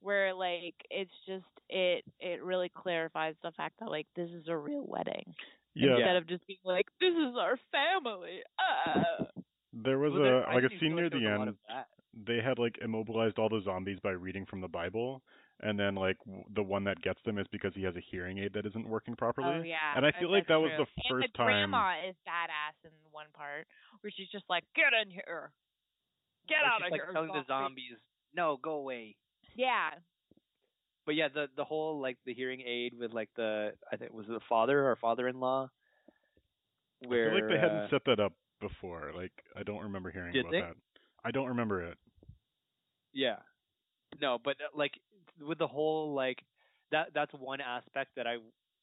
[0.00, 4.56] where like it's just it it really clarifies the fact that like this is a
[4.56, 5.32] real wedding
[5.74, 8.40] Yeah, instead of just being like this is our family.
[8.58, 9.24] Uh.
[9.72, 11.56] there was Well, there- like a scene near like the was a lot end.
[12.26, 15.22] They had like immobilized all the zombies by reading from the Bible,
[15.62, 18.38] and then like w- the one that gets them is because he has a hearing
[18.38, 19.48] aid that isn't working properly.
[19.60, 20.84] Oh yeah, And I feel like that's that was true.
[20.84, 23.66] the and first the time- grandma is badass in one part
[24.00, 25.52] where she's just like, "Get in here,
[26.48, 27.96] get Or out she's, of like here!" telling the zombies,
[28.34, 29.16] "No, go away."
[29.54, 29.90] Yeah,
[31.04, 34.26] But yeah, the the whole like the hearing aid with like the I think was
[34.28, 35.68] it the father or father-in-law.
[37.06, 39.12] Where I feel like they uh, hadn't set that up before.
[39.14, 40.60] Like I don't remember hearing Did about they?
[40.60, 40.74] that.
[41.24, 41.98] I don't remember it.
[43.12, 43.36] Yeah.
[44.20, 44.92] No, but uh, like
[45.46, 46.38] with the whole like
[46.92, 48.36] that that's one aspect that I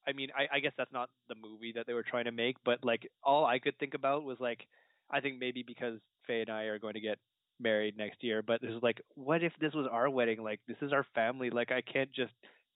[0.08, 2.58] I mean I I guess that's not the movie that they were trying to make,
[2.66, 4.66] but like all I could think about was like
[5.12, 7.18] I think maybe because Faye and I are going to get
[7.60, 10.42] married next year, but this is like what if this was our wedding?
[10.44, 11.50] Like this is our family.
[11.50, 12.34] Like I can't just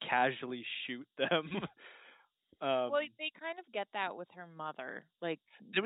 [0.08, 1.50] casually shoot them.
[2.62, 5.06] um well, they kind of get that with her mother.
[5.22, 5.40] Like,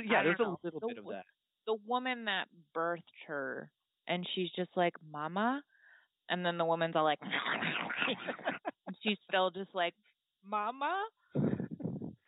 [0.10, 0.58] yeah, there's a know.
[0.64, 1.26] little The bit of that.
[1.66, 3.72] the woman that birthed her,
[4.08, 5.64] and she's just like, "Mama,"
[6.30, 7.20] and then the woman's all like,
[9.04, 9.94] she's still just like,
[10.46, 11.04] "Mama."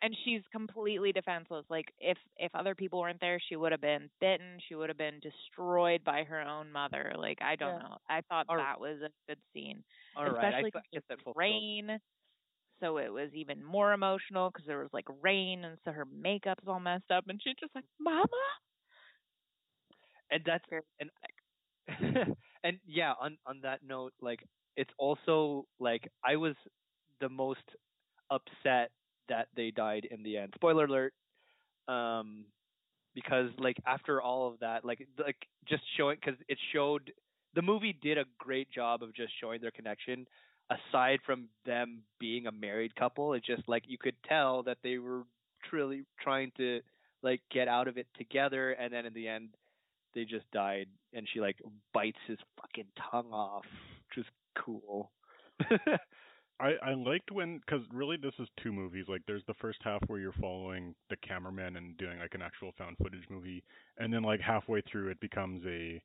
[0.02, 1.64] and she's completely defenseless.
[1.68, 4.58] Like if if other people weren't there, she would have been bitten.
[4.68, 7.12] She would have been destroyed by her own mother.
[7.18, 7.88] Like I don't Yeah.
[7.88, 7.96] know.
[8.08, 9.82] I thought All that was a good scene,
[10.16, 12.00] All right, especially I, 'cause I guess that fulfills- rain.
[12.80, 16.66] So it was even more emotional because there was like rain, and so her makeup's
[16.66, 18.26] all messed up, and she's just like, "Mama."
[20.30, 21.10] and that's Very and
[22.64, 24.40] and yeah on on that note like
[24.76, 26.54] it's also like i was
[27.20, 27.60] the most
[28.30, 28.90] upset
[29.28, 30.52] that they died in the end.
[30.56, 31.12] Spoiler alert
[31.88, 32.44] um
[33.14, 35.36] because like after all of that like like
[35.68, 37.12] just showing because it showed
[37.54, 40.26] the movie did a great job of just showing their connection
[40.70, 43.32] aside from them being a married couple.
[43.34, 45.24] It just like you could tell that they were
[45.68, 46.80] truly trying to
[47.22, 49.48] like get out of it together and then in the end
[50.14, 51.56] they just died and she like
[51.92, 53.64] bites his fucking tongue off
[54.08, 55.10] which is cool
[56.60, 59.06] I I liked when because really this is two movies.
[59.08, 62.72] Like there's the first half where you're following the cameraman and doing like an actual
[62.78, 63.62] found footage movie,
[63.98, 66.02] and then like halfway through it becomes a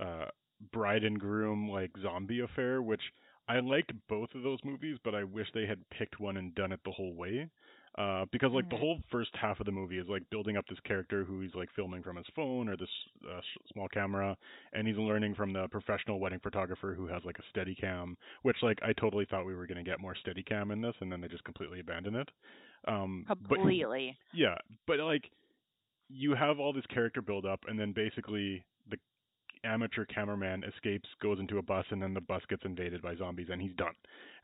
[0.00, 0.26] uh
[0.72, 3.02] bride and groom like zombie affair, which
[3.48, 6.72] I liked both of those movies, but I wish they had picked one and done
[6.72, 7.48] it the whole way.
[7.98, 8.80] Uh, because like the Mhm.
[8.80, 11.70] whole first half of the movie is like building up this character who he's like
[11.72, 12.90] filming from his phone or this
[13.26, 13.40] uh,
[13.72, 14.36] small camera,
[14.74, 18.62] and he's learning from the professional wedding photographer who has like a steady cam, which
[18.62, 21.22] like I totally thought we were gonna get more steady cam in this, and then
[21.22, 22.30] they just completely abandon it.
[22.86, 24.16] Um, but- Completely.
[24.34, 25.30] yeah, but like
[26.10, 28.64] you have all this character build up, and then basically the
[29.64, 33.48] amateur cameraman escapes, goes into a bus, and then the bus gets invaded by zombies,
[33.50, 33.94] and he's done.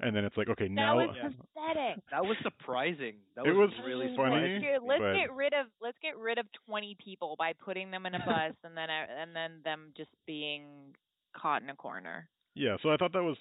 [0.01, 1.28] And then it's like, okay, that now was Yeah.
[1.28, 2.02] pathetic.
[2.10, 4.60] that was surprising that It was, was really Let's funny, surprising.
[4.62, 8.06] get- let's but- get rid of let's get rid of twenty people by putting them
[8.06, 10.64] in a bus and then uh, and then them just being
[11.36, 12.28] caught in a corner.
[12.55, 13.39] Yeah, so I thought that was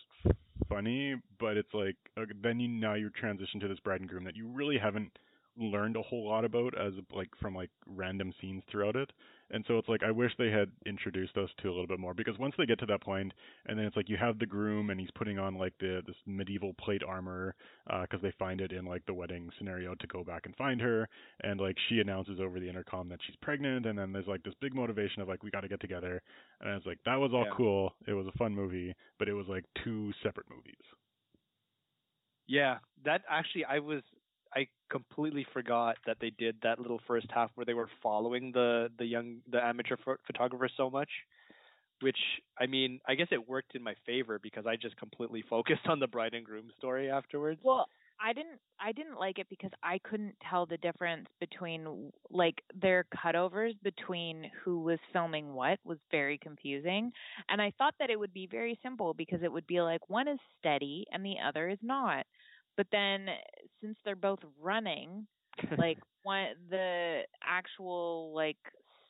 [0.70, 4.24] funny, but it's like okay, then you now you transition to this bride and groom
[4.26, 5.12] that you really haven't
[5.58, 9.12] learned a whole lot about as like from like random scenes throughout it.
[9.52, 12.14] And so it's like I wish they had introduced us to a little bit more
[12.14, 13.34] because once they get to that point
[13.66, 16.16] and then it's like you have the groom and he's putting on like the this
[16.26, 17.56] medieval plate armor
[17.90, 20.80] uh, because they find it in like the wedding scenario to go back and find
[20.82, 21.08] her.
[21.44, 24.56] And like she announces over the intercom that she's pregnant and then there's like this
[24.62, 26.22] big motivation of like we got to get together.
[26.62, 27.52] And I was like that was all Yeah.
[27.52, 27.94] cool.
[28.08, 30.76] It was a fun movie but it was like two separate movies.
[32.48, 32.78] Yeah.
[33.06, 34.02] That actually i was
[34.56, 38.90] i completely forgot that they did that little first half where they were following the
[38.98, 41.10] the young the amateur pho- photographer so much
[42.02, 42.18] which
[42.60, 46.00] i mean i guess it worked in my favor because i just completely focused on
[46.00, 50.00] the bride and groom story afterwards Well, I didn't I didn't like it because I
[50.04, 56.38] couldn't tell the difference between like their cutovers between who was filming what was very
[56.38, 57.12] confusing.
[57.50, 60.28] And I thought that it would be very simple because it would be like one
[60.28, 62.26] is steady and the other is not.
[62.78, 63.28] But then
[63.82, 65.28] since they're both running,
[65.78, 68.58] like one the actual like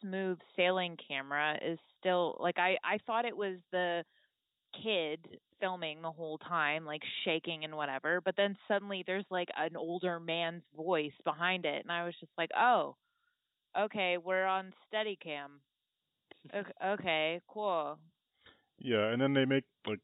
[0.02, 4.04] smooth sailing camera is still like I I thought it was the
[4.84, 8.22] kid filming the whole time, like shaking and whatever.
[8.22, 12.32] But then suddenly there's like an older man's voice behind it, and I was just
[12.38, 12.96] like, oh,
[13.78, 15.60] okay, we're on Steadicam.
[16.56, 17.98] Okay, okay, cool.
[18.80, 20.00] Yeah, and then they make like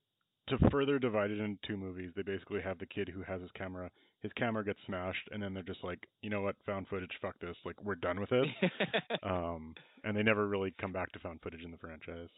[0.48, 2.12] to further divide it into two movies.
[2.16, 3.90] They basically have the kid who has his camera.
[4.22, 7.38] His camera gets smashed, and then they're just like, you know what, found footage, fuck
[7.40, 8.48] this, like we're done with it.
[9.24, 12.30] um, and they never really come back to found footage in the franchise.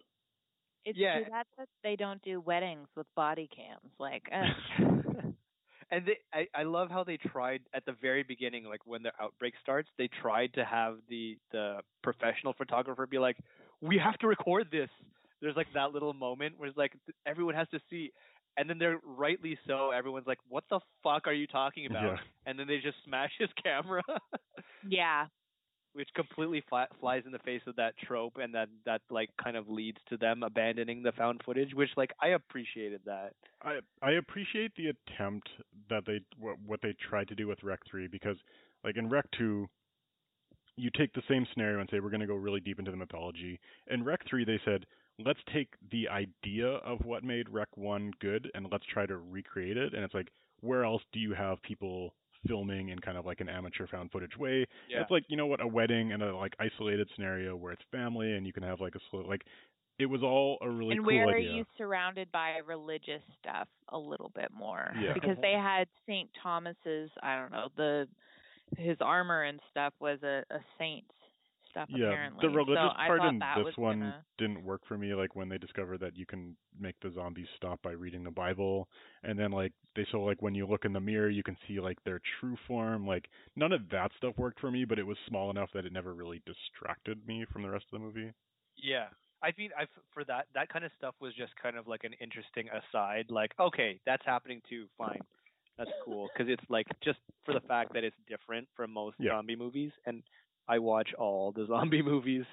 [0.86, 1.14] It's Yeah.
[1.14, 3.92] too bad that they don't do weddings with body cams.
[4.00, 4.46] Like, uh,
[5.92, 9.12] and they, I, I love how they tried at the very beginning, like when the
[9.22, 13.38] outbreak starts, they tried to have the the professional photographer be like,
[13.82, 14.90] "We have to record this."
[15.42, 16.94] There's like that little moment where it's like
[17.26, 18.12] everyone has to see,
[18.58, 19.92] and then they're rightly so.
[19.92, 22.18] Everyone's like, "What the fuck are you talking about?" Yeah.
[22.46, 24.04] And then they just smash his camera,
[24.88, 25.28] yeah,
[25.94, 29.58] which completely fly, flies in the face of that trope, and that that like kind
[29.58, 33.34] of leads to them abandoning the found footage, which like I appreciated that.
[33.64, 35.50] I I appreciate the attempt
[35.90, 38.38] that they what, what they tried to do with Rec 3 because
[38.84, 39.68] like in Rec 2
[40.78, 42.98] you take the same scenario and say we're going to go really deep into the
[42.98, 43.60] mythology.
[43.88, 44.86] In Rec 3 they said
[45.26, 49.78] let's take the idea of what made Rec 1 good and let's try to recreate
[49.78, 50.30] it and it's like
[50.62, 52.14] where else do you have people
[52.48, 54.66] filming in kind of like an amateur found footage way?
[54.90, 55.02] Yeah.
[55.02, 58.34] It's like, you know what, a wedding and a like isolated scenario where it's family
[58.34, 59.42] and you can have like a slow like
[60.00, 61.50] it was all a really and cool where idea.
[61.50, 64.94] are you surrounded by religious stuff a little bit more?
[65.00, 65.14] Yeah.
[65.14, 68.08] Because they had Saint Thomas's, I don't know, the
[68.78, 71.12] his armor and stuff was a, a saint's
[71.70, 72.48] stuff Yeah, apparently.
[72.48, 75.14] the religious so part in this one gonna- didn't work for me.
[75.14, 78.90] Like when they discover that you can make the zombies stop by reading the Bible,
[79.24, 81.80] and then like they show like when you look in the mirror, you can see
[81.80, 83.06] like their true form.
[83.08, 85.94] Like none of that stuff worked for me, but it was small enough that it
[85.94, 88.34] never really distracted me from the rest of the movie.
[88.76, 89.08] Yeah.
[89.42, 92.14] I mean, I for that that kind of stuff was just kind of like an
[92.20, 93.26] interesting aside.
[93.30, 94.88] Like, okay, that's happening too.
[94.98, 95.22] Fine,
[95.78, 99.32] that's cool because it's like just for the fact that it's different from most Yeah.
[99.32, 100.24] zombie movies, and
[100.70, 102.46] I watch all the zombie movies,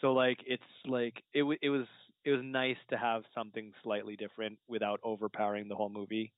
[0.00, 1.86] so like it's like it w- it was
[2.24, 6.32] it was nice to have something slightly different without overpowering the whole movie.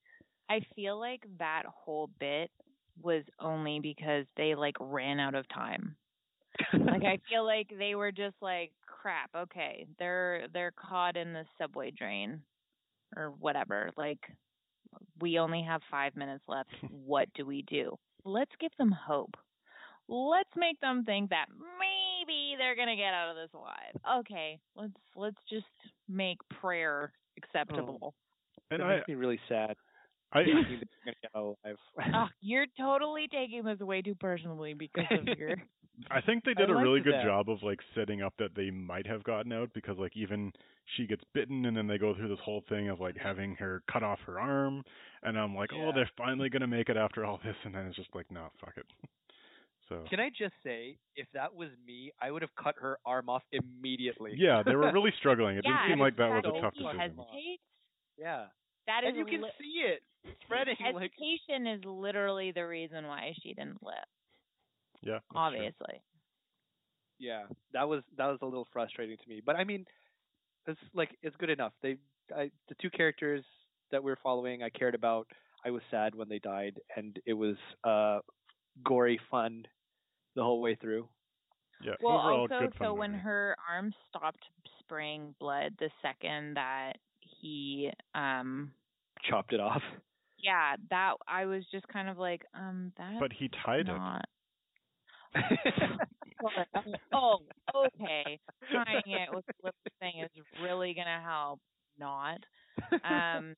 [0.50, 2.50] I feel like that whole bit
[3.02, 5.96] was only because they like ran out of time.
[6.88, 9.86] like I feel like they were just like crap, okay.
[9.98, 12.42] They're they're caught in the subway drain
[13.16, 13.90] or whatever.
[13.96, 14.20] Like
[15.20, 16.70] we only have 5 minutes left.
[16.88, 17.96] what do we do?
[18.24, 19.34] Let's give them hope.
[20.09, 24.20] Let's make them think that maybe they're going to get out of this alive.
[24.20, 25.66] Okay, let's let's just
[26.09, 27.98] make prayer acceptable.
[28.02, 28.14] Oh.
[28.70, 29.76] And it I, makes me really sad.
[30.32, 31.76] I, thinking that they're gonna get alive.
[32.14, 35.56] Oh, you're totally taking this way too personally because of your
[36.10, 37.24] I think they did a really good that.
[37.24, 40.52] job of like setting up that they might have gotten out because like even
[40.97, 43.81] she gets bitten and then they go through this whole thing of like having her
[43.90, 44.82] cut off her arm
[45.22, 47.97] and I'm like, oh, they're finally gonna make it after all this, and then it's
[47.97, 48.86] just like, no, fuck it.
[49.89, 53.28] So Can I just say, if that was me, I would have cut her arm
[53.28, 54.36] off immediately.
[54.36, 55.56] yeah, they were really struggling.
[55.56, 57.01] It yeah, didn't seem like that was a tough decision.
[57.01, 57.62] he hesitates,
[58.16, 58.47] Yeah.
[58.86, 60.02] that is And you can li- see it
[60.44, 64.06] spreading like hesitation is literally the reason why she didn't live.
[65.02, 65.70] Yeah, that's true.
[65.70, 66.02] Obviously,
[67.19, 69.40] yeah, that was that was a little frustrating to me.
[69.44, 69.85] But I mean,
[70.66, 71.73] it's like it's good enough.
[71.82, 71.97] They
[72.35, 73.44] I, the two characters
[73.90, 75.27] that we're following, I cared about.
[75.65, 78.20] I was sad when they died, and it was uh
[78.85, 79.65] gory fun
[80.35, 81.09] the whole way through.
[81.85, 84.44] Yeah, well, overall, also, good so when her arm stopped
[84.81, 86.94] spraying blood the second that
[87.40, 88.73] he, um,
[89.28, 89.82] Chopped it off.
[90.39, 93.15] yeah, that I was just kind of like, um, that.
[93.20, 93.97] But he tied it.
[93.97, 94.24] not.
[97.12, 97.39] oh,
[97.74, 98.39] okay.
[98.73, 100.31] Tying it with the little thing is
[100.62, 101.61] really gonna help.
[101.98, 102.39] Not.
[103.05, 103.55] Um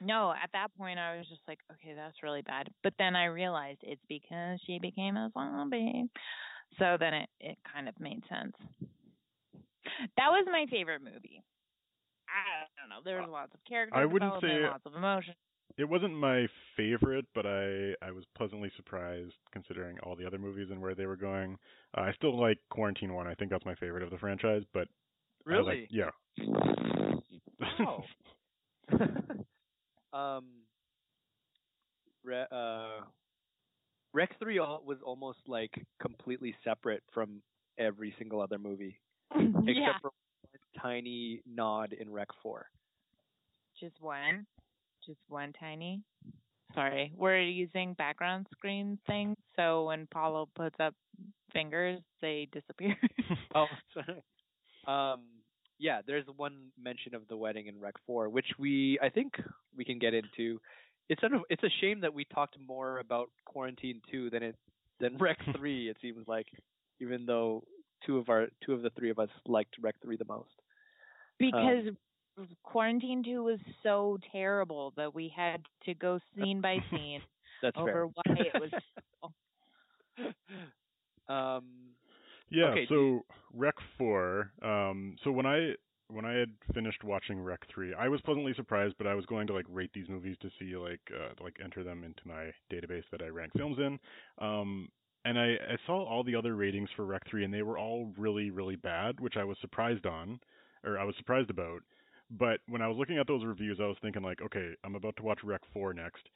[0.00, 2.68] no, at that point I was just like, okay, that's really bad.
[2.82, 6.04] But then I realized it's because she became a zombie.
[6.78, 8.54] So then it it kind of made sense.
[10.16, 11.42] That was my favorite movie.
[12.28, 13.02] I don't know.
[13.04, 15.34] There was lots of character I wouldn't say- lots of emotion.
[15.78, 16.46] It wasn't my
[16.76, 21.06] favorite, but I I was pleasantly surprised considering all the other movies and where they
[21.06, 21.58] were going.
[21.96, 23.26] Uh, I still like Quarantine One.
[23.26, 24.62] I think that's my favorite of the franchise.
[24.72, 24.88] But
[25.46, 25.88] I like- really?
[25.90, 26.10] yeah.
[27.78, 28.04] Wow.
[30.16, 30.44] um,
[32.24, 33.00] Re- uh,
[34.12, 37.42] Rec Three was almost like completely separate from
[37.78, 38.98] every single other movie,
[39.34, 42.66] except yeah, for one tiny nod in Rec Four.
[43.78, 44.46] just one,
[45.04, 46.02] just one tiny.
[46.74, 50.94] Sorry, we're using background screen things, so when Paulo puts up
[51.52, 52.96] fingers, they disappear.
[53.54, 54.22] Oh, sorry.
[54.86, 55.22] Um,
[55.78, 59.34] yeah, there's one mention of the wedding in Rec Four, which we I think
[59.76, 60.60] we can get into.
[61.08, 64.56] It's a it's a shame that we talked more about Quarantine Two than it
[65.00, 65.88] than Rec Three.
[65.88, 66.46] It seems like,
[67.00, 67.64] even though
[68.04, 70.50] two of our two of the three of us liked Rec Three the most.
[71.38, 71.88] Because
[72.38, 77.20] um, Quarantine Two was so terrible that we had to go scene by scene
[77.62, 78.06] That's over fair.
[78.06, 78.22] why
[78.54, 78.70] it
[80.18, 80.32] was.
[81.28, 81.64] um.
[82.48, 83.24] Yeah, Okay, so
[83.56, 84.52] Rec Four.
[84.62, 85.72] Um, so when I
[86.08, 89.46] when I had finished watching Rec Three, I was pleasantly surprised, but I was going
[89.48, 93.04] to like rate these movies to see like uh, like enter them into my database
[93.10, 93.98] that I rank films in.
[94.38, 94.88] Um,
[95.24, 98.12] and I, I saw all the other ratings for Rec Three, and they were all
[98.16, 100.38] really really bad, which I was surprised on,
[100.84, 101.80] or I was surprised about.
[102.30, 105.16] But when I was looking at those reviews, I was thinking like, okay, I'm about
[105.16, 106.28] to watch Rec Four next.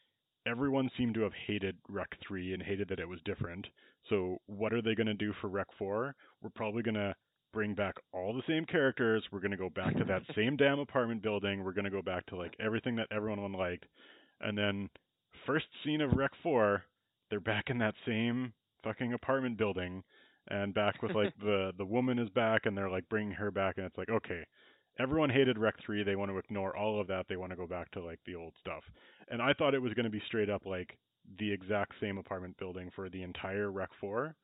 [0.46, 3.66] Everyone seemed to have hated Rec 3 and hated that it was different.
[4.08, 6.14] So what are they going to do for Rec 4?
[6.42, 7.14] We're probably going to
[7.52, 9.24] bring back all the same characters.
[9.30, 11.62] We're going to go back to that same damn apartment building.
[11.64, 13.86] We're going to go back to like everything that everyone liked.
[14.40, 14.88] And then
[15.46, 16.82] first scene of Rec 4,
[17.28, 18.52] they're back in that same
[18.82, 20.02] fucking apartment building
[20.48, 23.76] and back with like the the woman is back and they're like bringing her back
[23.76, 24.44] and it's like okay
[24.98, 27.66] everyone hated rec 3 they want to ignore all of that they want to go
[27.66, 28.82] back to like the old stuff
[29.28, 30.96] and i thought it was going to be straight up like
[31.38, 34.34] the exact same apartment building for the entire rec 4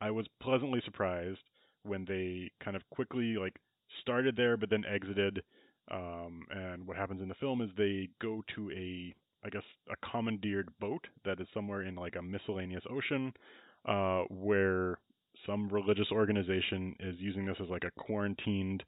[0.00, 1.40] i was pleasantly surprised
[1.84, 3.56] when they kind of quickly like
[4.00, 5.42] started there but then exited.
[5.90, 9.14] Um and what happens in the film is they go to a
[9.44, 13.32] i guess a commandeered boat that is somewhere in like a miscellaneous ocean
[13.86, 14.98] uh where
[15.46, 18.82] some religious organization is using this as like a quarantined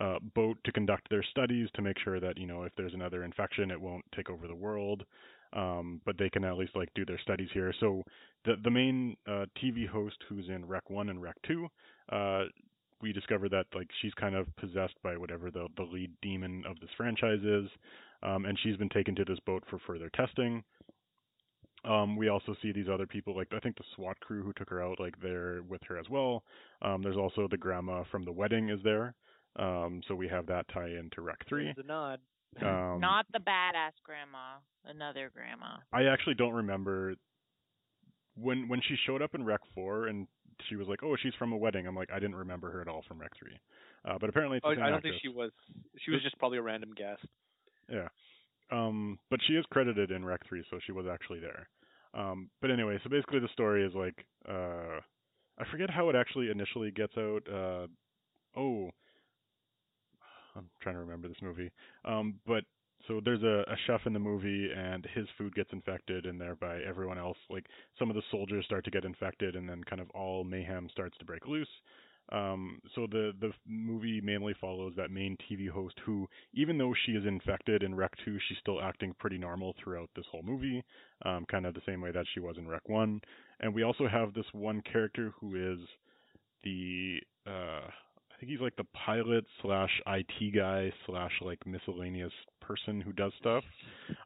[0.00, 3.24] uh, boat to conduct their studies to make sure that you know if there's another
[3.24, 5.04] infection it won't take over the world
[5.52, 8.02] um, but they can at least like do their studies here so
[8.44, 11.66] the the main uh, TV host who's in Rec 1 and Rec 2
[12.12, 12.44] uh,
[13.00, 16.78] we discover that like she's kind of possessed by whatever the the lead demon of
[16.80, 17.68] this franchise is
[18.22, 20.62] um, and she's been taken to this boat for further testing
[21.84, 24.68] um, we also see these other people, like I think the SWAT crew who took
[24.70, 26.42] her out, like they're with her as well.
[26.82, 29.14] Um, there's also the grandma from the wedding is there.
[29.56, 31.64] Um, so we have that tie into Rec Three.
[31.64, 32.20] There's a nod.
[32.60, 35.76] Um, Not the badass grandma, another grandma.
[35.92, 37.14] I actually don't remember
[38.36, 40.26] when when she showed up in Rec Four and
[40.68, 42.88] she was like, "Oh, she's from a wedding." I'm like, I didn't remember her at
[42.88, 43.58] all from Rec Three.
[44.04, 45.02] Uh, but apparently, it's Oh, I don't actress.
[45.02, 45.50] think she was.
[46.04, 47.24] She was just probably a random guest.
[47.88, 48.08] Yeah.
[48.70, 51.68] Um, but she is credited in Rec 3, so she was actually there.
[52.12, 55.00] Um, but anyway, so basically the story is like, uh,
[55.58, 57.40] I forget how it actually initially gets out.
[57.50, 57.86] Uh,
[58.60, 58.90] oh,
[60.58, 61.70] I'm trying to remember this movie.
[62.04, 62.64] Um, but
[63.06, 66.80] so there's a, a chef in the movie, and his food gets infected, and thereby
[66.86, 67.66] everyone else, like
[67.98, 71.16] some of the soldiers, start to get infected, and then kind of all mayhem starts
[71.18, 71.68] to break loose.
[72.30, 77.12] Um, so the the movie mainly follows that main TV host who, even though she
[77.12, 80.84] is infected in Rec 2, she's still acting pretty normal throughout this whole movie,
[81.24, 83.20] um, kind of the same way that she was in Rec 1.
[83.60, 85.78] And we also have this one character who is
[86.64, 87.88] the uh,
[88.38, 93.32] I think he's like the pilot slash IT guy slash like miscellaneous person who does
[93.40, 93.64] stuff,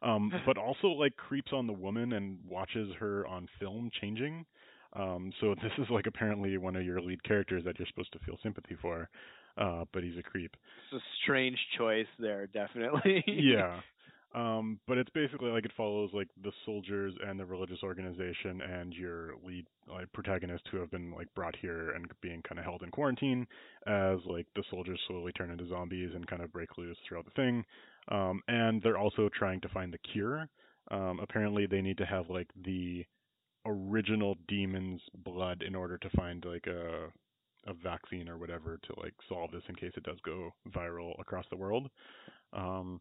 [0.03, 4.45] um, but also like creeps on the woman and watches her on film changing.
[4.95, 8.19] Um, so this is like apparently one of your lead characters that you're supposed to
[8.19, 9.09] feel sympathy for,
[9.57, 10.55] uh, but he's a creep.
[10.91, 13.23] It's a strange choice there, definitely.
[13.25, 13.79] yeah.
[14.33, 18.91] Um, but it's basically like it follows like the soldiers and the religious organization and
[18.93, 22.81] your lead like protagonist who have been like brought here and being kind of held
[22.81, 23.45] in quarantine
[23.85, 27.31] as like the soldiers slowly turn into zombies and kind of break loose throughout the
[27.31, 27.63] thing.
[28.09, 30.47] Um, and they're also trying to find the cure.
[30.89, 33.05] Um, apparently they need to have like the
[33.65, 37.09] original demon's blood in order to find like a
[37.65, 41.45] a vaccine or whatever to like solve this in case it does go viral across
[41.49, 41.89] the world.
[42.51, 42.99] Um,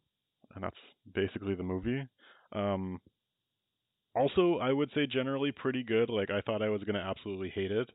[0.55, 0.77] and that's
[1.15, 2.07] basically the movie.
[2.53, 3.01] Um,
[4.15, 6.11] also, I would say generally pretty good.
[6.11, 7.89] Like I thought I was gonna absolutely hate it.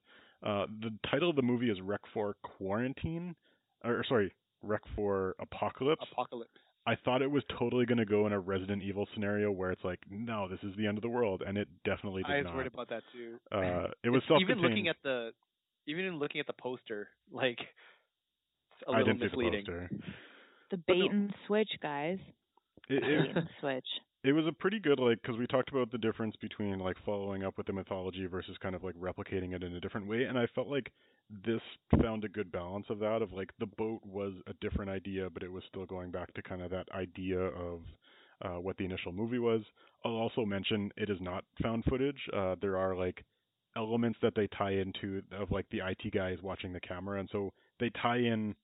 [0.46, 3.36] Uh, the title of the movie is Rec 4 Quarantine,
[3.84, 6.06] or sorry, Rec 4 Apocalypse.
[6.12, 6.52] Apocalypse.
[6.86, 9.84] I thought it was totally going to go in a Resident Evil scenario where it's
[9.84, 12.34] like, no, this is the end of the world, and it definitely did not.
[12.34, 12.56] I was not.
[12.56, 13.36] worried about that too.
[13.52, 14.60] Uh, it was It's- self-contained.
[14.60, 15.32] Even looking at the,
[15.88, 19.66] even in looking at the poster, like, it's a I little didn't misleading.
[19.66, 19.90] see the poster.
[20.72, 22.20] The But no- bait and switch, guys.
[22.90, 23.86] It, it, switch.
[24.24, 27.44] it was a pretty good like because we talked about the difference between like following
[27.44, 30.38] up with the mythology versus kind of like replicating it in a different way, and
[30.38, 30.92] I felt like
[31.46, 31.62] this
[32.02, 33.22] found a good balance of that.
[33.22, 36.42] Of like the boat was a different idea, but it was still going back to
[36.42, 37.82] kind of that idea of
[38.42, 39.62] uh, what the initial movie was.
[40.06, 42.20] I'll also mention it is not found footage.
[42.34, 43.24] Uh, there are like
[43.76, 47.52] elements that they tie into of like the IT guys watching the camera, and so
[47.80, 48.56] they tie in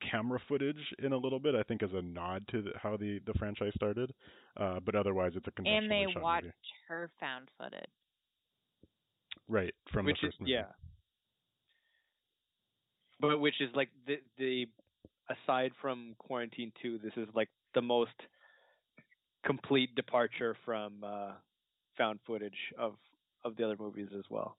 [0.00, 1.54] camera footage in a little bit.
[1.54, 4.12] I think as a nod to the, how the the franchise started,
[4.56, 6.54] uh, but otherwise it's a conventional and they shot watched movie.
[6.88, 7.84] her found footage.
[9.48, 10.52] Right from which the is first movie.
[10.52, 10.66] yeah.
[13.20, 14.66] But which is like the the
[15.28, 18.12] aside from Quarantine Two, this is like the most
[19.44, 21.32] complete departure from uh
[21.96, 22.94] found footage of
[23.44, 24.56] of the other movies as well.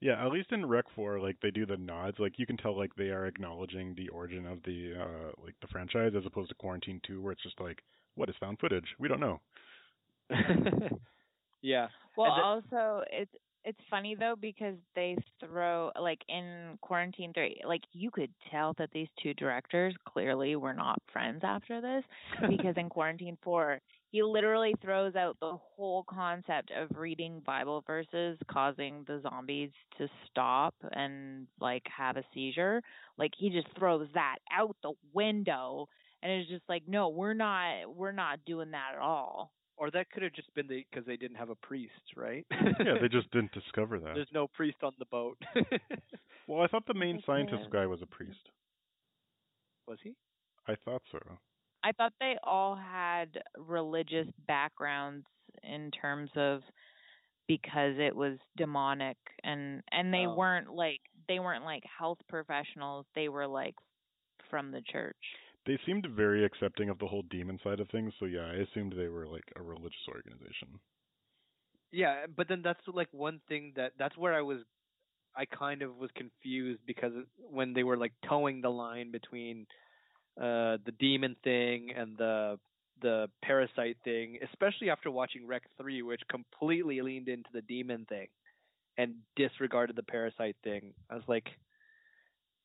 [0.00, 2.18] Yeah, at least in Rec 4, like they do the nods.
[2.18, 5.68] Like you can tell, like they are acknowledging the origin of the uh like the
[5.68, 7.82] franchise, as opposed to Quarantine 2, where it's just like,
[8.14, 8.86] what is found footage?
[8.98, 9.40] We don't know.
[11.62, 11.88] yeah.
[12.16, 13.30] Well, And the- also it's
[13.64, 18.90] it's funny though because they throw like in Quarantine Three, like you could tell that
[18.92, 22.04] these two directors clearly were not friends after this
[22.48, 23.80] because in Quarantine Four,
[24.10, 30.08] he literally throws out the whole concept of reading Bible verses causing the zombies to
[30.30, 32.82] stop and like have a seizure.
[33.18, 35.88] Like he just throws that out the window
[36.22, 39.52] and it's just like, no, we're not we're not doing that at all.
[39.76, 42.44] or that could have just been the because they didn't have a priest, right?
[42.50, 44.14] yeah, they just didn't discover that.
[44.14, 45.38] There's no priest on the boat.
[46.48, 48.40] Well, I thought the main Like, scientist guy was a priest.
[49.86, 50.14] Was he?
[50.66, 51.18] I thought so.
[51.82, 55.26] I thought they all had religious backgrounds
[55.62, 56.62] in terms of
[57.48, 60.28] because it was demonic and and they Oh.
[60.28, 63.74] weren't like they weren't like health professionals they were like
[64.50, 65.16] from the church
[65.66, 68.94] They seemed very accepting of the whole demon side of things, so yeah, I assumed
[68.94, 70.80] they were like a religious organization.
[71.92, 74.58] Yeah, but then that's like one thing that that's where I was
[75.36, 79.66] I kind of was confused because when they were like towing the line between
[80.40, 82.58] uh the demon thing and the
[83.00, 88.26] the parasite thing, especially after watching Rec 3 which completely leaned into the demon thing
[88.96, 90.92] and disregarded the parasite thing.
[91.10, 91.46] I was like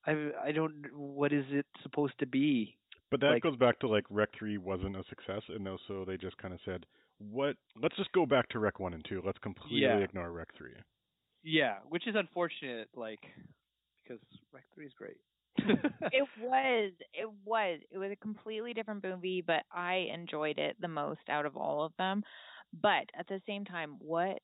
[0.05, 2.77] I I don't what is it supposed to be?
[3.11, 6.17] But that Like- goes back to like Rec 3 wasn't a success, and also they
[6.17, 6.85] just kind of said,
[7.19, 7.55] "What?
[7.75, 9.21] Let's just go back to Rec 1 and 2.
[9.23, 9.99] Let's completely Yeah.
[9.99, 10.73] ignore Rec 3."
[11.43, 13.21] Yeah, which is unfortunate like
[14.03, 14.19] because
[14.51, 15.17] Rec 3 is great.
[16.11, 20.87] it was it was it was a completely different movie but i enjoyed it the
[20.87, 22.23] most out of all of them.
[22.81, 24.39] But at the same time what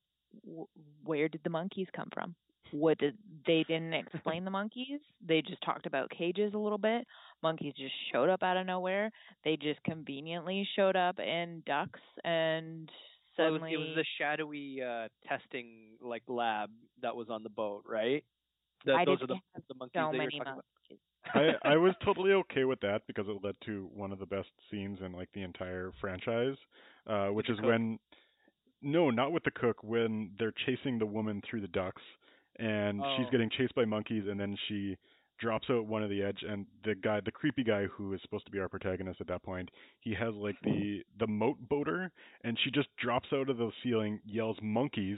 [0.48, 2.36] wh- where did the monkeys come from?
[2.72, 5.00] What did they didn't explain the monkeys.
[5.26, 7.06] They just talked about cages a little bit.
[7.42, 9.12] Monkeys just showed up out of nowhere.
[9.44, 12.90] They just conveniently showed up in ducks and
[13.38, 16.70] Well, it was, suddenly it was the shadowy uh, testing like lab
[17.02, 18.24] that was on the boat, right?
[18.86, 19.36] The, those are the,
[19.68, 20.79] the monkeys so that you're talking monkeys
[21.34, 24.50] I I was totally okay with that because it led to one of the best
[24.72, 26.56] scenes in like the entire franchise,
[27.08, 27.66] uh, which is cook?
[27.68, 28.00] when
[28.82, 32.02] no, not with the cook when they're chasing the woman through the ducks
[32.58, 33.32] and she's Oh.
[33.32, 34.98] getting chased by monkeys and then she
[35.40, 38.46] drops out one of the edge and the guy the creepy guy who is supposed
[38.46, 39.70] to be our protagonist at that point
[40.02, 42.12] he has like the the moat boater
[42.44, 45.18] and she just drops out of the ceiling yells monkeys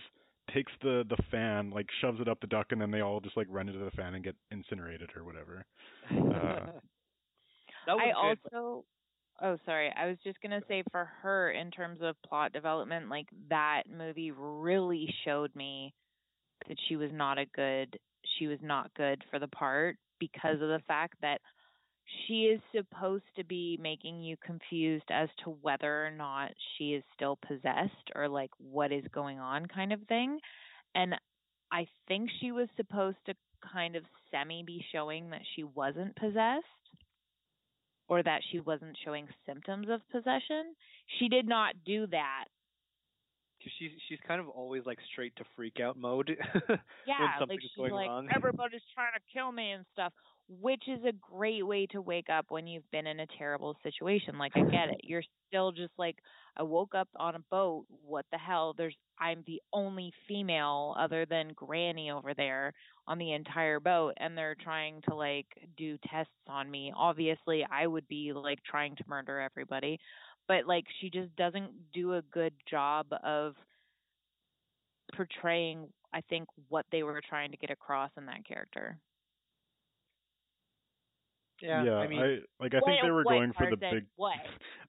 [0.53, 3.37] takes the the fan like shoves it up the duck and then they all just
[3.37, 5.65] like run into the fan and get incinerated or whatever
[6.09, 6.71] Uh,
[7.85, 8.39] that was I good.
[8.53, 8.85] also
[9.41, 9.91] Oh, sorry.
[9.97, 13.83] I was just going to say for her in terms of plot development, like that
[13.89, 15.93] movie really showed me
[16.67, 17.97] that she was not a good
[18.37, 21.41] she was not good for the part because of the fact that
[22.27, 27.03] she is supposed to be making you confused as to whether or not she is
[27.15, 30.39] still possessed or like what is going on kind of thing.
[30.95, 31.15] And
[31.71, 33.33] I think she was supposed to
[33.73, 36.65] kind of semi be showing that she wasn't possessed
[38.07, 40.75] or that she wasn't showing symptoms of possession.
[41.19, 42.45] She did not do that.
[43.63, 46.29] 'Cause she's she's kind of always like straight to freak out mode.
[47.05, 48.27] Yeah, when like something's she's going like wrong.
[48.35, 50.13] everybody's trying to kill me and stuff,
[50.59, 54.37] which is a great way to wake up when you've been in a terrible situation.
[54.37, 55.01] Like I get it.
[55.03, 56.17] You're still just like
[56.57, 57.85] I woke up on a boat.
[58.05, 58.73] What the hell?
[58.77, 62.73] There's I'm the only female other than Granny over there
[63.07, 65.47] on the entire boat and they're trying to like
[65.77, 66.91] do tests on me.
[66.95, 69.99] Obviously, I would be like trying to murder everybody,
[70.47, 73.53] but like she just doesn't do a good job of
[75.15, 78.97] portraying I think what they were trying to get across in that character.
[81.61, 84.37] Yeah, I mean, like I think they were going for the big what?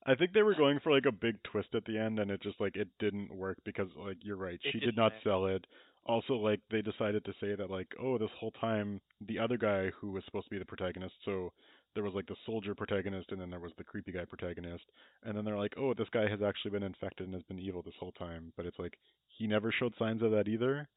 [0.06, 2.42] I think they were going for like a big twist at the end, and it
[2.42, 5.64] just like it didn't work because like you're right, It she did not sell it.
[6.04, 9.90] Also, like they decided to say that like oh this whole time the other guy
[10.00, 11.52] who was supposed to be the protagonist, so
[11.94, 14.84] there was like the soldier protagonist and then there was the creepy guy protagonist,
[15.24, 17.82] and then they're like oh this guy has actually been infected and has been evil
[17.82, 18.94] this whole time, but it's like
[19.28, 20.88] he never showed signs of that either.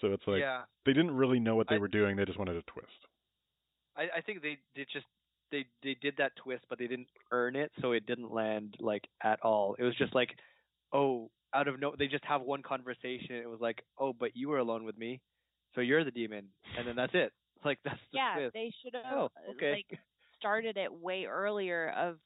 [0.00, 2.16] So it's like yeah, they didn't really know what they I- were doing.
[2.16, 3.06] They just wanted a twist.
[3.96, 5.06] I I think they they just
[5.50, 9.04] they they did that twist, but they didn't earn it, so it didn't land like
[9.22, 9.76] at all.
[9.78, 10.30] It was just like,
[10.92, 13.36] oh, out of no, they just have one conversation.
[13.36, 15.20] It was like, oh, but you were alone with me,
[15.74, 16.46] so you're the demon,
[16.78, 17.32] and then that's it.
[17.64, 18.54] Like that's the yeah, twist.
[18.54, 19.72] they should have Oh, okay.
[19.72, 19.98] like
[20.38, 22.18] started it way earlier of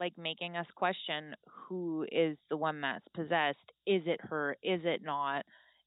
[0.00, 3.62] like making us question who is the one that's possessed.
[3.86, 4.56] Is it her?
[4.62, 5.44] Is it not?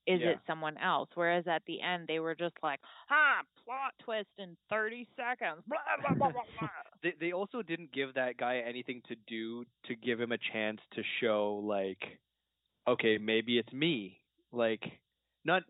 [0.08, 0.32] Is Yeah.
[0.32, 1.10] it someone else?
[1.16, 5.64] Whereas at the end they were just like, ha, plot twist in thirty seconds.
[5.68, 6.70] Blah blah blah blah blah.
[7.02, 10.80] they they also didn't give that guy anything to do to give him a chance
[10.94, 12.20] to show like
[12.88, 14.20] okay maybe it's me
[14.52, 14.84] like
[15.44, 15.64] not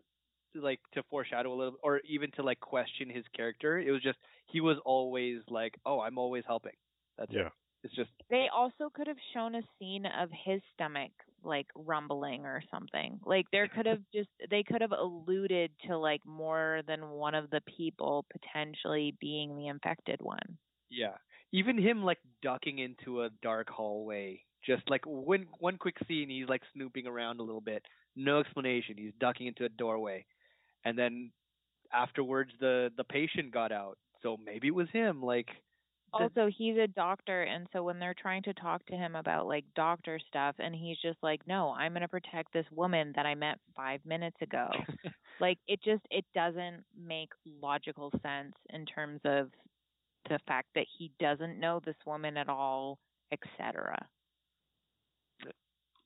[0.54, 4.18] like to foreshadow a little or even to like question his character it was just
[4.46, 6.72] he was always like oh i'm always helping
[7.18, 7.46] that's Yeah.
[7.46, 7.52] it
[7.86, 11.12] it's just They also could have shown a scene of his stomach
[11.44, 13.20] like rumbling or something.
[13.24, 17.50] Like there could have just they could have alluded to like more than one of
[17.50, 20.58] the people potentially being the infected one.
[20.90, 21.16] yeah.
[21.52, 24.42] Even him like ducking into a dark hallway.
[24.64, 27.82] Just like one one quick scene he's like snooping around a little bit.
[28.16, 28.96] No explanation.
[28.98, 30.26] He's ducking into a doorway.
[30.84, 31.32] And then
[31.92, 33.98] afterwards the the patient got out.
[34.22, 35.48] So maybe it was him like
[36.12, 39.64] Also, he's a doctor and so when they're trying to talk to him about like
[39.74, 43.34] doctor stuff and he's just like, "No, I'm going to protect this woman that I
[43.34, 44.68] met 5 minutes ago."
[45.40, 47.30] like it just it doesn't make
[47.60, 49.50] logical sense in terms of
[50.28, 52.98] the fact that he doesn't know this woman at all,
[53.32, 53.96] etc.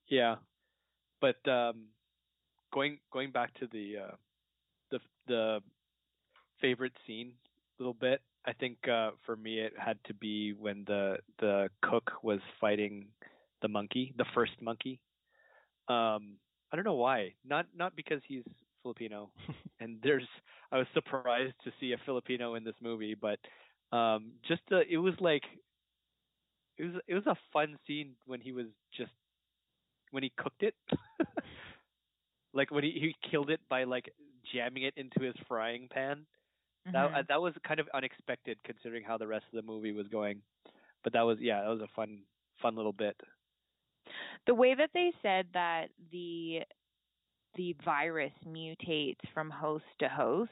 [0.08, 0.36] yeah
[1.20, 1.86] but um
[2.72, 4.16] going going back to the uh
[4.90, 5.60] the the
[6.60, 7.32] favorite scene
[7.78, 11.68] a little bit i think uh for me it had to be when the the
[11.82, 13.06] cook was fighting
[13.62, 15.00] the monkey the first monkey.
[15.88, 16.36] Um
[16.72, 17.34] i don't know why.
[17.44, 18.44] Not not because he's
[18.82, 19.30] filipino.
[19.80, 20.28] And there's
[20.72, 23.38] i was surprised to see a filipino in this movie but
[23.96, 25.42] um just it was like
[26.78, 29.12] it was it was a fun scene when he was just
[30.10, 30.74] when he cooked it.
[32.52, 34.12] Like when he he killed it by like
[34.52, 36.26] jamming it into his frying pan
[36.92, 37.14] that Mhm.
[37.14, 40.42] uh, that was kind of unexpected considering how the rest of the movie was going.
[41.04, 42.20] But that was yeah that was a fun
[42.60, 43.16] fun little bit.
[44.46, 46.62] The way that they said that the
[47.56, 50.50] the virus mutates from host to host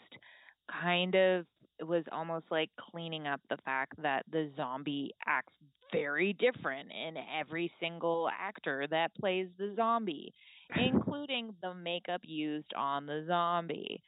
[0.81, 1.47] kind of
[1.83, 5.53] was almost like cleaning up the fact that the zombie acts
[5.93, 10.33] very different in every single actor that plays the zombie
[10.77, 14.03] including the makeup used on the zombie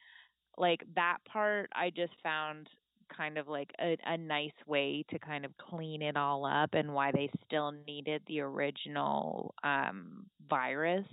[0.57, 2.67] like that part i just found
[3.15, 6.93] kind of like a, a nice way to kind of clean it all up and
[6.93, 11.05] why they still needed the original um virus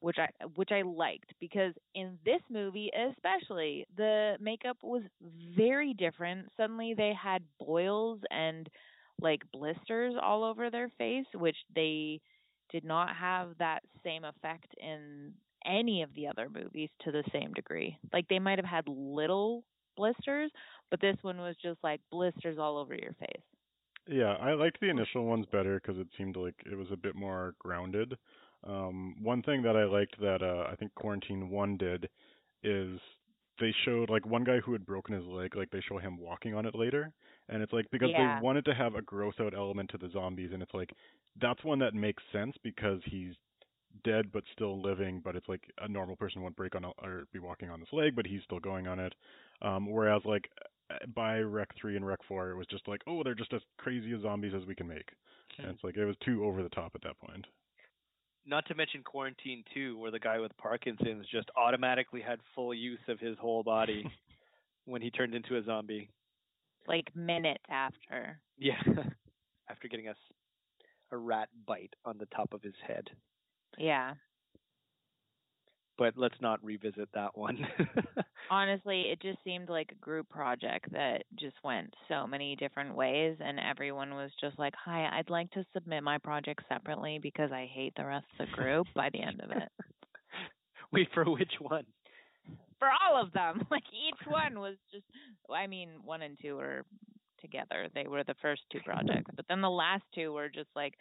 [0.00, 5.02] which I which I liked because in this movie especially the makeup was
[5.56, 6.48] very different.
[6.56, 8.68] Suddenly they had boils and
[9.20, 12.20] like blisters all over their face which they
[12.70, 15.32] did not have that same effect in
[15.66, 17.98] any of the other movies to the same degree.
[18.12, 19.64] Like they might have had little
[19.96, 20.50] blisters,
[20.90, 23.42] but this one was just like blisters all over your face.
[24.08, 27.14] Yeah, I liked the initial ones better because it seemed like it was a bit
[27.14, 28.16] more grounded.
[28.64, 32.08] Um, one thing that I liked that uh, I think Quarantine One did
[32.62, 32.98] is
[33.60, 36.54] they showed like one guy who had broken his leg, like they show him walking
[36.54, 37.12] on it later,
[37.48, 38.16] and it's like because Yeah.
[38.16, 40.90] they wanted to have a gross out element to the zombies, and it's like
[41.40, 43.34] that's one that makes sense because he's
[44.04, 47.24] dead but still living, but it's like a normal person wouldn't break on a, or
[47.32, 49.14] be walking on this leg, but he's still going on it.
[49.62, 50.48] Um, whereas like
[50.90, 53.62] uh, by Rec Three and Rec Four, it was just like oh they're just as
[53.78, 55.08] crazy as zombies as we can make.
[55.58, 57.46] And it's like it was too over the top at that point.
[58.46, 63.00] not to mention quarantine 2 where the guy with parkinson's just automatically had full use
[63.08, 64.04] of his whole body
[64.84, 66.08] when he turned into a zombie
[66.86, 68.38] Like minutes after.
[68.58, 68.80] yeah
[69.70, 70.14] after getting a
[71.12, 73.08] a rat bite on the top of his head
[73.78, 74.14] Yeah.
[75.98, 77.66] but let's not revisit that one
[78.50, 83.36] Honestly, it just seemed like a group project that just went so many different ways,
[83.40, 87.68] and everyone was just like, Hi, I'd like to submit my project separately because I
[87.72, 89.68] hate the rest of the group by the end of it.
[90.92, 91.84] wait for which one
[92.78, 93.66] For all of them.
[93.70, 95.04] Like each one was just,
[95.52, 96.84] I mean, one and two were
[97.40, 97.88] together.
[97.94, 100.94] They were the first two projects, but then the last two were just like,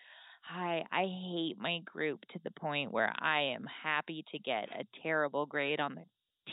[0.47, 4.85] Hi, I hate my group to the point where I am happy to get a
[5.01, 6.03] terrible grade on the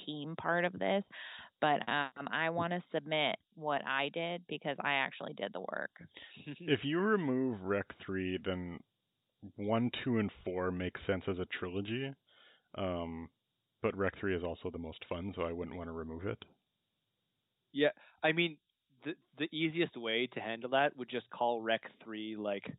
[0.07, 1.05] team part of this,
[1.61, 5.91] but um I want to submit what I did because I actually did the work.
[6.47, 8.79] if you remove Rec Three, then
[9.57, 12.13] one, two, and four make sense as a trilogy.
[12.77, 13.29] Um,
[13.83, 16.39] but Rec Three is also the most fun, so I wouldn't want to remove it.
[17.73, 17.91] Yeah,
[18.23, 18.57] I mean
[19.05, 22.73] the the easiest way to handle that would just call Rec Three like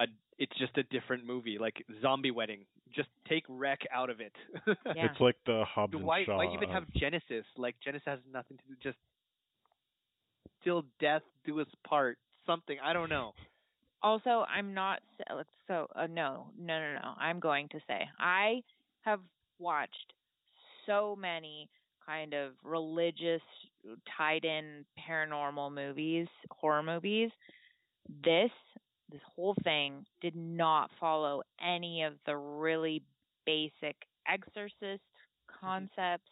[0.00, 0.04] a
[0.38, 2.60] it's just a different movie, like Zombie Wedding.
[2.94, 4.32] Just take Rec out of it.
[4.96, 5.06] Yeah.
[5.06, 6.36] It's like the Hobbs and why Shaw.
[6.38, 7.44] why even have Genesis?
[7.56, 8.74] Like Genesis has nothing to do.
[8.82, 8.96] Just
[10.64, 12.18] till death do us part.
[12.46, 13.32] Something I don't know.
[14.02, 17.14] Also, I'm not so, so uh, no, no, no, no.
[17.18, 18.62] I'm going to say I
[19.02, 19.20] have
[19.58, 20.12] watched
[20.86, 21.68] so many
[22.06, 23.42] kind of religious
[24.16, 27.30] tied in paranormal movies, horror movies.
[28.24, 28.50] This
[29.10, 33.02] this whole thing did not follow any of the really
[33.46, 33.96] basic
[34.28, 35.02] exorcist
[35.60, 36.28] concepts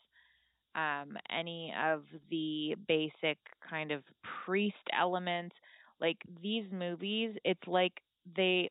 [0.74, 3.38] um any of the basic
[3.68, 4.02] kind of
[4.44, 5.56] priest elements.
[6.00, 7.92] Like these movies it's like
[8.36, 8.70] they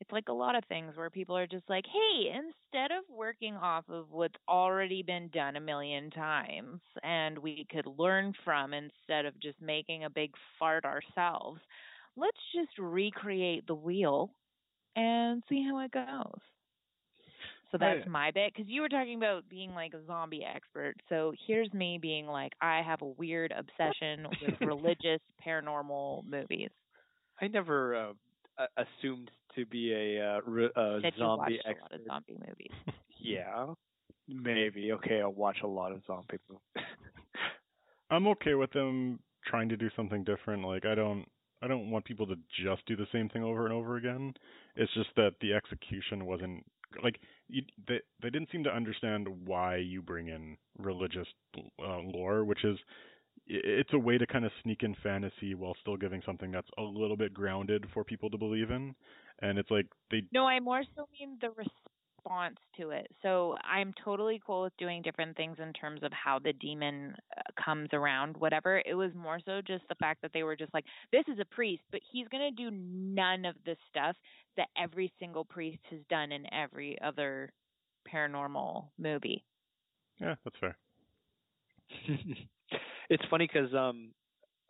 [0.00, 3.54] it's like a lot of things where people are just like hey instead of working
[3.54, 9.24] off of what's already been done a million times and we could learn from instead
[9.24, 11.60] of just making a big fart ourselves
[12.16, 14.30] let's just recreate the wheel
[14.96, 16.40] and see how it goes
[17.70, 18.04] so Right.
[18.04, 20.94] that's my bit because you were talking about being like a zombie expert.
[21.08, 26.70] So here's me being like, I have a weird obsession with religious paranormal movies.
[27.40, 27.96] I never
[28.58, 32.00] uh, assumed to be a uh, re- uh, That you zombie watched a lot of
[32.06, 32.72] zombie movies.
[33.20, 33.74] Yeah,
[34.28, 34.92] maybe.
[34.92, 36.62] Okay, I'll watch a lot of zombie movies.
[38.10, 40.64] I'm okay with them trying to do something different.
[40.64, 41.26] Like I don't
[41.62, 44.34] I don't want people to just do the same thing over and over again.
[44.76, 46.64] It's just that the execution wasn't
[47.02, 47.18] like
[47.48, 51.26] you, they they didn't seem to understand why you bring in religious
[51.56, 52.78] uh, lore, which is
[53.48, 56.82] it's a way to kind of sneak in fantasy while still giving something that's a
[56.82, 58.94] little bit grounded for people to believe in.
[59.40, 61.50] And it's like they No, I more so mean the
[62.26, 63.08] response to it.
[63.22, 67.42] So I'm totally cool with doing different things in terms of how the demon uh,
[67.62, 68.82] comes around, whatever.
[68.84, 71.54] It was more so just the fact that they were just like, this is a
[71.54, 74.16] priest, but he's going to do none of the stuff
[74.56, 77.50] that every single priest has done in every other
[78.12, 79.44] paranormal movie.
[80.20, 80.76] yeah, that's fair.
[83.10, 84.08] it's funny because um,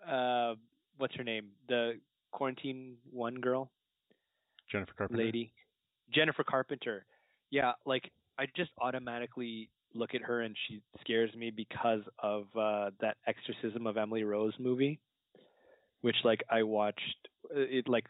[0.08, 0.54] uh,
[0.98, 1.48] what's her name?
[1.68, 1.94] The
[2.32, 3.70] quarantine one girl,
[4.70, 5.24] Jennifer Carpenter.
[5.24, 5.52] lady,
[6.12, 7.06] Jennifer Carpenter.
[7.50, 12.90] Yeah, like I just automatically look at her and she scares me because of uh
[13.00, 15.00] that Exorcism of Emily Rose movie,
[16.00, 17.28] which like I watched.
[17.54, 18.04] uh, It like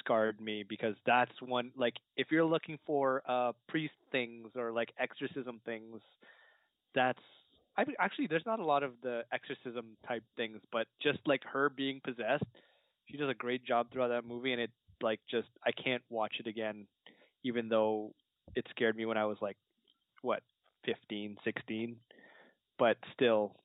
[0.00, 4.90] scarred me because that's one like if you're looking for uh priest things or like
[4.98, 6.00] exorcism things,
[6.94, 7.20] that's
[7.76, 11.42] I mean, actually there's not a lot of the exorcism type things, but just like
[11.52, 12.44] her being possessed,
[13.10, 14.70] she does a great job throughout that movie, and it
[15.02, 16.86] like just I can't watch it again,
[17.44, 18.12] even though
[18.54, 19.56] it scared me when I was like
[20.22, 20.42] what
[20.84, 21.96] 15, 16,
[22.78, 23.56] but still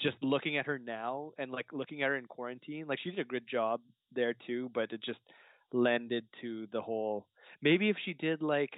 [0.00, 3.20] just looking at her now and like looking at her in quarantine, like she did
[3.20, 3.80] a good job
[4.14, 5.20] there too, but it just
[5.72, 7.26] lended to the whole
[7.60, 8.70] maybe if she did like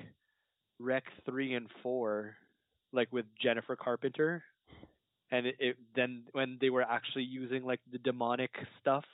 [0.78, 2.34] Rec 3 and 4
[2.92, 4.42] like with Jennifer Carpenter
[5.30, 8.50] and it, it then when they were actually using like the demonic
[8.80, 9.04] stuff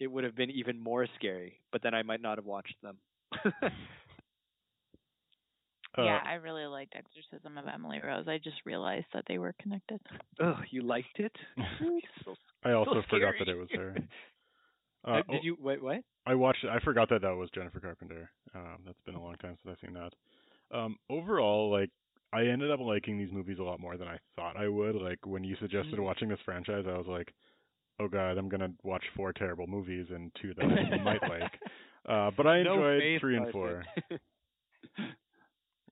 [0.00, 2.98] it would have been even more scary but then I might not have watched them
[5.96, 8.26] Uh, yeah, I really liked Exorcism of Emily Rose.
[8.26, 10.00] I just realized that they were connected.
[10.40, 11.32] oh you liked it
[12.24, 12.34] so,
[12.64, 13.94] I also so forgot that it was her.
[15.06, 16.70] Uh, Uh, did you wait what I watched it.
[16.70, 18.30] I forgot that that was Jennifer Carpenter.
[18.54, 20.14] Um, that's been a long time since I've seen that.
[20.74, 21.90] Um, overall, like
[22.32, 24.94] I ended up liking these movies a lot more than I thought I would.
[24.96, 26.04] Like when you suggested Mhm.
[26.04, 27.34] watching this franchise, I was like,
[28.00, 30.64] "Oh God, I'm gonna watch four terrible movies and two that I
[31.04, 31.60] might like."
[32.06, 33.84] Uh, but I enjoyed faith, three and four.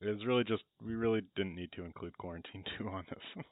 [0.03, 3.45] It was really just we really didn't need to include Quarantine Two on this.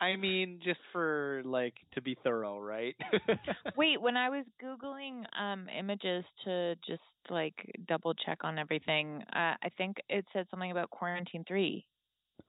[0.00, 2.94] I mean, just for like to be thorough, right?
[3.76, 7.54] Wait, when I was googling um images to just like
[7.88, 11.84] double check on everything, uh, I think it said something about Quarantine Three.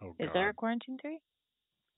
[0.01, 1.19] Oh Is God, there a Quarantine Three?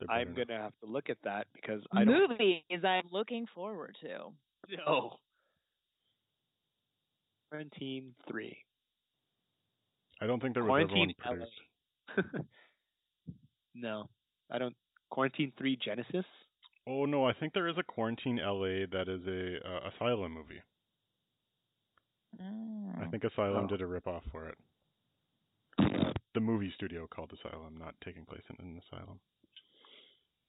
[0.10, 4.32] I'm gonna have to look at that because I don't Movies I'm looking forward to.
[4.78, 5.18] know.
[7.50, 8.58] Quarantine three.
[10.22, 11.14] I don't think there was ever one
[13.76, 14.10] no,
[14.52, 14.76] I don't.
[15.10, 16.26] Quarantine three Genesis.
[16.88, 20.62] Oh no, I think there is a Quarantine LA that is a uh, Asylum movie.
[22.40, 23.12] I Mm.
[23.12, 23.68] think Asylum Oh.
[23.68, 24.58] did a ripoff for it.
[26.36, 29.20] The movie studio called Asylum, not taking place in an asylum.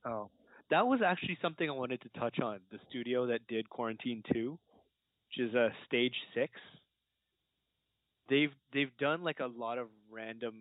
[0.05, 0.31] Oh,
[0.69, 2.61] that was actually something I wanted to touch on.
[2.71, 4.59] The studio that did Quarantine Two,
[5.29, 6.53] which is a uh, Stage Six.
[8.31, 10.55] They've they've done like a lot of random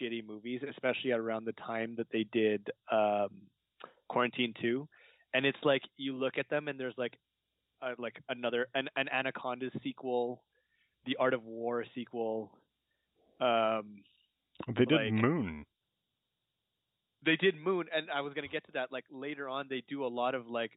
[0.00, 3.28] shitty movies, especially around the time that they did um,
[4.08, 4.88] Quarantine Two,
[5.34, 7.16] and it's like you look at them and there's like
[7.82, 10.42] uh, like another an an Anaconda sequel,
[11.06, 12.50] the Art of War sequel.
[13.40, 14.02] Um,
[14.68, 15.64] They did like- Moon.
[17.24, 18.90] they did Moon, and I was gonna get to that.
[18.90, 20.72] Like later on, they do a lot of like,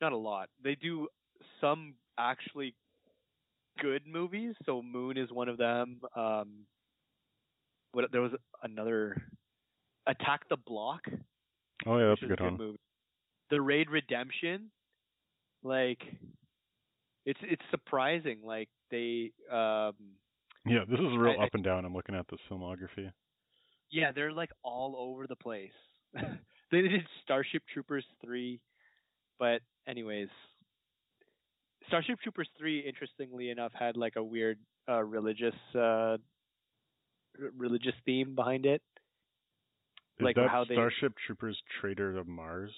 [0.00, 0.48] not a lot.
[0.62, 1.08] They do
[1.60, 2.74] some actually
[3.80, 4.54] good movies.
[4.66, 6.00] So Moon is one of them.
[6.16, 6.66] Um,
[7.92, 8.32] what there was
[8.62, 9.22] another,
[10.06, 11.00] Attack the Block.
[11.86, 12.56] Oh yeah, that's a good one.
[12.56, 12.78] movie.
[13.50, 14.70] The Raid Redemption,
[15.62, 16.00] like,
[17.26, 18.40] it's it's surprising.
[18.44, 19.94] Like they, um,
[20.66, 21.84] Yeah, this is real I- up and down.
[21.84, 23.10] I'm looking at the filmography.
[23.90, 25.70] yeah, they're like all over the place.
[26.70, 28.60] they did Starship Troopers three,
[29.38, 30.28] but anyways,
[31.88, 34.58] Starship Troopers three, interestingly enough, had like a weird
[34.88, 36.18] uh, religious uh, r-
[37.56, 38.82] religious theme behind it.
[40.18, 42.70] Is Like that how they- Starship Troopers Traitor of Mars?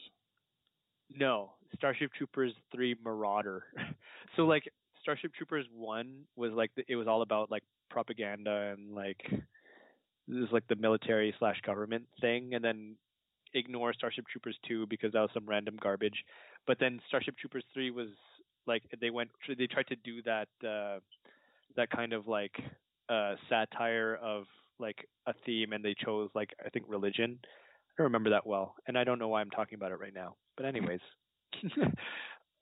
[1.15, 3.65] No, Starship Troopers 3 Marauder.
[4.37, 4.65] so like
[5.03, 10.43] Starship Troopers 1 was like the, it was all about like propaganda and like this
[10.43, 12.97] is like the military slash government thing and then
[13.55, 16.25] ignore Starship Troopers 2 because that was some random garbage.
[16.67, 18.09] But then Starship Troopers 3 was
[18.67, 20.99] like they went they tried to do that uh
[21.77, 22.55] that kind of like
[23.09, 24.45] uh satire of
[24.79, 27.39] like a theme and they chose like I think religion.
[27.43, 30.15] I don't remember that well, and I don't know why I'm talking about it right
[30.15, 30.37] now.
[30.57, 31.01] But anyways,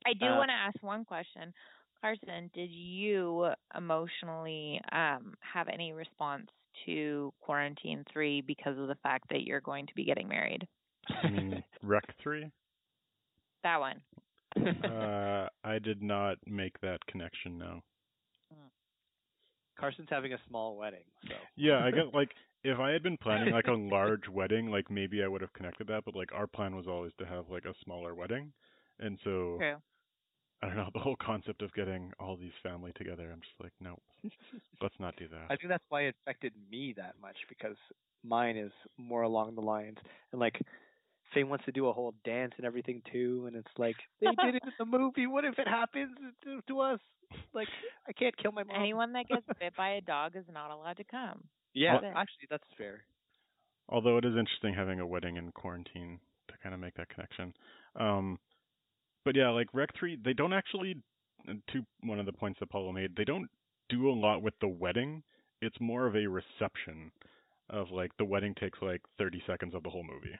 [0.05, 1.53] I do Uh, want to ask one question.
[2.01, 6.47] Carson, did you emotionally um, have any response
[6.85, 10.67] to Quarantine 3 because of the fact that you're going to be getting married?
[11.23, 12.51] I mean, Rec Three.
[13.63, 14.01] That one.
[14.55, 17.57] Uh, I did not make that connection.
[17.57, 17.81] No.
[19.77, 22.29] Carson's having a small wedding, so Yeah, I guess like
[22.63, 25.87] if I had been planning like a large wedding, like maybe I would have connected
[25.87, 26.05] that.
[26.05, 28.53] But like our plan was always to have like a smaller wedding,
[28.99, 29.75] and so True.
[30.61, 33.29] I don't know the whole concept of getting all these family together.
[33.31, 33.99] I'm just like, no,
[34.81, 35.45] let's not do that.
[35.49, 37.75] I think that's why it affected me that much because
[38.23, 39.97] mine is more along the lines
[40.31, 40.59] and like
[41.33, 44.55] Faye wants to do a whole dance and everything too, and it's like they did
[44.55, 45.27] it in the movie.
[45.27, 46.99] What if it happens to, to us?
[47.53, 47.67] Like
[48.07, 48.75] I can't kill my mom.
[48.79, 51.43] Anyone that gets bit by a dog is not allowed to come.
[51.73, 53.03] Yeah, Well- actually, that's fair.
[53.89, 57.53] Although it is interesting having a wedding in quarantine to kind of make that connection.
[57.95, 58.39] Um,
[59.23, 60.95] but yeah, like Rec Three, they don't actually.
[61.47, 63.47] To one of the points that Paulo made, they don't
[63.89, 65.21] do a lot with the wedding.
[65.61, 67.11] It's more of a reception
[67.69, 70.35] of like the wedding takes like 30 seconds of the whole movie.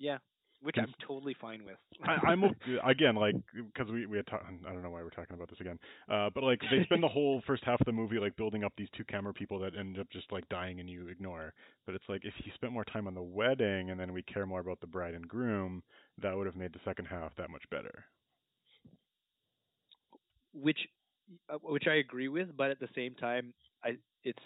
[0.00, 0.18] Yeah,
[0.62, 1.78] which I'm totally fine with.
[2.04, 2.54] I, I'm o-
[2.84, 5.60] again like because we we had ta- I don't know why we're talking about this
[5.60, 5.78] again,
[6.10, 8.72] uh, but like they spend the whole first half of the movie like building up
[8.76, 11.54] these two camera people that end up just like dying and you ignore.
[11.86, 14.46] But it's like if you spent more time on the wedding and then we care
[14.46, 15.82] more about the bride and groom,
[16.22, 18.04] that would have made the second half that much better.
[20.52, 20.78] which
[21.50, 23.54] uh, which I agree with, but at the same time,
[23.84, 24.42] I it's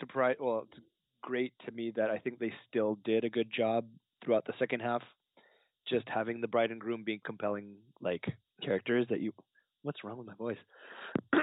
[0.00, 0.36] surprise.
[0.40, 0.80] Well, it's
[1.22, 3.86] great to me that I think they still did a good job
[4.24, 5.02] throughout the second half,
[5.88, 8.24] just having the bride and groom being compelling like
[8.62, 9.32] characters that you.
[9.82, 10.58] What's wrong with my voice?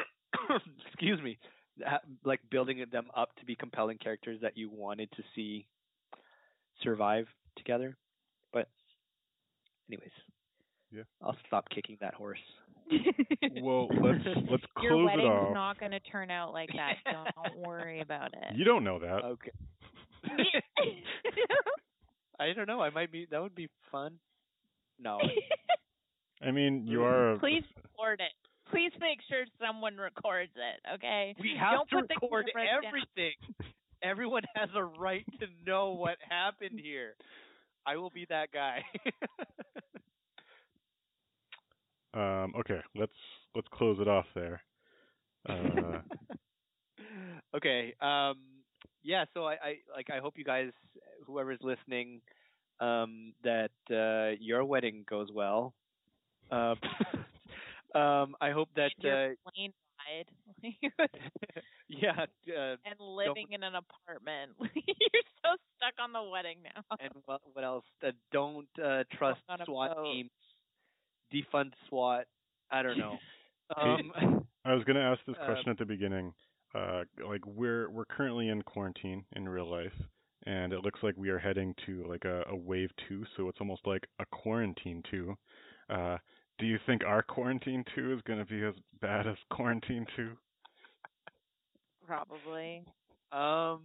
[0.87, 1.37] Excuse me.
[2.23, 5.67] Like building them up to be compelling characters that you wanted to see
[6.83, 7.25] survive
[7.57, 7.97] together,
[8.53, 8.67] but
[9.89, 10.11] anyways.
[10.91, 11.03] Yeah.
[11.21, 12.39] I'll stop kicking that horse.
[13.61, 15.21] Well, let's let's Your close it off.
[15.21, 15.53] Your wedding's off.
[15.53, 16.93] not going to turn out like that.
[17.11, 18.55] Don't worry about it.
[18.55, 19.23] You don't know that.
[19.25, 19.51] Okay.
[22.39, 22.81] I don't know.
[22.81, 23.27] I might be.
[23.29, 24.19] That would be fun.
[24.99, 25.19] No.
[26.41, 27.31] I mean, you are.
[27.33, 28.31] a- Please record it.
[28.71, 31.33] Please make sure someone records it, okay?
[31.39, 32.85] We have Don't to put the record cameras down.
[32.85, 33.33] everything.
[34.03, 37.15] Everyone has a right to know what happened here.
[37.85, 38.83] I will be that guy.
[42.13, 43.11] Um, okay, let's
[43.53, 44.61] let's close it off there.
[45.47, 45.99] Uh,
[47.55, 47.93] okay.
[48.01, 48.37] Um
[49.07, 50.71] yeah, so I, I like I hope you guys
[51.25, 52.21] whoever's listening
[52.81, 55.73] um that uh your wedding goes well.
[56.51, 56.75] Um
[57.95, 60.29] um I hope that your uh plane ride
[61.89, 64.51] yeah, uh, and living in an apartment.
[64.59, 66.97] You're so stuck on the wedding now.
[66.99, 67.85] and what what else?
[68.05, 70.13] Uh, don't uh trust on a SWAT boat.
[70.13, 70.31] teams.
[71.33, 72.25] Defund SWAT.
[72.71, 73.17] I don't know.
[73.75, 74.11] Um
[74.65, 76.33] I was gonna ask this Uh, question at the beginning.
[76.75, 79.93] Uh, like we're we're currently in quarantine in real life,
[80.45, 83.59] and it looks like we are heading to like a, a wave two, so it's
[83.59, 85.35] almost like a quarantine two.
[85.89, 86.17] Uh,
[86.59, 90.31] do you think our quarantine two is gonna be as bad as quarantine two?
[92.05, 92.83] Probably.
[93.31, 93.81] Um,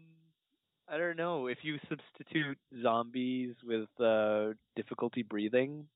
[0.89, 5.87] I don't know if you substitute zombies with uh, difficulty breathing,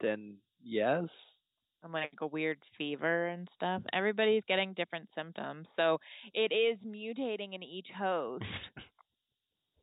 [0.00, 1.04] then yes.
[1.84, 3.82] And like a weird fever and stuff.
[3.92, 5.66] Everybody's getting different symptoms.
[5.76, 5.98] So
[6.32, 8.44] it is mutating in each host.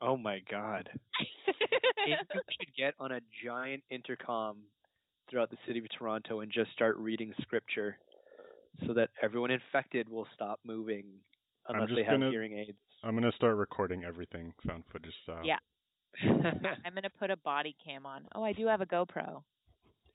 [0.03, 0.90] Oh my god.
[2.07, 4.57] Maybe we should get on a giant intercom
[5.30, 7.98] throughout the city of Toronto and just start reading scripture
[8.88, 11.06] so that everyone infected will stop moving
[11.68, 12.80] I'm unless they have gonna- hearing aids.
[13.03, 15.44] I'm gonna start recording everything found footage style.
[15.45, 15.60] Yeah.
[16.23, 18.23] I'm gonna put a body cam on.
[18.34, 19.44] Oh, I do have a GoPro.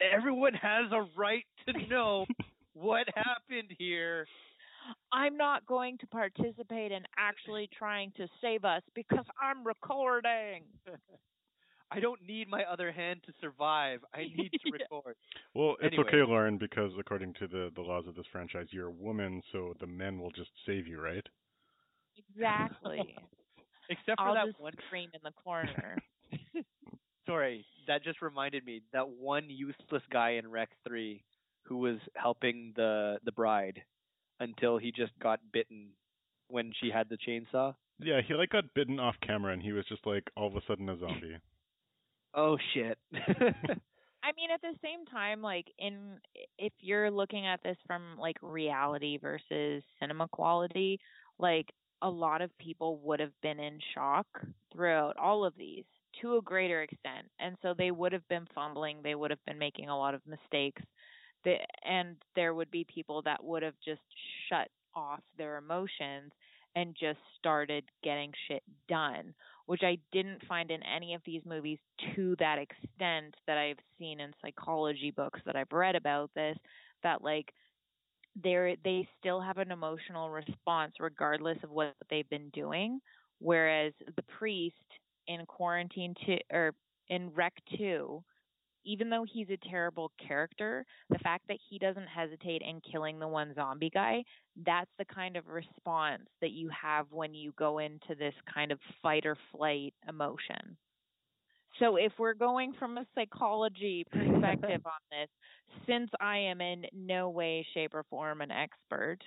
[0.00, 2.26] Everyone has a right to know
[2.74, 4.26] what happened here.
[5.12, 10.62] I'm not going to participate in actually trying to save us because I'm recording.
[11.90, 14.00] I don't need my other hand to survive.
[14.12, 15.14] I need to record.
[15.54, 16.04] Well, it's Anyway.
[16.08, 19.74] okay, Lauren, because according to the the laws of this franchise, you're a woman, so
[19.80, 21.26] the men will just save you, right?
[22.16, 23.16] Exactly.
[23.88, 25.96] Except for I'll that just one scream in the corner.
[27.26, 31.22] Sorry, that just reminded me that one useless guy in Rec 3
[31.64, 33.82] who was helping the the bride
[34.40, 35.88] until he just got bitten
[36.48, 37.74] when she had the chainsaw.
[37.98, 40.60] Yeah, he like got bitten off camera, and he was just like all of a
[40.66, 41.38] sudden a zombie.
[42.38, 42.98] Oh shit.
[43.14, 46.18] I mean, at the same time, like in
[46.58, 51.00] if you're looking at this from like reality versus cinema quality,
[51.38, 51.66] like
[52.02, 54.26] a lot of people would have been in shock
[54.70, 55.84] throughout all of these
[56.20, 59.58] to a greater extent, and so they would have been fumbling, they would have been
[59.58, 60.82] making a lot of mistakes,
[61.84, 64.00] and there would be people that would have just
[64.48, 66.32] shut off their emotions
[66.74, 69.34] and just started getting shit done
[69.66, 71.78] which I didn't find in any of these movies
[72.14, 76.56] to that extent that I've seen in psychology books that I've read about this
[77.02, 77.52] that like
[78.42, 83.00] they're they still have an emotional response regardless of what they've been doing
[83.40, 84.76] whereas the priest
[85.28, 86.74] in quarantine 2 or
[87.08, 88.22] in rec 2
[88.88, 93.28] even though he's a terrible character the fact that he doesn't hesitate in killing the
[93.28, 94.22] one zombie guy
[94.64, 98.78] that's the kind of response that you have when you go into this kind of
[99.02, 100.76] fight or flight emotion.
[101.78, 105.28] So if we're going from a psychology perspective on this,
[105.86, 109.18] since I am in no way, shape, or form an expert,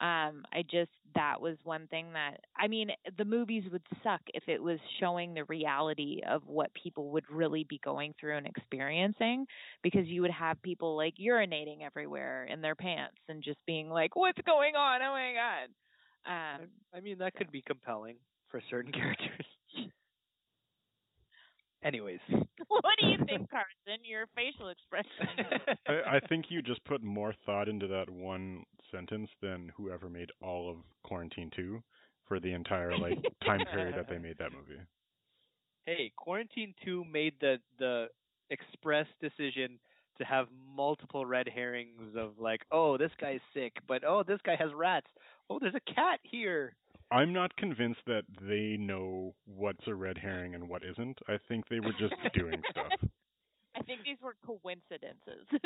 [0.00, 4.42] um, I just that was one thing that I mean, the movies would suck if
[4.46, 9.46] it was showing the reality of what people would really be going through and experiencing
[9.82, 14.16] because you would have people like urinating everywhere in their pants and just being like,
[14.16, 15.00] What's going on?
[15.00, 16.60] Oh my god.
[16.60, 18.16] Um I mean, that could be compelling
[18.50, 19.46] for certain characters.
[21.82, 22.20] Anyways.
[22.68, 24.04] what do you think, Carson?
[24.04, 25.78] Your facial expression.
[25.88, 30.30] I, I think you just put more thought into that one sentence than whoever made
[30.42, 31.82] all of Quarantine 2
[32.26, 34.80] for the entire like time period that they made that movie.
[35.86, 38.06] hey, Quarantine 2 made the the
[38.50, 39.78] express decision
[40.18, 44.56] to have multiple red herrings of like, oh, this guy's sick, but oh, this guy
[44.58, 45.08] has rats.
[45.50, 46.74] Oh, there's a cat here.
[47.10, 51.18] I'm not convinced that they know what's a red herring and what isn't.
[51.28, 53.10] I think they were just doing stuff.
[53.76, 55.46] I think these were coincidences.
[55.52, 55.58] I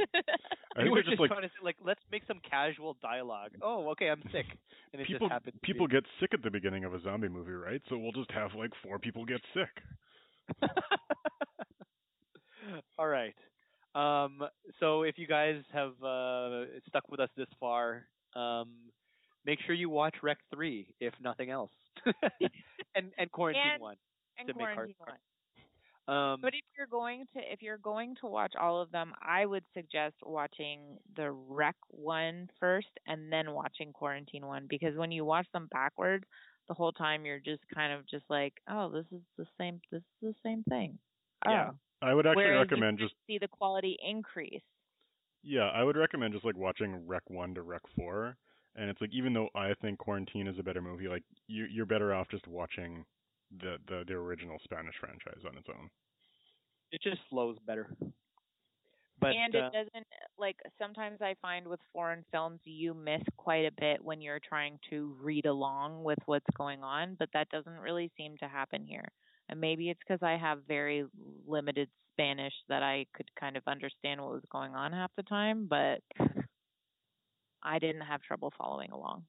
[0.77, 3.53] They think were they're just like trying to say, like, let's make some casual dialogue.
[3.63, 4.47] Oh, okay, I'm sick,
[4.93, 5.55] and it people just happened.
[5.63, 5.93] people be.
[5.95, 7.81] get sick at the beginning of a zombie movie, right?
[7.89, 10.63] So we'll just have like four people get sick.
[12.99, 13.35] All right.
[13.95, 14.43] Um,
[14.79, 18.05] so if you guys have uh, stuck with us this far,
[18.37, 18.69] um,
[19.45, 21.71] make sure you watch Rec 3, if nothing else,
[22.95, 23.97] and and Quarantine And- 1.
[24.39, 25.09] and to make our- quarantine one.
[26.09, 29.47] Um, But if you're going to if you're going to watch all of them, I
[29.47, 35.25] would suggest watching the Rec one first and then watching Quarantine one because when you
[35.25, 36.25] watch them backwards,
[36.69, 39.81] the whole time you're just kind of just like, oh, this is the same.
[39.93, 40.99] This is the same thing.
[41.47, 41.71] Yeah.
[41.73, 41.77] Oh.
[42.03, 44.63] I would actually Whereas recommend just see the quality increase.
[45.43, 48.37] yeah, I would recommend just like watching Rec 1 to Rec 4
[48.77, 51.87] and it's like even though I think Quarantine is a better movie, like you you're
[51.87, 53.05] better off just watching
[53.59, 55.89] the the, the original Spanish franchise on its own.
[56.93, 57.89] it just flows better.
[59.21, 60.07] But and uh, it doesn't
[60.39, 64.79] like sometimes I find with foreign films you miss quite a bit when you're trying
[64.89, 69.07] to read along with what's going on, but that doesn't really seem to happen here.
[69.51, 71.05] And maybe it's because I have very
[71.47, 75.67] limited Spanish that I could kind of understand what was going on half the time,
[75.69, 76.01] but
[77.63, 79.25] I didn't have trouble following along.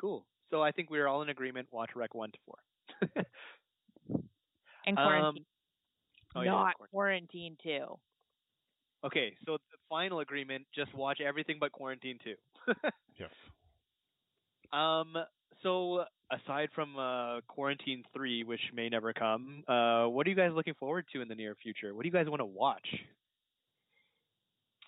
[0.00, 0.26] cool.
[0.50, 1.66] So I think we're all in agreement.
[1.72, 2.54] Watch Rec 1 to 4.
[4.86, 5.44] And Um, quarantine,
[6.34, 6.90] oh, yeah, not Quarantine.
[6.90, 7.98] quarantine too.
[9.04, 12.34] Okay, so the final agreement: just watch everything but Quarantine 2.
[13.18, 13.30] Yes.
[14.72, 15.14] Um,
[15.62, 20.52] so aside from uh, Quarantine Three, which may never come, uh, what are you guys
[20.54, 21.94] looking forward to in the near future?
[21.94, 22.86] What do you guys want to watch?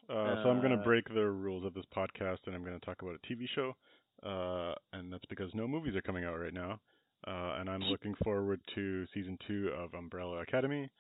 [0.09, 2.79] Uh, so I'm going to Uh, break the rules of this podcast, and I'm going
[2.79, 3.75] to talk about a TV show,
[4.23, 6.79] uh, and that's because no movies are coming out right now.
[7.27, 10.91] Uh, and I'm looking forward to season two of Umbrella Academy.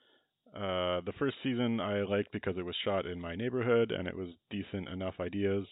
[0.55, 4.17] Uh, the first season I liked because it was shot in my neighborhood and it
[4.17, 5.67] was decent enough ideas.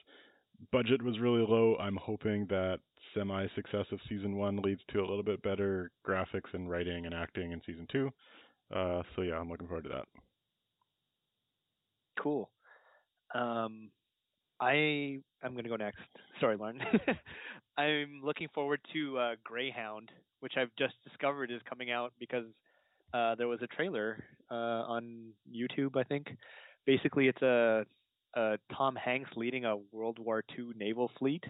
[0.72, 1.76] Budget was really low.
[1.76, 2.80] I'm hoping that
[3.14, 7.14] semi success of season one leads to a little bit better graphics and writing and
[7.14, 8.10] acting in season two.
[8.74, 10.06] Uh, so yeah, I'm looking forward to that.
[12.20, 12.50] Cool.
[13.34, 13.90] Um,
[14.60, 16.00] I I'm gonna go next.
[16.40, 16.80] Sorry, Lauren.
[17.76, 20.10] I'm looking forward to uh, Greyhound,
[20.42, 22.46] which I've just discovered is coming out because
[23.14, 25.96] uh, there was a trailer uh, on YouTube.
[25.96, 26.26] I think.
[26.84, 27.84] Basically, it's a,
[28.34, 31.44] a Tom Hanks leading a World War II naval fleet,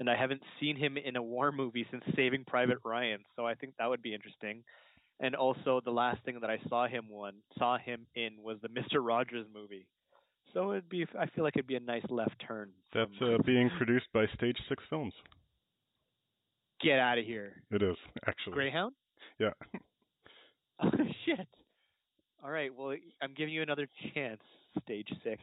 [0.00, 3.20] and I haven't seen him in a war movie since Saving Private Ryan.
[3.36, 4.64] So I think that would be interesting.
[5.20, 8.68] And also, the last thing that I saw him one saw him in was the
[8.70, 9.86] Mister Rogers movie.
[10.54, 11.06] So it'd be.
[11.18, 12.70] I feel like it'd be a nice left turn.
[12.94, 15.12] That's uh, being produced by Stage Six Films.
[16.82, 17.96] Get out of here, It is
[18.26, 18.54] actually.
[18.54, 18.94] Greyhound.
[19.38, 19.50] Yeah.
[20.82, 20.90] Oh
[21.24, 21.46] shit.
[22.42, 22.74] All right.
[22.74, 24.40] Well, I'm giving you another chance.
[24.82, 25.40] Stage six.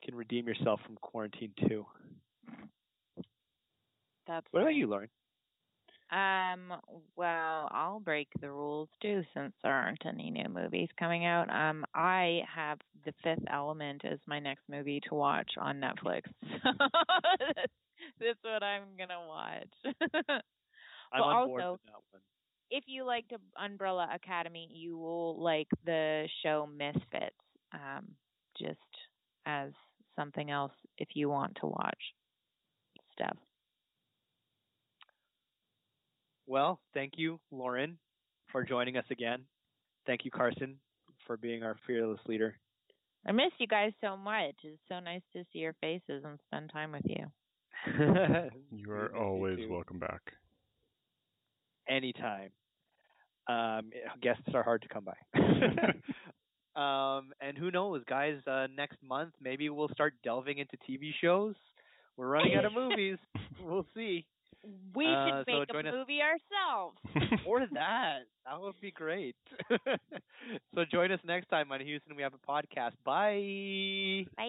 [0.00, 1.84] You can redeem yourself from quarantine two.
[4.26, 5.10] That's What about you, Lauren?
[6.10, 6.78] Um,
[7.16, 11.50] well, I'll break the rules too since there aren't any new movies coming out.
[11.50, 16.22] Um, I have The Fifth Element as my next movie to watch on Netflix.
[18.20, 19.94] That's, what I'm gonna watch.
[21.12, 22.22] I'm on board also- with that one.
[22.70, 27.34] if you liked Umbrella Academy, you will like the show Misfits.
[27.72, 28.06] Um,
[28.58, 28.78] just
[29.46, 29.70] as
[30.16, 31.98] something else if you want to watch
[33.12, 33.36] stuff.
[36.46, 37.98] Well, thank you, Lauren,
[38.52, 39.42] for joining us again.
[40.06, 40.76] Thank you, Carson,
[41.26, 42.54] for being our fearless leader.
[43.26, 44.54] I miss you guys so much.
[44.62, 47.26] It's so nice to see your faces and spend time with you.
[48.76, 49.68] You are always too.
[49.70, 50.22] welcome back.
[51.88, 52.50] anytime.
[53.48, 53.90] Um,
[54.22, 55.16] guests are hard to come by.
[56.80, 58.36] um, and who knows, guys?
[58.46, 61.54] Uh, next month, maybe we'll start delving into TV shows.
[62.16, 63.18] We're running out of movies.
[63.62, 64.26] We'll see.
[64.94, 66.96] We Uh, should so make join a us- movie ourselves.
[67.46, 68.20] or that.
[68.46, 69.36] That would be great.
[70.74, 72.16] so join us next time on Houston.
[72.16, 72.92] We have a podcast.
[73.04, 74.24] Bye.
[74.36, 74.44] Bye.